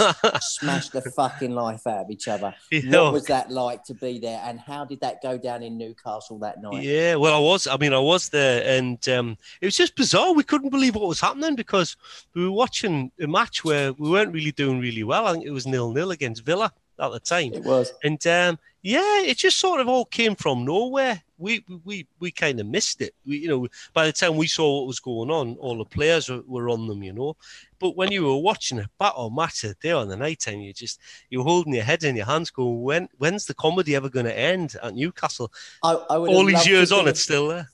smashed 0.41 0.94
the 0.94 1.02
fucking 1.02 1.52
life 1.52 1.86
out 1.88 2.06
of 2.06 2.12
each 2.12 2.28
other. 2.28 2.54
What 2.72 3.14
was 3.14 3.26
that 3.26 3.52
like 3.52 3.84
to 3.86 3.94
be 3.94 4.20
there, 4.20 4.41
and 4.44 4.60
how 4.60 4.86
did 4.86 5.00
that 5.02 5.22
go 5.22 5.38
down 5.38 5.64
in 5.64 5.78
Newcastle 5.78 6.39
that 6.39 6.62
night? 6.62 6.84
Yeah, 6.84 7.16
well, 7.16 7.36
I 7.36 7.39
was. 7.39 7.68
I 7.68 7.78
mean, 7.78 7.94
I 7.94 8.00
was 8.00 8.30
there, 8.30 8.64
and 8.78 9.08
um, 9.10 9.38
it 9.62 9.66
was 9.66 9.78
just 9.78 9.96
bizarre. 9.96 10.34
We 10.34 10.44
couldn't 10.44 10.70
believe 10.70 10.96
what 10.96 11.08
was 11.08 11.22
happening 11.22 11.56
because 11.56 11.96
we 12.34 12.44
were 12.44 12.52
watching 12.52 13.12
a 13.22 13.28
match 13.28 13.64
where 13.64 13.94
we 13.94 14.10
weren't 14.10 14.34
really 14.34 14.52
doing 14.52 14.80
really 14.80 15.04
well. 15.04 15.28
I 15.28 15.34
think 15.34 15.46
it 15.46 15.52
was 15.52 15.68
nil 15.68 15.91
nil 15.91 16.12
against 16.12 16.44
Villa 16.44 16.72
at 17.00 17.12
the 17.12 17.20
time. 17.20 17.54
It 17.54 17.64
was, 17.64 17.94
and 18.04 18.26
um, 18.28 18.60
yeah, 18.82 19.22
it 19.22 19.38
just 19.38 19.60
sort 19.60 19.80
of 19.80 19.88
all 19.88 20.06
came 20.06 20.36
from 20.36 20.66
nowhere. 20.66 21.22
We 21.38 21.66
we 21.84 22.08
we 22.20 22.32
kind 22.32 22.60
of 22.60 22.68
missed 22.68 23.02
it. 23.02 23.14
We, 23.26 23.38
you 23.38 23.48
know, 23.48 23.68
by 23.94 24.06
the 24.06 24.14
time 24.14 24.36
we 24.36 24.48
saw 24.48 24.80
what 24.80 24.88
was 24.88 25.00
going 25.00 25.32
on, 25.32 25.56
all 25.56 25.78
the 25.78 25.86
players 25.86 26.30
were, 26.30 26.41
were 26.46 26.70
on 26.70 26.88
them, 26.88 27.04
you 27.04 27.14
know. 27.14 27.36
But 27.80 27.96
when 27.98 28.12
you 28.12 28.24
were 28.26 28.38
watching 28.38 28.80
a 28.80 28.89
battle 29.00 29.30
match 29.30 29.64
a 29.64 29.74
day 29.76 29.91
on 29.91 30.08
the 30.08 30.16
night 30.16 30.39
time, 30.39 30.60
you 30.60 30.74
just 30.74 31.00
you're 31.30 31.44
holding 31.44 31.74
your 31.74 31.84
head 31.84 32.04
in 32.04 32.16
your 32.16 32.26
hands, 32.26 32.52
going, 32.52 32.82
"When 32.82 33.10
when's 33.18 33.46
the 33.46 33.54
comedy 33.54 33.96
ever 33.96 34.10
going 34.10 34.26
to 34.26 34.38
end 34.38 34.76
at 34.82 34.96
Newcastle?" 34.96 35.52
I, 35.82 35.94
I 35.94 36.18
all 36.18 36.46
these 36.46 36.68
years 36.68 36.91
on, 36.91 37.08
it's 37.08 37.22
still 37.22 37.48
there. 37.50 37.70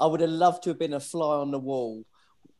I 0.00 0.06
would 0.06 0.20
have 0.20 0.30
loved 0.30 0.64
to 0.64 0.70
have 0.70 0.78
been 0.78 0.94
a 0.94 1.00
fly 1.00 1.36
on 1.36 1.50
the 1.50 1.58
wall 1.58 2.04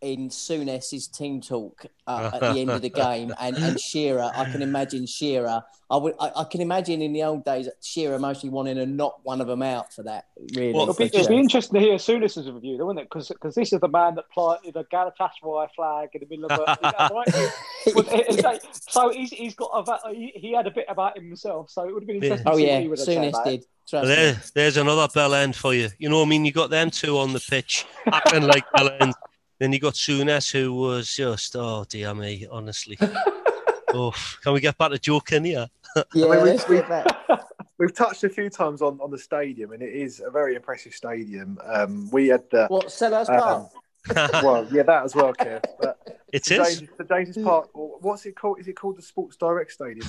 in 0.02 0.28
Souness's 0.28 1.06
team 1.06 1.40
talk 1.40 1.86
uh, 2.06 2.32
at 2.34 2.40
the 2.40 2.60
end 2.60 2.70
of 2.70 2.82
the 2.82 2.88
game, 2.90 3.32
and, 3.40 3.56
and 3.56 3.80
Shearer. 3.80 4.30
I 4.34 4.50
can 4.50 4.60
imagine 4.60 5.06
Shearer. 5.06 5.62
I 5.88 5.96
would. 5.96 6.14
I, 6.18 6.32
I, 6.36 6.44
can 6.44 6.60
imagine 6.60 7.00
in 7.00 7.12
the 7.12 7.22
old 7.22 7.44
days 7.44 7.68
Shearer 7.80 8.18
mostly 8.18 8.50
wanting 8.50 8.74
to 8.76 8.86
knock 8.86 9.20
one 9.22 9.40
of 9.40 9.46
them 9.46 9.62
out 9.62 9.92
for 9.92 10.02
that. 10.02 10.26
Really, 10.54 10.72
well, 10.72 10.82
it'll 10.82 10.94
be, 10.94 11.04
it'll 11.04 11.28
be 11.28 11.36
interesting 11.36 11.80
to 11.80 11.86
hear 11.86 11.96
Souness's 11.96 12.50
review, 12.50 12.76
though, 12.76 12.86
wouldn't 12.86 13.04
it? 13.04 13.08
Because 13.12 13.30
this 13.54 13.72
is 13.72 13.80
the 13.80 13.88
man 13.88 14.16
that 14.16 14.28
planted 14.30 14.76
a 14.76 14.84
Galatasaray 14.84 15.68
flag 15.76 16.08
in 16.14 16.20
the 16.20 16.26
middle 16.28 16.50
of 16.50 16.58
a. 16.58 18.60
so 18.88 19.10
he's, 19.10 19.30
he's 19.30 19.54
got 19.54 19.70
a. 19.72 20.14
He, 20.14 20.32
he, 20.34 20.52
had 20.52 20.66
a 20.66 20.70
bit 20.70 20.86
about 20.88 21.16
himself, 21.16 21.70
so 21.70 21.88
it 21.88 21.94
would 21.94 22.02
have 22.02 22.08
been 22.08 22.16
interesting. 22.16 22.48
Oh 22.48 22.56
yeah, 22.56 22.80
Souness 22.80 23.44
did. 23.44 23.64
There, 23.90 24.40
there's 24.54 24.76
another 24.76 25.08
bell 25.12 25.34
end 25.34 25.54
for 25.54 25.74
you. 25.74 25.88
You 25.98 26.08
know, 26.08 26.18
what 26.18 26.26
I 26.26 26.28
mean, 26.28 26.44
you 26.44 26.52
got 26.52 26.70
them 26.70 26.90
two 26.90 27.18
on 27.18 27.32
the 27.32 27.40
pitch 27.40 27.84
acting 28.06 28.44
like 28.44 28.64
bell 28.74 28.90
ends. 29.00 29.16
Then 29.62 29.72
you 29.72 29.78
got 29.78 29.94
Souness, 29.94 30.50
who 30.50 30.74
was 30.74 31.14
just, 31.14 31.54
oh 31.54 31.84
dear 31.88 32.12
me, 32.14 32.48
honestly. 32.50 32.98
oh, 33.94 34.12
can 34.42 34.54
we 34.54 34.60
get 34.60 34.76
back 34.76 34.90
to 34.90 34.98
Joe 34.98 35.20
Kinnear? 35.20 35.68
yeah, 36.14 36.26
I 36.26 36.44
mean, 36.44 36.58
we, 36.68 36.78
have 36.78 37.46
we, 37.78 37.86
touched 37.92 38.24
a 38.24 38.28
few 38.28 38.50
times 38.50 38.82
on, 38.82 38.98
on 39.00 39.12
the 39.12 39.18
stadium, 39.18 39.70
and 39.70 39.80
it 39.80 39.94
is 39.94 40.18
a 40.18 40.32
very 40.32 40.56
impressive 40.56 40.94
stadium. 40.94 41.60
Um, 41.64 42.10
we 42.10 42.26
had 42.26 42.42
the 42.50 42.66
what 42.66 42.86
Selhurst 42.86 43.28
um, 43.28 43.68
Park. 44.08 44.42
well, 44.42 44.66
yeah, 44.72 44.82
that 44.82 45.04
as 45.04 45.14
well, 45.14 45.32
Kev. 45.32 45.62
But 45.80 45.96
it 46.32 46.44
the 46.44 46.60
is 46.60 46.78
James, 46.80 46.90
the 46.98 47.04
James's 47.04 47.44
Park. 47.44 47.68
What's 47.72 48.26
it 48.26 48.34
called? 48.34 48.58
Is 48.58 48.66
it 48.66 48.72
called 48.72 48.96
the 48.96 49.02
Sports 49.02 49.36
Direct 49.36 49.70
Stadium? 49.70 50.08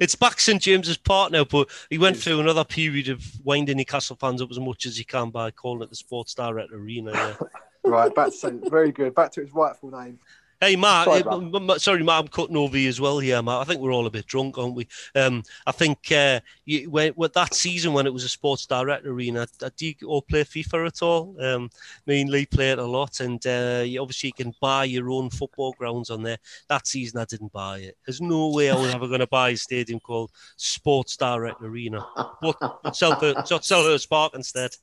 it's 0.00 0.16
back 0.16 0.40
St 0.40 0.60
James's 0.60 0.96
Park 0.96 1.30
now, 1.30 1.44
but 1.44 1.68
he 1.90 1.98
went 1.98 2.16
through 2.16 2.40
another 2.40 2.64
period 2.64 3.08
of 3.08 3.24
winding 3.44 3.76
Newcastle 3.76 4.16
fans 4.16 4.42
up 4.42 4.50
as 4.50 4.58
much 4.58 4.84
as 4.84 4.96
he 4.96 5.04
can 5.04 5.30
by 5.30 5.52
calling 5.52 5.82
it 5.82 5.90
the 5.90 5.96
Sports 5.96 6.34
Direct 6.34 6.72
Arena. 6.72 7.12
Yeah. 7.12 7.34
Right, 7.84 8.14
back 8.14 8.32
to 8.32 8.60
very 8.70 8.92
good. 8.92 9.14
Back 9.14 9.32
to 9.32 9.42
its 9.42 9.52
rightful 9.52 9.90
name. 9.90 10.18
Hey, 10.60 10.76
Mark. 10.76 11.04
Sorry, 11.04 11.22
uh, 11.26 11.78
sorry, 11.78 12.02
Mark. 12.02 12.22
I'm 12.22 12.28
cutting 12.28 12.56
over 12.56 12.78
you 12.78 12.88
as 12.88 12.98
well 12.98 13.18
here, 13.18 13.42
Mark. 13.42 13.60
I 13.60 13.68
think 13.68 13.82
we're 13.82 13.92
all 13.92 14.06
a 14.06 14.10
bit 14.10 14.26
drunk, 14.26 14.56
aren't 14.56 14.74
we? 14.74 14.88
Um, 15.14 15.42
I 15.66 15.72
think 15.72 16.10
uh, 16.10 16.40
you, 16.64 16.88
when, 16.88 17.12
with 17.16 17.34
that 17.34 17.52
season 17.52 17.92
when 17.92 18.06
it 18.06 18.12
was 18.14 18.24
a 18.24 18.30
Sports 18.30 18.64
Direct 18.64 19.04
arena, 19.04 19.46
uh, 19.62 19.70
do 19.76 19.86
you 19.88 19.94
all 20.06 20.22
play 20.22 20.42
FIFA 20.42 20.86
at 20.86 21.02
all? 21.02 21.36
Um, 21.38 21.68
me 22.06 22.22
and 22.22 22.30
Lee 22.30 22.46
play 22.46 22.70
it 22.70 22.78
a 22.78 22.84
lot, 22.84 23.20
and 23.20 23.46
uh, 23.46 23.82
you, 23.84 24.00
obviously 24.00 24.28
you 24.28 24.44
can 24.44 24.54
buy 24.58 24.84
your 24.84 25.10
own 25.10 25.28
football 25.28 25.72
grounds 25.72 26.08
on 26.08 26.22
there. 26.22 26.38
That 26.68 26.86
season 26.86 27.20
I 27.20 27.26
didn't 27.26 27.52
buy 27.52 27.80
it. 27.80 27.98
There's 28.06 28.22
no 28.22 28.48
way 28.48 28.70
I 28.70 28.76
was 28.76 28.94
ever 28.94 29.08
going 29.08 29.20
to 29.20 29.26
buy 29.26 29.50
a 29.50 29.56
stadium 29.56 30.00
called 30.00 30.30
Sports 30.56 31.16
Direct 31.18 31.60
Arena. 31.60 32.06
But 32.40 32.96
sell 32.96 33.16
Selhurst 33.16 34.08
Park 34.08 34.34
instead. 34.34 34.74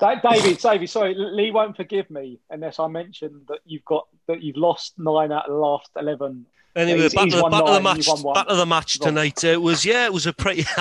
David, 0.00 0.58
David, 0.58 0.90
sorry, 0.90 1.14
Lee 1.14 1.50
won't 1.50 1.76
forgive 1.76 2.10
me 2.10 2.38
unless 2.50 2.78
I 2.78 2.86
mention 2.88 3.42
that 3.48 3.60
you've 3.64 3.84
got 3.84 4.06
that 4.28 4.42
you've 4.42 4.56
lost 4.56 4.94
nine 4.98 5.32
out 5.32 5.46
of 5.46 5.52
the 5.52 5.58
last 5.58 5.90
eleven. 5.96 6.46
Anyway, 6.74 7.02
he's, 7.02 7.14
back, 7.14 7.24
he's 7.24 7.34
to, 7.34 7.40
the, 7.42 7.48
back 7.50 7.64
to 7.66 7.72
the 7.72 7.80
match. 7.80 8.06
Back 8.34 8.48
to 8.48 8.54
the 8.54 8.66
match 8.66 8.98
tonight. 8.98 9.44
It 9.44 9.60
was 9.60 9.84
yeah, 9.84 10.06
it 10.06 10.12
was 10.12 10.26
a 10.26 10.32
pretty. 10.32 10.62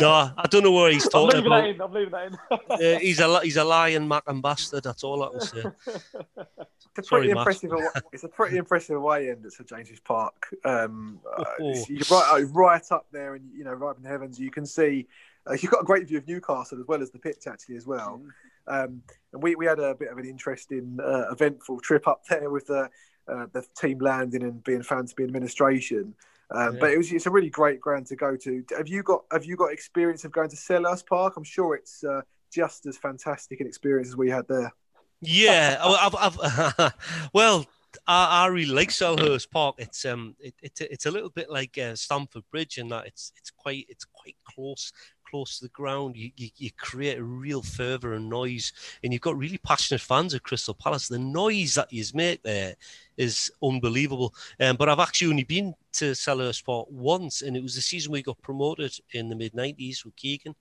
no, 0.00 0.10
I 0.36 0.46
don't 0.50 0.62
know 0.62 0.72
what 0.72 0.92
he's 0.92 1.08
talking 1.08 1.40
I'm 1.40 1.46
about. 1.46 1.68
In, 1.68 1.80
I'm 1.80 1.92
leaving 1.92 2.12
that 2.12 2.26
in. 2.26 2.96
uh, 2.96 2.98
he's 2.98 3.20
a 3.20 3.40
he's 3.40 3.56
a 3.56 3.64
lying 3.64 4.06
mac 4.06 4.24
and 4.26 4.42
bastard. 4.42 4.84
That's 4.84 5.04
all 5.04 5.22
I 5.22 5.30
can 5.30 5.40
say. 5.40 5.62
It's 6.98 7.08
a 7.08 7.10
pretty 7.10 7.28
Sorry, 7.28 7.38
impressive. 7.38 7.72
it's 8.10 8.24
a 8.24 8.28
pretty 8.28 8.56
impressive 8.56 8.96
away 8.96 9.28
end 9.28 9.44
at 9.44 9.52
St 9.52 9.68
James's 9.68 10.00
Park. 10.00 10.48
Um, 10.64 11.20
uh, 11.36 11.44
you're 11.60 12.00
right, 12.10 12.44
right 12.52 12.82
up 12.90 13.06
there, 13.12 13.34
and 13.34 13.50
you 13.54 13.64
know, 13.64 13.74
right 13.74 13.94
in 13.94 14.02
the 14.02 14.08
heavens. 14.08 14.40
You 14.40 14.50
can 14.50 14.64
see 14.64 15.06
uh, 15.48 15.54
you've 15.54 15.70
got 15.70 15.82
a 15.82 15.84
great 15.84 16.08
view 16.08 16.18
of 16.18 16.26
Newcastle 16.26 16.78
as 16.80 16.86
well 16.86 17.02
as 17.02 17.10
the 17.10 17.18
pitch, 17.18 17.46
actually, 17.46 17.76
as 17.76 17.86
well. 17.86 18.20
Mm. 18.22 18.30
Um, 18.68 19.02
and 19.32 19.42
we, 19.42 19.54
we 19.54 19.66
had 19.66 19.78
a 19.78 19.94
bit 19.94 20.10
of 20.10 20.18
an 20.18 20.26
interesting, 20.26 20.98
uh, 21.02 21.30
eventful 21.30 21.80
trip 21.80 22.08
up 22.08 22.22
there 22.28 22.50
with 22.50 22.66
the, 22.66 22.88
uh, 23.28 23.46
the 23.52 23.64
team 23.78 23.98
landing 23.98 24.42
and 24.42 24.62
being 24.64 24.82
found 24.82 25.08
to 25.08 25.14
be 25.14 25.24
administration. 25.24 26.14
Um, 26.50 26.74
yeah. 26.74 26.80
But 26.80 26.90
it 26.92 26.98
was 26.98 27.12
it's 27.12 27.26
a 27.26 27.30
really 27.30 27.50
great 27.50 27.80
ground 27.80 28.06
to 28.06 28.16
go 28.16 28.36
to. 28.36 28.64
Have 28.76 28.88
you 28.88 29.02
got 29.02 29.24
Have 29.32 29.44
you 29.44 29.56
got 29.56 29.72
experience 29.72 30.24
of 30.24 30.30
going 30.30 30.48
to 30.50 30.56
Selhurst 30.56 31.06
Park? 31.06 31.34
I'm 31.36 31.44
sure 31.44 31.74
it's 31.74 32.04
uh, 32.04 32.20
just 32.52 32.86
as 32.86 32.96
fantastic 32.96 33.60
an 33.60 33.66
experience 33.66 34.08
as 34.08 34.16
we 34.16 34.30
had 34.30 34.46
there. 34.46 34.72
Yeah, 35.20 35.78
I've, 35.82 36.14
I've, 36.14 36.92
well, 37.32 37.66
I, 38.06 38.44
I, 38.44 38.46
really 38.46 38.72
like 38.72 38.90
Selhurst 38.90 39.50
Park. 39.50 39.76
It's 39.78 40.04
um, 40.04 40.36
it, 40.38 40.54
it, 40.62 40.80
it's 40.82 41.06
a 41.06 41.10
little 41.10 41.30
bit 41.30 41.50
like 41.50 41.76
uh, 41.78 41.96
Stamford 41.96 42.44
Bridge 42.50 42.78
in 42.78 42.88
that 42.90 43.06
it's 43.06 43.32
it's 43.36 43.50
quite 43.50 43.86
it's 43.88 44.04
quite 44.04 44.36
close 44.44 44.92
close 45.28 45.58
to 45.58 45.64
the 45.64 45.70
ground, 45.70 46.16
you, 46.16 46.30
you, 46.36 46.48
you 46.56 46.70
create 46.76 47.18
a 47.18 47.22
real 47.22 47.62
fervour 47.62 48.14
and 48.14 48.28
noise, 48.28 48.72
and 49.02 49.12
you've 49.12 49.22
got 49.22 49.36
really 49.36 49.58
passionate 49.58 50.00
fans 50.00 50.34
at 50.34 50.42
Crystal 50.42 50.74
Palace. 50.74 51.08
The 51.08 51.18
noise 51.18 51.74
that 51.74 51.92
you 51.92 52.04
make 52.14 52.42
there 52.42 52.74
is 53.16 53.50
unbelievable. 53.62 54.34
Um, 54.60 54.76
but 54.76 54.88
I've 54.88 55.00
actually 55.00 55.30
only 55.30 55.44
been 55.44 55.74
to 55.94 56.12
Selhurst 56.12 56.64
Park 56.64 56.86
once, 56.90 57.42
and 57.42 57.56
it 57.56 57.62
was 57.62 57.74
the 57.74 57.80
season 57.80 58.12
we 58.12 58.22
got 58.22 58.40
promoted 58.42 58.96
in 59.12 59.28
the 59.28 59.36
mid 59.36 59.52
90s 59.52 60.04
with 60.04 60.16
Keegan. 60.16 60.54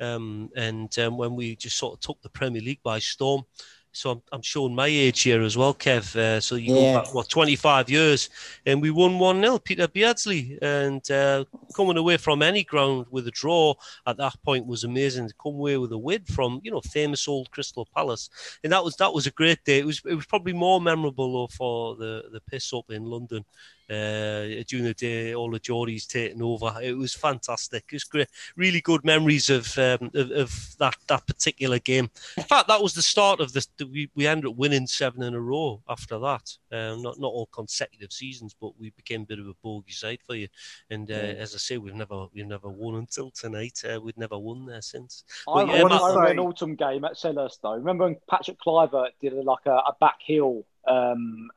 Um, 0.00 0.50
and 0.56 0.96
um, 0.98 1.16
when 1.16 1.36
we 1.36 1.56
just 1.56 1.78
sort 1.78 1.94
of 1.94 2.00
took 2.00 2.20
the 2.22 2.30
Premier 2.30 2.62
League 2.62 2.82
by 2.82 2.98
storm. 2.98 3.44
So 3.92 4.10
I'm, 4.12 4.22
I'm 4.32 4.42
showing 4.42 4.74
my 4.74 4.86
age 4.86 5.22
here 5.22 5.42
as 5.42 5.56
well, 5.56 5.74
Kev. 5.74 6.14
Uh, 6.16 6.40
so 6.40 6.54
you 6.54 6.74
Yeah. 6.74 6.92
go 6.94 7.00
back, 7.02 7.14
what, 7.14 7.28
25 7.28 7.90
years, 7.90 8.30
and 8.66 8.80
we 8.80 8.90
won 8.90 9.18
1 9.18 9.40
0, 9.40 9.58
Peter 9.58 9.88
Beardsley. 9.88 10.58
And 10.62 11.08
uh, 11.10 11.44
coming 11.74 11.96
away 11.96 12.16
from 12.16 12.42
any 12.42 12.62
ground 12.64 13.06
with 13.10 13.26
a 13.26 13.30
draw 13.32 13.74
at 14.06 14.16
that 14.18 14.34
point 14.44 14.66
was 14.66 14.84
amazing. 14.84 15.28
To 15.28 15.34
come 15.42 15.54
away 15.54 15.76
with 15.76 15.92
a 15.92 15.98
win 15.98 16.24
from, 16.24 16.60
you 16.62 16.70
know, 16.70 16.80
famous 16.80 17.26
old 17.26 17.50
Crystal 17.50 17.88
Palace. 17.94 18.30
And 18.62 18.72
that 18.72 18.84
was 18.84 18.96
that 18.96 19.12
was 19.12 19.26
a 19.26 19.32
great 19.32 19.62
day. 19.64 19.78
It 19.80 19.86
was 19.86 20.00
it 20.08 20.14
was 20.14 20.26
probably 20.26 20.52
more 20.52 20.80
memorable 20.80 21.32
though, 21.32 21.48
for 21.48 21.96
the, 21.96 22.24
the 22.32 22.40
piss 22.42 22.72
up 22.72 22.90
in 22.90 23.04
London. 23.04 23.44
Uh, 23.90 24.62
during 24.68 24.84
the 24.84 24.94
day, 24.96 25.34
all 25.34 25.50
the 25.50 25.58
Geordies 25.58 26.06
taking 26.06 26.40
over. 26.42 26.72
It 26.80 26.96
was 26.96 27.12
fantastic. 27.12 27.84
It 27.90 27.96
was 27.96 28.04
great. 28.04 28.28
Really 28.56 28.80
good 28.80 29.04
memories 29.04 29.50
of 29.50 29.76
um, 29.78 30.10
of, 30.14 30.30
of 30.30 30.76
that 30.78 30.96
that 31.08 31.26
particular 31.26 31.80
game. 31.80 32.08
In 32.36 32.44
fact, 32.44 32.68
that 32.68 32.80
was 32.80 32.94
the 32.94 33.02
start 33.02 33.40
of 33.40 33.52
this. 33.52 33.66
We, 33.80 34.08
we 34.14 34.26
ended 34.28 34.46
up 34.50 34.56
winning 34.56 34.86
seven 34.86 35.22
in 35.24 35.34
a 35.34 35.40
row 35.40 35.82
after 35.88 36.18
that. 36.20 36.56
Um, 36.70 37.02
not 37.02 37.18
not 37.18 37.32
all 37.32 37.46
consecutive 37.46 38.12
seasons, 38.12 38.54
but 38.60 38.78
we 38.78 38.90
became 38.90 39.22
a 39.22 39.26
bit 39.26 39.40
of 39.40 39.48
a 39.48 39.54
bogey 39.62 39.92
side 39.92 40.20
for 40.24 40.36
you. 40.36 40.46
And 40.90 41.10
uh, 41.10 41.14
as 41.14 41.54
I 41.54 41.58
say, 41.58 41.78
we've 41.78 41.94
never 41.94 42.26
we've 42.32 42.46
never 42.46 42.68
won 42.68 42.94
until 42.94 43.30
tonight. 43.32 43.82
Uh, 43.84 44.00
we've 44.00 44.16
never 44.16 44.38
won 44.38 44.66
there 44.66 44.82
since. 44.82 45.24
I, 45.48 45.52
But 45.52 45.52
I 45.52 45.62
yeah, 45.62 45.72
remember, 45.82 45.88
Matt- 45.94 46.02
I 46.02 46.08
remember 46.08 46.26
say- 46.28 46.32
an 46.32 46.38
autumn 46.38 46.74
game 46.76 47.04
at 47.04 47.12
Selhurst 47.16 47.58
though. 47.62 47.74
Remember 47.74 48.04
when 48.04 48.16
Patrick 48.28 48.58
Kluivert 48.64 49.10
did 49.20 49.32
like 49.32 49.66
a, 49.66 49.70
a 49.76 49.96
back 50.00 50.18
heel 50.24 50.64
um, 50.86 51.50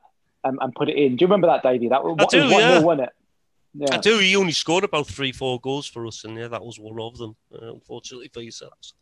and, 0.44 0.58
and 0.60 0.74
put 0.74 0.88
it 0.88 0.96
in? 0.96 1.16
Do 1.16 1.22
you 1.22 1.26
remember 1.26 1.48
that, 1.48 1.62
Davey? 1.62 1.88
That 1.88 2.04
was 2.04 2.16
I 2.18 2.22
it 2.22 2.24
was 2.24 2.32
do, 2.32 2.52
one 2.52 2.60
yeah. 2.60 2.74
nil, 2.74 2.84
wasn't 2.84 3.08
it? 3.08 3.14
Yeah. 3.76 3.88
I 3.92 3.98
do. 3.98 4.18
He 4.18 4.36
only 4.36 4.52
scored 4.52 4.84
about 4.84 5.08
three, 5.08 5.32
four 5.32 5.58
goals 5.60 5.86
for 5.86 6.06
us, 6.06 6.22
and 6.24 6.36
yeah, 6.38 6.46
that 6.48 6.64
was 6.64 6.78
one 6.78 7.00
of 7.00 7.18
them. 7.18 7.34
Uh, 7.52 7.72
unfortunately 7.72 8.30
for 8.32 8.40
yourselves. 8.40 8.94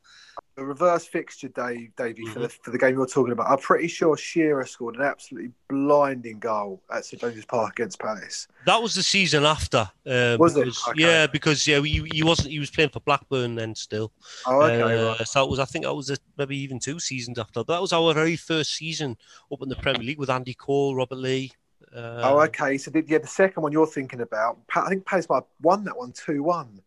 The 0.56 0.64
reverse 0.64 1.06
fixture, 1.06 1.48
Dave, 1.48 1.94
Davey, 1.96 2.24
for 2.26 2.38
Mhm. 2.40 2.42
the 2.42 2.48
for 2.48 2.70
the 2.70 2.78
game 2.78 2.94
you're 2.94 3.06
talking 3.06 3.32
about. 3.32 3.50
I'm 3.50 3.58
pretty 3.58 3.86
sure 3.88 4.16
Shearer 4.16 4.64
scored 4.64 4.96
an 4.96 5.02
absolutely 5.02 5.50
blinding 5.68 6.38
goal 6.38 6.82
at 6.90 7.04
St 7.04 7.20
James's 7.20 7.44
Park 7.44 7.78
against 7.78 7.98
Palace. 7.98 8.48
That 8.64 8.80
was 8.82 8.94
the 8.94 9.02
season 9.02 9.44
after. 9.44 9.90
Um, 10.06 10.38
Was 10.38 10.56
it? 10.56 10.60
because- 10.64 10.88
Okay. 10.88 11.02
Yeah, 11.02 11.26
because 11.26 11.66
yeah, 11.66 11.80
he, 11.80 12.02
he 12.12 12.22
wasn't. 12.22 12.48
He 12.48 12.58
was 12.58 12.70
playing 12.70 12.90
for 12.90 13.00
Blackburn 13.00 13.54
then 13.56 13.74
still. 13.74 14.10
Oh, 14.46 14.62
okay, 14.62 14.80
Uh, 14.80 15.08
right. 15.18 15.28
So 15.28 15.40
that 15.40 15.46
was, 15.50 15.58
I 15.58 15.66
think, 15.66 15.84
that 15.84 15.94
was 15.94 16.08
a, 16.08 16.16
maybe 16.38 16.56
even 16.56 16.78
two 16.78 16.98
seasons 16.98 17.38
after. 17.38 17.60
But 17.64 17.74
that 17.74 17.82
was 17.82 17.92
our 17.92 18.14
very 18.14 18.36
first 18.36 18.74
season 18.74 19.18
up 19.52 19.60
in 19.62 19.68
the 19.68 19.76
Premier 19.76 20.02
League 20.02 20.18
with 20.18 20.30
Andy 20.30 20.54
Cole, 20.54 20.94
Robert 20.96 21.16
Lee. 21.16 21.52
Uh, 21.94 22.20
Oh, 22.24 22.40
okay. 22.42 22.78
So 22.78 22.90
the, 22.90 23.04
yeah, 23.06 23.18
the 23.18 23.26
second 23.26 23.62
one 23.62 23.72
you're 23.72 23.86
thinking 23.86 24.20
about, 24.20 24.58
I 24.74 24.88
think 24.88 25.04
Palace 25.04 25.28
might 25.28 25.36
have 25.36 25.44
won 25.60 25.84
that 25.84 25.96
one 25.96 26.12
two 26.12 26.42
one. 26.42 26.80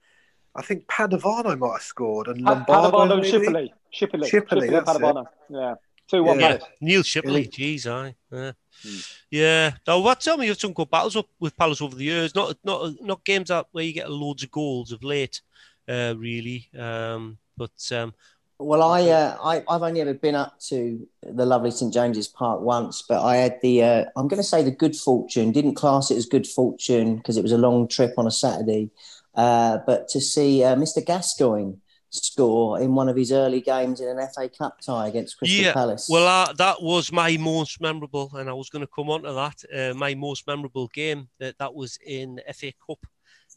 I 0.56 0.62
think 0.62 0.88
Padovano 0.88 1.58
might 1.58 1.72
have 1.74 1.82
scored 1.82 2.28
and 2.28 2.41
Lombardo. 2.41 2.89
Padovano 2.91 3.12
and 3.14 3.22
maybe? 3.22 3.30
Shipley. 3.45 3.74
Shipley. 3.91 4.30
Shipley, 4.30 4.70
that's 4.70 4.89
it. 4.89 5.01
Padovano. 5.01 5.26
Yeah. 5.49 5.76
2 6.08 6.24
1 6.24 6.39
Yeah. 6.39 6.49
Yeah, 6.51 6.58
Neil 6.82 7.01
Shipley, 7.03 7.32
Really? 7.32 7.47
geez, 7.47 7.88
aye, 7.88 8.16
yeah, 8.32 8.51
Hmm. 8.84 8.97
yeah. 9.32 9.72
Now, 9.88 9.99
what? 9.99 10.22
Tell 10.22 10.38
me, 10.38 10.45
you've 10.45 10.60
some 10.60 10.72
good 10.74 10.89
battles 10.91 11.16
up 11.16 11.26
with 11.39 11.58
Palace 11.58 11.82
over 11.82 11.95
the 11.95 12.03
years. 12.03 12.36
Not, 12.36 12.56
not, 12.64 12.93
not 13.01 13.26
games 13.26 13.47
that 13.49 13.66
where 13.72 13.84
you 13.84 13.91
get 13.93 14.12
loads 14.12 14.43
of 14.43 14.51
goals 14.51 14.91
of 14.91 15.03
late, 15.03 15.41
uh, 15.89 16.14
really. 16.16 16.70
Um, 16.78 17.39
but 17.58 17.72
um, 17.91 18.14
Well, 18.58 18.82
I, 18.82 19.10
uh, 19.10 19.38
I 19.43 19.64
I've 19.68 19.84
only 19.84 19.99
ever 19.99 20.14
been 20.14 20.36
up 20.36 20.60
to 20.68 21.06
the 21.24 21.45
lovely 21.45 21.72
St 21.72 21.93
James's 21.93 22.28
Park 22.28 22.62
once, 22.62 23.03
but 23.08 23.22
I 23.22 23.36
had 23.36 23.60
the 23.62 23.84
uh, 23.84 24.06
I'm 24.16 24.30
going 24.30 24.41
to 24.41 24.47
say 24.47 24.64
the 24.64 24.72
good 24.72 24.95
fortune. 24.95 25.51
Didn't 25.51 25.76
class 25.76 26.10
it 26.10 26.16
as 26.16 26.26
good 26.26 26.47
fortune 26.47 27.18
because 27.18 27.36
it 27.36 27.43
was 27.43 27.51
a 27.51 27.58
long 27.58 27.88
trip 27.88 28.14
on 28.18 28.28
a 28.28 28.32
Saturday, 28.32 28.91
uh, 29.36 29.80
but 29.86 30.08
to 30.10 30.22
see 30.22 30.64
uh, 30.64 30.76
Mr 30.76 31.06
Gascoigne 31.06 31.74
score 32.10 32.80
in 32.80 32.95
one 32.95 33.10
of 33.10 33.16
his 33.16 33.32
early 33.32 33.62
games 33.62 33.99
in 33.99 34.08
an 34.08 34.28
FA 34.34 34.49
Cup 34.49 34.80
tie 34.80 35.08
against 35.08 35.38
Crystal 35.38 35.64
Yeah, 35.64 35.74
Palace. 35.74 36.08
Well, 36.10 36.28
uh, 36.28 36.53
that 36.53 36.82
was 36.82 37.12
my 37.12 37.38
most 37.38 37.82
memorable, 37.82 38.32
and 38.36 38.49
I 38.49 38.53
was 38.53 38.70
going 38.70 38.86
to 38.86 38.91
come 38.93 39.10
on 39.10 39.24
to 39.24 39.34
that. 39.34 39.91
Uh, 39.91 39.93
my 39.93 40.16
most 40.16 40.47
memorable 40.47 40.88
game 40.88 41.28
that 41.39 41.58
that 41.58 41.74
was 41.74 41.97
in 42.06 42.39
FA 42.53 42.72
Cup, 42.88 43.06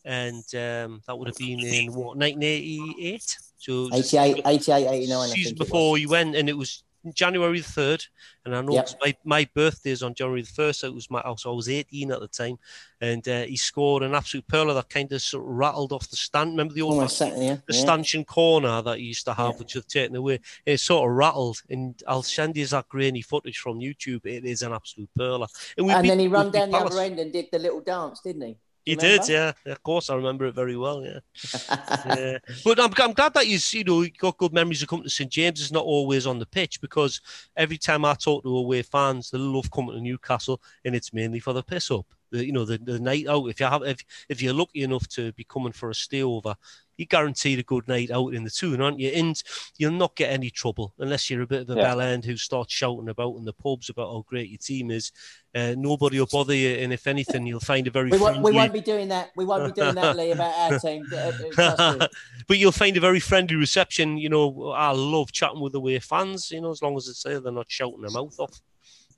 and 0.04 0.44
um, 0.54 1.02
that 1.06 1.16
would 1.16 1.28
have 1.28 1.36
been 1.36 1.60
in 1.60 1.92
what 1.92 2.16
1988. 2.16 3.36
So 3.58 3.88
88, 3.92 4.42
88, 4.46 4.86
89, 4.88 5.18
I 5.18 5.26
season 5.26 5.56
before 5.58 5.98
you 5.98 6.08
went, 6.08 6.36
and 6.36 6.48
it 6.48 6.56
was 6.56 6.84
January 7.14 7.58
the 7.60 7.64
third. 7.68 8.04
And 8.44 8.54
I 8.54 8.60
know 8.60 8.72
Yep. 8.74 8.90
my 9.00 9.16
my 9.24 9.48
birthday 9.54 9.90
is 9.90 10.02
on 10.02 10.14
January 10.14 10.42
the 10.42 10.48
first. 10.48 10.80
So 10.80 10.86
it 10.88 10.94
was 10.94 11.10
my 11.10 11.22
so 11.36 11.50
I 11.52 11.54
was 11.54 11.68
18 11.68 12.10
at 12.12 12.20
the 12.20 12.28
time, 12.28 12.58
and 13.00 13.26
uh, 13.28 13.42
he 13.42 13.56
scored 13.56 14.02
an 14.04 14.14
absolute 14.14 14.46
pearler 14.46 14.74
that 14.74 14.88
kind 14.88 15.10
of 15.12 15.20
sort 15.20 15.44
of 15.44 15.50
rattled 15.50 15.92
off 15.92 16.08
the 16.08 16.16
stand. 16.16 16.50
Remember 16.50 16.74
the 16.74 16.82
old 16.82 17.10
sat 17.10 17.36
there. 17.36 17.62
the 17.66 17.74
yeah. 17.74 17.80
stanchion 17.80 18.24
corner 18.24 18.80
that 18.82 18.98
he 18.98 19.04
used 19.06 19.24
to 19.26 19.34
have, 19.34 19.52
Yeah. 19.54 19.58
which 19.58 19.72
have 19.74 19.86
taken 19.86 20.16
away. 20.16 20.40
It 20.64 20.78
sort 20.78 21.08
of 21.10 21.16
rattled, 21.16 21.60
and 21.68 22.00
I'll 22.06 22.22
send 22.22 22.56
you 22.56 22.66
that 22.66 22.88
grainy 22.88 23.22
footage 23.22 23.58
from 23.58 23.80
YouTube. 23.80 24.24
It 24.24 24.44
is 24.44 24.62
an 24.62 24.72
absolute 24.72 25.10
pearler. 25.16 25.48
we 25.76 25.90
And 25.90 26.02
beat- 26.02 26.08
then 26.10 26.18
he 26.20 26.28
ran 26.28 26.50
down 26.50 26.70
the 26.70 26.78
other 26.78 27.00
end 27.00 27.18
and 27.18 27.32
did 27.32 27.48
the 27.50 27.58
little 27.58 27.80
dance, 27.80 28.20
didn't 28.20 28.42
he? 28.42 28.56
He 28.88 28.94
remember? 28.94 29.26
did, 29.26 29.28
yeah. 29.28 29.52
Of 29.66 29.82
course, 29.82 30.08
I 30.08 30.14
remember 30.14 30.46
it 30.46 30.54
very 30.54 30.74
well. 30.74 31.04
Yeah, 31.04 31.18
yeah. 32.06 32.38
But 32.64 32.80
I'm, 32.80 32.90
I'm 32.96 33.12
glad 33.12 33.34
that 33.34 33.46
you 33.46 33.58
you 33.72 33.84
know 33.84 34.00
you 34.00 34.10
got 34.10 34.38
good 34.38 34.54
memories 34.54 34.80
of 34.82 34.88
coming 34.88 35.04
to 35.04 35.10
St 35.10 35.30
James. 35.30 35.60
Is 35.60 35.70
not 35.70 35.84
always 35.84 36.26
on 36.26 36.38
the 36.38 36.46
pitch 36.46 36.80
because 36.80 37.20
every 37.54 37.76
time 37.76 38.06
I 38.06 38.14
talk 38.14 38.44
to 38.44 38.56
away 38.56 38.80
fans, 38.80 39.30
they 39.30 39.36
love 39.36 39.70
coming 39.70 39.94
to 39.94 40.00
Newcastle, 40.00 40.62
and 40.86 40.94
it's 40.94 41.12
mainly 41.12 41.38
for 41.38 41.52
the 41.52 41.62
piss 41.62 41.90
up. 41.90 42.06
The, 42.30 42.46
you 42.46 42.52
know 42.52 42.64
the, 42.64 42.78
the 42.78 42.98
night 42.98 43.26
out. 43.28 43.44
If 43.48 43.60
you 43.60 43.66
have 43.66 43.82
if 43.82 44.02
if 44.30 44.40
you're 44.40 44.54
lucky 44.54 44.84
enough 44.84 45.06
to 45.08 45.32
be 45.32 45.44
coming 45.44 45.72
for 45.72 45.90
a 45.90 45.94
stay 45.94 46.22
over, 46.22 46.54
you're 46.98 47.06
guaranteed 47.06 47.60
a 47.60 47.62
good 47.62 47.86
night 47.88 48.10
out 48.10 48.34
in 48.34 48.42
the 48.44 48.50
tune, 48.50 48.82
aren't 48.82 48.98
you? 48.98 49.08
And 49.10 49.40
you'll 49.78 49.92
not 49.92 50.16
get 50.16 50.30
any 50.32 50.50
trouble 50.50 50.92
unless 50.98 51.30
you're 51.30 51.42
a 51.42 51.46
bit 51.46 51.62
of 51.62 51.70
a 51.70 51.76
Yeah. 51.76 51.82
bell 51.82 52.00
end 52.00 52.24
who 52.24 52.36
starts 52.36 52.74
shouting 52.74 53.08
about 53.08 53.36
in 53.36 53.44
the 53.44 53.52
pubs 53.52 53.88
about 53.88 54.08
how 54.12 54.24
great 54.26 54.50
your 54.50 54.58
team 54.58 54.90
is. 54.90 55.12
Uh, 55.54 55.74
nobody 55.78 56.18
will 56.18 56.26
bother 56.26 56.54
you, 56.54 56.70
and 56.70 56.92
if 56.92 57.06
anything, 57.06 57.46
you'll 57.46 57.60
find 57.60 57.86
a 57.86 57.90
very 57.90 58.10
We 58.10 58.18
won't, 58.18 58.42
we 58.42 58.52
won't 58.52 58.72
be 58.72 58.80
doing 58.80 59.08
that. 59.08 59.30
We 59.36 59.44
won't 59.44 59.64
be 59.74 59.80
doing 59.80 59.94
that, 59.94 60.16
Lee, 60.16 60.32
about 60.32 60.72
our 60.72 60.78
team. 60.80 61.06
Uh, 61.10 61.16
uh, 61.16 61.32
trust 61.52 62.00
me. 62.00 62.06
but 62.48 62.58
you'll 62.58 62.72
find 62.72 62.96
a 62.96 63.00
very 63.00 63.20
friendly 63.20 63.54
reception. 63.56 64.18
You 64.18 64.28
know, 64.28 64.72
I 64.72 64.90
love 64.90 65.30
chatting 65.32 65.60
with 65.60 65.72
the 65.72 65.78
away 65.78 66.00
fans. 66.00 66.50
You 66.50 66.60
know, 66.60 66.70
as 66.70 66.82
long 66.82 66.96
as 66.96 67.06
it's 67.06 67.22
there, 67.22 67.38
they're 67.40 67.52
not 67.52 67.66
shouting 67.70 68.02
their 68.02 68.10
mouth 68.10 68.38
off, 68.40 68.60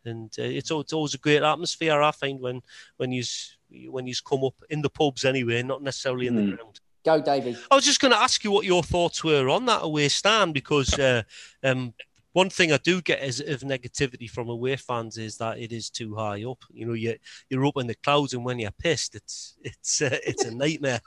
and 0.05 0.31
uh, 0.39 0.43
it's 0.43 0.71
it's 0.71 0.93
always 0.93 1.15
a 1.15 1.19
great 1.19 1.43
atmosphere. 1.43 2.01
I 2.03 2.11
find 2.11 2.41
when 2.41 2.61
when 2.99 3.11
you 3.11 3.25
when 3.89 4.07
you 4.07 4.15
come 4.25 4.45
up 4.45 4.55
in 4.69 4.83
the 4.83 4.91
pubs 4.91 5.25
anyway, 5.25 5.63
not 5.63 5.83
necessarily 5.83 6.27
in 6.27 6.37
the 6.37 6.43
Mm. 6.43 6.57
ground. 6.57 6.81
Go, 7.05 7.21
Davey. 7.21 7.57
I 7.71 7.75
was 7.75 7.85
just 7.85 8.01
going 8.01 8.13
to 8.13 8.19
ask 8.19 8.45
you 8.45 8.51
what 8.51 8.67
your 8.67 8.83
thoughts 8.83 9.25
were 9.25 9.49
on 9.49 9.67
that 9.67 9.83
away 9.83 10.09
stand 10.09 10.53
because 10.53 10.99
uh, 10.99 11.23
um, 11.63 11.95
one 12.33 12.51
thing 12.51 12.73
I 12.73 12.77
do 12.77 13.01
get 13.01 13.23
is 13.23 13.41
of 13.41 13.61
negativity 13.61 14.29
from 14.29 14.49
away 14.49 14.77
fans 14.77 15.19
is 15.19 15.37
that 15.39 15.59
it 15.59 15.73
is 15.73 15.91
too 15.91 16.15
high 16.15 16.45
up. 16.45 16.63
You 16.73 16.87
know, 16.87 16.93
you 16.93 17.17
you're 17.49 17.67
up 17.67 17.79
in 17.79 17.87
the 17.87 17.95
clouds, 17.95 18.35
and 18.35 18.45
when 18.45 18.59
you're 18.59 18.71
pissed, 18.71 19.15
it's 19.15 19.57
it's 19.63 20.03
uh, 20.03 20.19
it's 20.25 20.45
a 20.45 20.55
nightmare. 20.55 21.01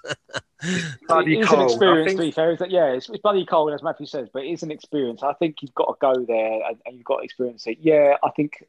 Bloody 1.07 1.39
it's 1.39 1.47
cold. 1.47 1.61
an 1.61 1.67
experience, 1.67 2.07
think- 2.09 2.19
to 2.19 2.25
be 2.25 2.31
fair. 2.31 2.51
Is 2.51 2.59
that, 2.59 2.71
yeah, 2.71 2.93
it's, 2.93 3.09
it's 3.09 3.19
bloody 3.19 3.45
cold, 3.45 3.71
as 3.73 3.83
Matthew 3.83 4.05
says, 4.05 4.29
but 4.33 4.43
it 4.43 4.51
is 4.51 4.63
an 4.63 4.71
experience. 4.71 5.23
I 5.23 5.33
think 5.33 5.57
you've 5.61 5.75
got 5.75 5.87
to 5.87 5.95
go 5.99 6.25
there 6.25 6.61
and, 6.67 6.77
and 6.85 6.95
you've 6.95 7.05
got 7.05 7.17
to 7.17 7.23
experience 7.23 7.67
it. 7.67 7.77
Yeah, 7.81 8.15
I 8.23 8.29
think 8.31 8.65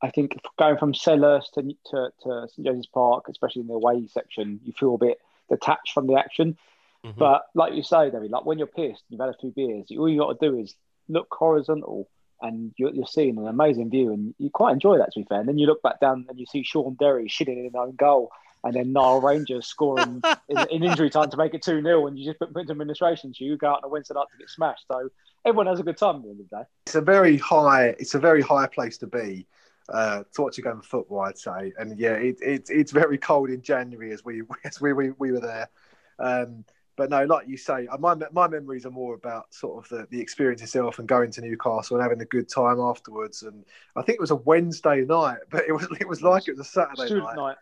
I 0.00 0.10
think 0.10 0.36
going 0.58 0.78
from 0.78 0.92
Selhurst 0.92 1.52
to, 1.52 1.62
to, 1.62 2.12
to 2.22 2.48
St 2.48 2.66
James's 2.66 2.86
Park, 2.86 3.26
especially 3.28 3.62
in 3.62 3.68
the 3.68 3.74
away 3.74 4.06
section, 4.08 4.60
you 4.64 4.72
feel 4.72 4.96
a 4.96 4.98
bit 4.98 5.18
detached 5.48 5.92
from 5.92 6.06
the 6.06 6.14
action. 6.14 6.56
Mhm. 7.04 7.16
But 7.16 7.46
like 7.54 7.74
you 7.74 7.82
say, 7.82 8.10
David, 8.10 8.30
like 8.30 8.44
when 8.44 8.58
you're 8.58 8.66
pissed, 8.66 9.04
you've 9.08 9.20
had 9.20 9.30
a 9.30 9.34
few 9.40 9.50
beers, 9.50 9.86
all 9.98 10.08
you 10.08 10.20
got 10.20 10.38
to 10.38 10.50
do 10.50 10.58
is 10.58 10.74
look 11.08 11.28
horizontal 11.30 12.08
and 12.40 12.72
you're, 12.76 12.92
you're 12.92 13.06
seeing 13.06 13.38
an 13.38 13.46
amazing 13.46 13.90
view 13.90 14.12
and 14.12 14.34
you 14.38 14.50
quite 14.50 14.72
enjoy 14.72 14.98
that, 14.98 15.12
to 15.12 15.20
be 15.20 15.26
fair. 15.26 15.40
And 15.40 15.48
then 15.48 15.58
you 15.58 15.66
look 15.66 15.82
back 15.82 16.00
down 16.00 16.26
and 16.28 16.38
you 16.38 16.46
see 16.46 16.62
Shaun 16.62 16.94
Derry 16.98 17.28
shitting 17.28 17.58
in 17.58 17.64
his 17.64 17.74
own 17.74 17.94
goal 17.96 18.30
and 18.64 18.74
then 18.74 18.92
Nile 18.92 19.20
Rangers 19.20 19.66
scoring 19.74 20.22
in, 20.48 20.58
in 20.70 20.82
injury 20.84 21.10
time 21.10 21.30
to 21.30 21.36
make 21.36 21.54
it 21.54 21.62
2 21.62 21.82
0 21.82 22.06
and 22.06 22.18
you 22.18 22.24
just 22.24 22.38
put, 22.38 22.52
put 22.52 22.60
into 22.60 22.72
administration 22.72 23.34
so 23.34 23.44
you 23.44 23.56
go 23.56 23.68
out 23.68 23.78
on 23.78 23.84
a 23.84 23.88
Wednesday 23.88 24.14
night 24.14 24.26
to 24.32 24.38
get 24.38 24.48
smashed. 24.50 24.84
So 24.90 25.08
everyone 25.44 25.66
has 25.66 25.80
a 25.80 25.82
good 25.82 25.96
time 25.96 26.16
at 26.16 26.22
the 26.22 26.30
end 26.30 26.40
of 26.40 26.50
the 26.50 26.56
day. 26.58 26.62
it's 26.86 26.94
a 26.94 27.00
very 27.00 27.36
high 27.38 27.86
it's 27.98 28.14
a 28.14 28.18
very 28.20 28.42
high 28.42 28.66
place 28.66 28.98
to 28.98 29.06
be 29.06 29.46
uh, 29.88 30.22
to 30.34 30.42
watch 30.42 30.58
a 30.58 30.62
game 30.62 30.78
of 30.78 30.86
football, 30.86 31.20
I'd 31.20 31.38
say. 31.38 31.72
And 31.78 31.98
yeah, 31.98 32.14
it, 32.14 32.38
it, 32.40 32.66
it's 32.68 32.92
very 32.92 33.18
cold 33.18 33.50
in 33.50 33.62
January 33.62 34.12
as 34.12 34.24
we 34.24 34.42
as 34.64 34.80
we, 34.80 34.92
we, 34.92 35.10
we 35.10 35.32
were 35.32 35.40
there. 35.40 35.68
Um, 36.18 36.64
but 36.96 37.08
no, 37.08 37.24
like 37.24 37.48
you 37.48 37.56
say, 37.56 37.86
uh, 37.86 37.96
my 37.98 38.14
my 38.32 38.48
memories 38.48 38.84
are 38.84 38.90
more 38.90 39.14
about 39.14 39.52
sort 39.52 39.82
of 39.82 39.88
the, 39.88 40.06
the 40.10 40.20
experience 40.20 40.62
itself 40.62 40.98
and 40.98 41.08
going 41.08 41.30
to 41.32 41.40
Newcastle 41.40 41.96
and 41.96 42.02
having 42.02 42.20
a 42.20 42.26
good 42.26 42.48
time 42.48 42.78
afterwards. 42.80 43.42
And 43.42 43.64
I 43.96 44.02
think 44.02 44.16
it 44.16 44.20
was 44.20 44.30
a 44.30 44.36
Wednesday 44.36 45.04
night, 45.04 45.38
but 45.50 45.64
it 45.66 45.72
was 45.72 45.88
it 46.00 46.08
was 46.08 46.22
like 46.22 46.48
it 46.48 46.56
was 46.56 46.66
a 46.66 46.70
Saturday 46.70 47.14
night. 47.14 47.36
night. 47.36 47.56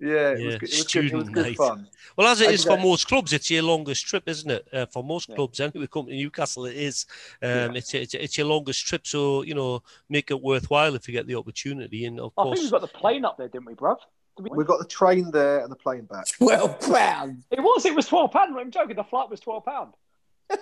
Yeah, 0.00 0.08
it 0.08 0.12
Yeah, 0.12 0.30
was. 0.30 0.38
It 0.40 0.46
was 0.46 0.54
good, 0.56 0.68
it 0.68 0.76
was 0.76 0.88
student 0.88 1.32
good 1.32 1.42
night. 1.44 1.56
fun. 1.56 1.88
Well, 2.16 2.26
as 2.28 2.40
it 2.40 2.46
And 2.46 2.54
is 2.54 2.64
for 2.64 2.76
that- 2.76 2.82
most 2.82 3.06
clubs, 3.08 3.32
it's 3.32 3.50
your 3.50 3.62
longest 3.62 4.06
trip, 4.06 4.24
isn't 4.28 4.50
it? 4.50 4.68
Uh, 4.72 4.86
for 4.86 5.02
most 5.04 5.28
Yeah. 5.28 5.36
clubs, 5.36 5.60
anyway, 5.60 5.80
we 5.80 5.86
come 5.86 6.06
to 6.06 6.12
Newcastle, 6.12 6.66
it 6.66 6.76
is. 6.76 7.06
Um, 7.42 7.48
Yeah. 7.48 7.70
it's, 7.74 7.94
it's 7.94 8.14
it's 8.14 8.36
your 8.38 8.46
longest 8.48 8.84
trip, 8.86 9.06
so 9.06 9.42
you 9.42 9.54
know, 9.54 9.82
make 10.08 10.30
it 10.30 10.40
worthwhile 10.42 10.94
if 10.94 11.06
you 11.08 11.12
get 11.12 11.26
the 11.26 11.36
opportunity. 11.36 12.04
And 12.06 12.18
of 12.20 12.32
I 12.36 12.42
think 12.42 12.56
course, 12.56 12.62
we 12.64 12.70
got 12.70 12.80
the 12.80 12.88
plane 12.98 13.24
up 13.24 13.38
there, 13.38 13.48
didn't 13.48 13.66
we, 13.66 13.74
bruv? 13.74 13.98
We- 14.38 14.50
We 14.52 14.64
got 14.64 14.80
the 14.80 14.84
train 14.86 15.30
there 15.30 15.60
and 15.60 15.70
the 15.70 15.76
plane 15.76 16.06
back. 16.06 16.26
Twelve 16.38 16.80
pounds. 16.80 17.44
It 17.52 17.60
was. 17.60 17.84
It 17.86 17.94
was 17.94 18.06
twelve 18.08 18.32
pound. 18.32 18.58
I'm 18.58 18.70
joking. 18.72 18.96
The 18.96 19.04
flight 19.04 19.30
was 19.30 19.38
twelve 19.40 19.64
pound. 19.64 19.92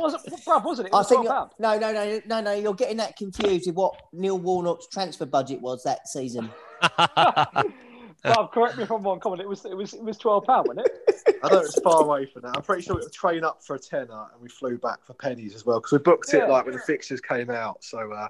Was 0.00 0.14
it, 0.14 0.32
bruv? 0.46 0.64
Wasn't 0.64 0.86
it? 0.88 0.90
It 0.90 0.94
I 0.94 0.98
was 0.98 1.08
think 1.08 1.26
twelve 1.26 1.50
pound. 1.50 1.50
no, 1.58 1.78
no, 1.78 1.92
no, 1.92 2.20
no, 2.26 2.40
no. 2.40 2.52
You're 2.54 2.72
getting 2.74 2.96
that 2.98 3.16
confused 3.16 3.66
with 3.66 3.74
what 3.76 3.94
Neil 4.12 4.38
Warnock's 4.38 4.86
transfer 4.88 5.26
budget 5.26 5.60
was 5.60 5.82
that 5.82 6.08
season. 6.08 6.50
Bruv, 8.24 8.52
correct 8.52 8.78
me 8.78 8.84
if 8.84 8.90
I'm 8.90 9.02
wrong. 9.02 9.20
Come 9.20 9.32
on, 9.32 9.40
it 9.40 9.48
was. 9.48 9.64
It 9.66 9.76
was. 9.76 9.92
It 9.92 10.02
was 10.02 10.16
twelve 10.16 10.44
pound, 10.44 10.68
wasn't 10.68 10.86
it? 10.86 11.38
I 11.42 11.48
know 11.50 11.58
it's 11.58 11.78
far 11.80 12.02
away 12.02 12.24
from 12.26 12.42
that. 12.42 12.56
I'm 12.56 12.62
pretty 12.62 12.82
sure 12.82 12.96
it 12.98 13.04
was 13.04 13.12
train 13.12 13.44
up 13.44 13.62
for 13.62 13.76
a 13.76 13.78
tenner 13.78 14.26
and 14.32 14.40
we 14.40 14.48
flew 14.48 14.78
back 14.78 15.04
for 15.04 15.12
pennies 15.14 15.54
as 15.54 15.66
well 15.66 15.78
because 15.78 15.92
we 15.92 15.98
booked 15.98 16.32
it 16.32 16.38
Yeah. 16.38 16.46
like 16.46 16.64
when 16.64 16.74
the 16.74 16.80
fixtures 16.80 17.20
came 17.20 17.50
out. 17.50 17.84
So 17.84 18.12
uh, 18.12 18.28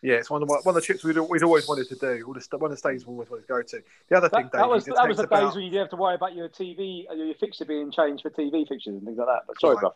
yeah, 0.00 0.14
it's 0.14 0.30
one 0.30 0.42
of 0.42 0.48
my, 0.48 0.56
one 0.62 0.68
of 0.68 0.74
the 0.76 0.80
trips 0.80 1.02
we'd, 1.02 1.18
we'd 1.18 1.42
always 1.42 1.66
wanted 1.66 1.88
to 1.88 1.96
do. 1.96 2.24
All 2.26 2.34
the 2.34 2.40
st- 2.40 2.60
one 2.60 2.70
of 2.70 2.76
the 2.76 2.78
states 2.78 3.04
we 3.04 3.12
always 3.12 3.30
wanted 3.30 3.42
to 3.42 3.48
go 3.48 3.62
to. 3.62 3.82
The 4.08 4.16
other 4.16 4.28
thing, 4.28 4.44
That, 4.52 4.58
that 4.58 4.68
was 4.68 4.84
that 4.84 5.08
was 5.08 5.16
the 5.16 5.26
days 5.26 5.54
when 5.54 5.64
you 5.64 5.70
didn't 5.70 5.82
have 5.84 5.90
to 5.90 5.96
worry 5.96 6.14
about 6.14 6.34
your 6.36 6.48
TV, 6.48 7.10
uh, 7.10 7.14
your 7.14 7.34
fixture 7.34 7.64
being 7.64 7.90
changed 7.90 8.22
for 8.22 8.30
TV 8.30 8.66
fixtures 8.68 8.94
and 8.94 9.02
things 9.02 9.18
like 9.18 9.26
that. 9.26 9.42
But 9.48 9.60
sorry, 9.60 9.74
Right. 9.76 9.84
bruv. 9.84 9.92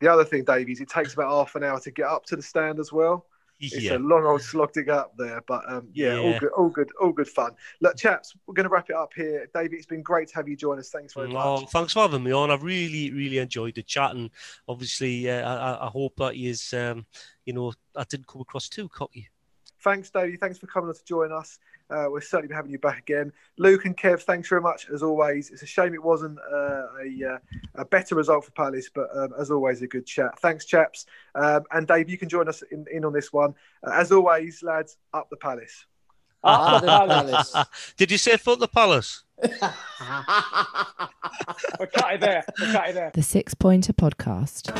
the 0.00 0.08
other 0.08 0.24
thing, 0.26 0.44
Dave, 0.44 0.68
is 0.68 0.80
it 0.82 0.90
takes 0.90 1.14
about 1.14 1.30
half 1.30 1.54
an 1.54 1.64
hour 1.64 1.80
to 1.80 1.90
get 1.90 2.06
up 2.06 2.26
to 2.26 2.36
the 2.36 2.42
stand 2.42 2.78
as 2.78 2.92
well. 2.92 3.24
It's 3.60 3.80
yeah. 3.80 3.96
a 3.96 3.98
long 3.98 4.24
old 4.26 4.42
slog 4.42 4.72
to 4.72 4.82
get 4.82 4.94
up 4.94 5.16
there, 5.16 5.40
but 5.46 5.62
um, 5.70 5.88
yeah, 5.94 6.16
all 6.18 6.38
good, 6.38 6.50
all 6.56 6.68
good, 6.68 6.90
all 7.00 7.12
good 7.12 7.28
fun. 7.28 7.52
Look, 7.80 7.96
chaps, 7.96 8.34
we're 8.46 8.54
going 8.54 8.64
to 8.64 8.70
wrap 8.70 8.90
it 8.90 8.96
up 8.96 9.12
here. 9.14 9.48
David, 9.54 9.74
it's 9.74 9.86
been 9.86 10.02
great 10.02 10.28
to 10.28 10.34
have 10.34 10.48
you 10.48 10.56
join 10.56 10.78
us. 10.78 10.90
Thanks 10.90 11.14
very 11.14 11.28
Oh, 11.34 11.60
much. 11.60 11.70
thanks 11.70 11.92
for 11.92 12.00
having 12.02 12.24
me 12.24 12.32
on. 12.32 12.50
I've 12.50 12.64
really, 12.64 13.12
really 13.12 13.38
enjoyed 13.38 13.76
the 13.76 13.82
chat, 13.82 14.14
and 14.16 14.30
obviously, 14.68 15.30
uh, 15.30 15.48
I, 15.48 15.70
I- 15.72 15.86
I 15.86 15.88
hope 15.88 16.16
that 16.16 16.34
is, 16.34 16.72
um, 16.74 17.06
you 17.44 17.52
know, 17.52 17.72
I 17.96 18.04
didn't 18.04 18.26
come 18.26 18.40
across 18.42 18.68
too 18.68 18.88
cocky. 18.88 19.28
Thanks, 19.80 20.10
Davey. 20.10 20.36
Thanks 20.36 20.58
for 20.58 20.66
coming 20.66 20.88
on 20.88 20.94
to 20.94 21.04
join 21.04 21.30
us. 21.30 21.58
Uh, 21.90 22.06
we'll 22.08 22.20
certainly 22.20 22.48
be 22.48 22.54
having 22.54 22.70
you 22.70 22.78
back 22.78 22.98
again. 22.98 23.32
Luke 23.58 23.84
and 23.84 23.96
Kev, 23.96 24.22
thanks 24.22 24.48
very 24.48 24.60
much 24.60 24.88
as 24.92 25.02
always. 25.02 25.50
It's 25.50 25.62
a 25.62 25.66
shame 25.66 25.94
it 25.94 26.02
wasn't 26.02 26.38
uh, 26.52 26.86
a, 27.02 27.34
uh, 27.34 27.38
a 27.76 27.84
better 27.84 28.14
result 28.14 28.44
for 28.44 28.50
Palace, 28.52 28.90
but 28.94 29.08
um, 29.14 29.32
as 29.38 29.50
always, 29.50 29.82
a 29.82 29.86
good 29.86 30.06
chat. 30.06 30.38
Thanks, 30.40 30.64
chaps. 30.64 31.06
Um, 31.34 31.64
and 31.72 31.86
Dave, 31.86 32.08
you 32.08 32.18
can 32.18 32.28
join 32.28 32.48
us 32.48 32.62
in, 32.70 32.86
in 32.90 33.04
on 33.04 33.12
this 33.12 33.32
one. 33.32 33.54
Uh, 33.86 33.90
as 33.92 34.12
always, 34.12 34.62
lads, 34.62 34.96
up 35.12 35.28
the 35.30 35.36
Palace. 35.36 35.86
Ah, 36.42 36.76
Up 36.76 36.82
the 36.82 36.86
Palace. 37.32 37.54
Did 37.96 38.10
you 38.10 38.18
say 38.18 38.36
foot 38.36 38.60
the 38.60 38.68
palace? 38.68 39.24
We're 39.42 39.48
cut 41.86 42.14
it 42.14 42.20
there. 42.20 42.44
We're 42.60 42.72
cut 42.72 42.88
it 42.90 42.94
there. 42.94 43.10
The 43.14 43.22
Six 43.22 43.54
Pointer 43.54 43.94
Podcast. 43.94 44.70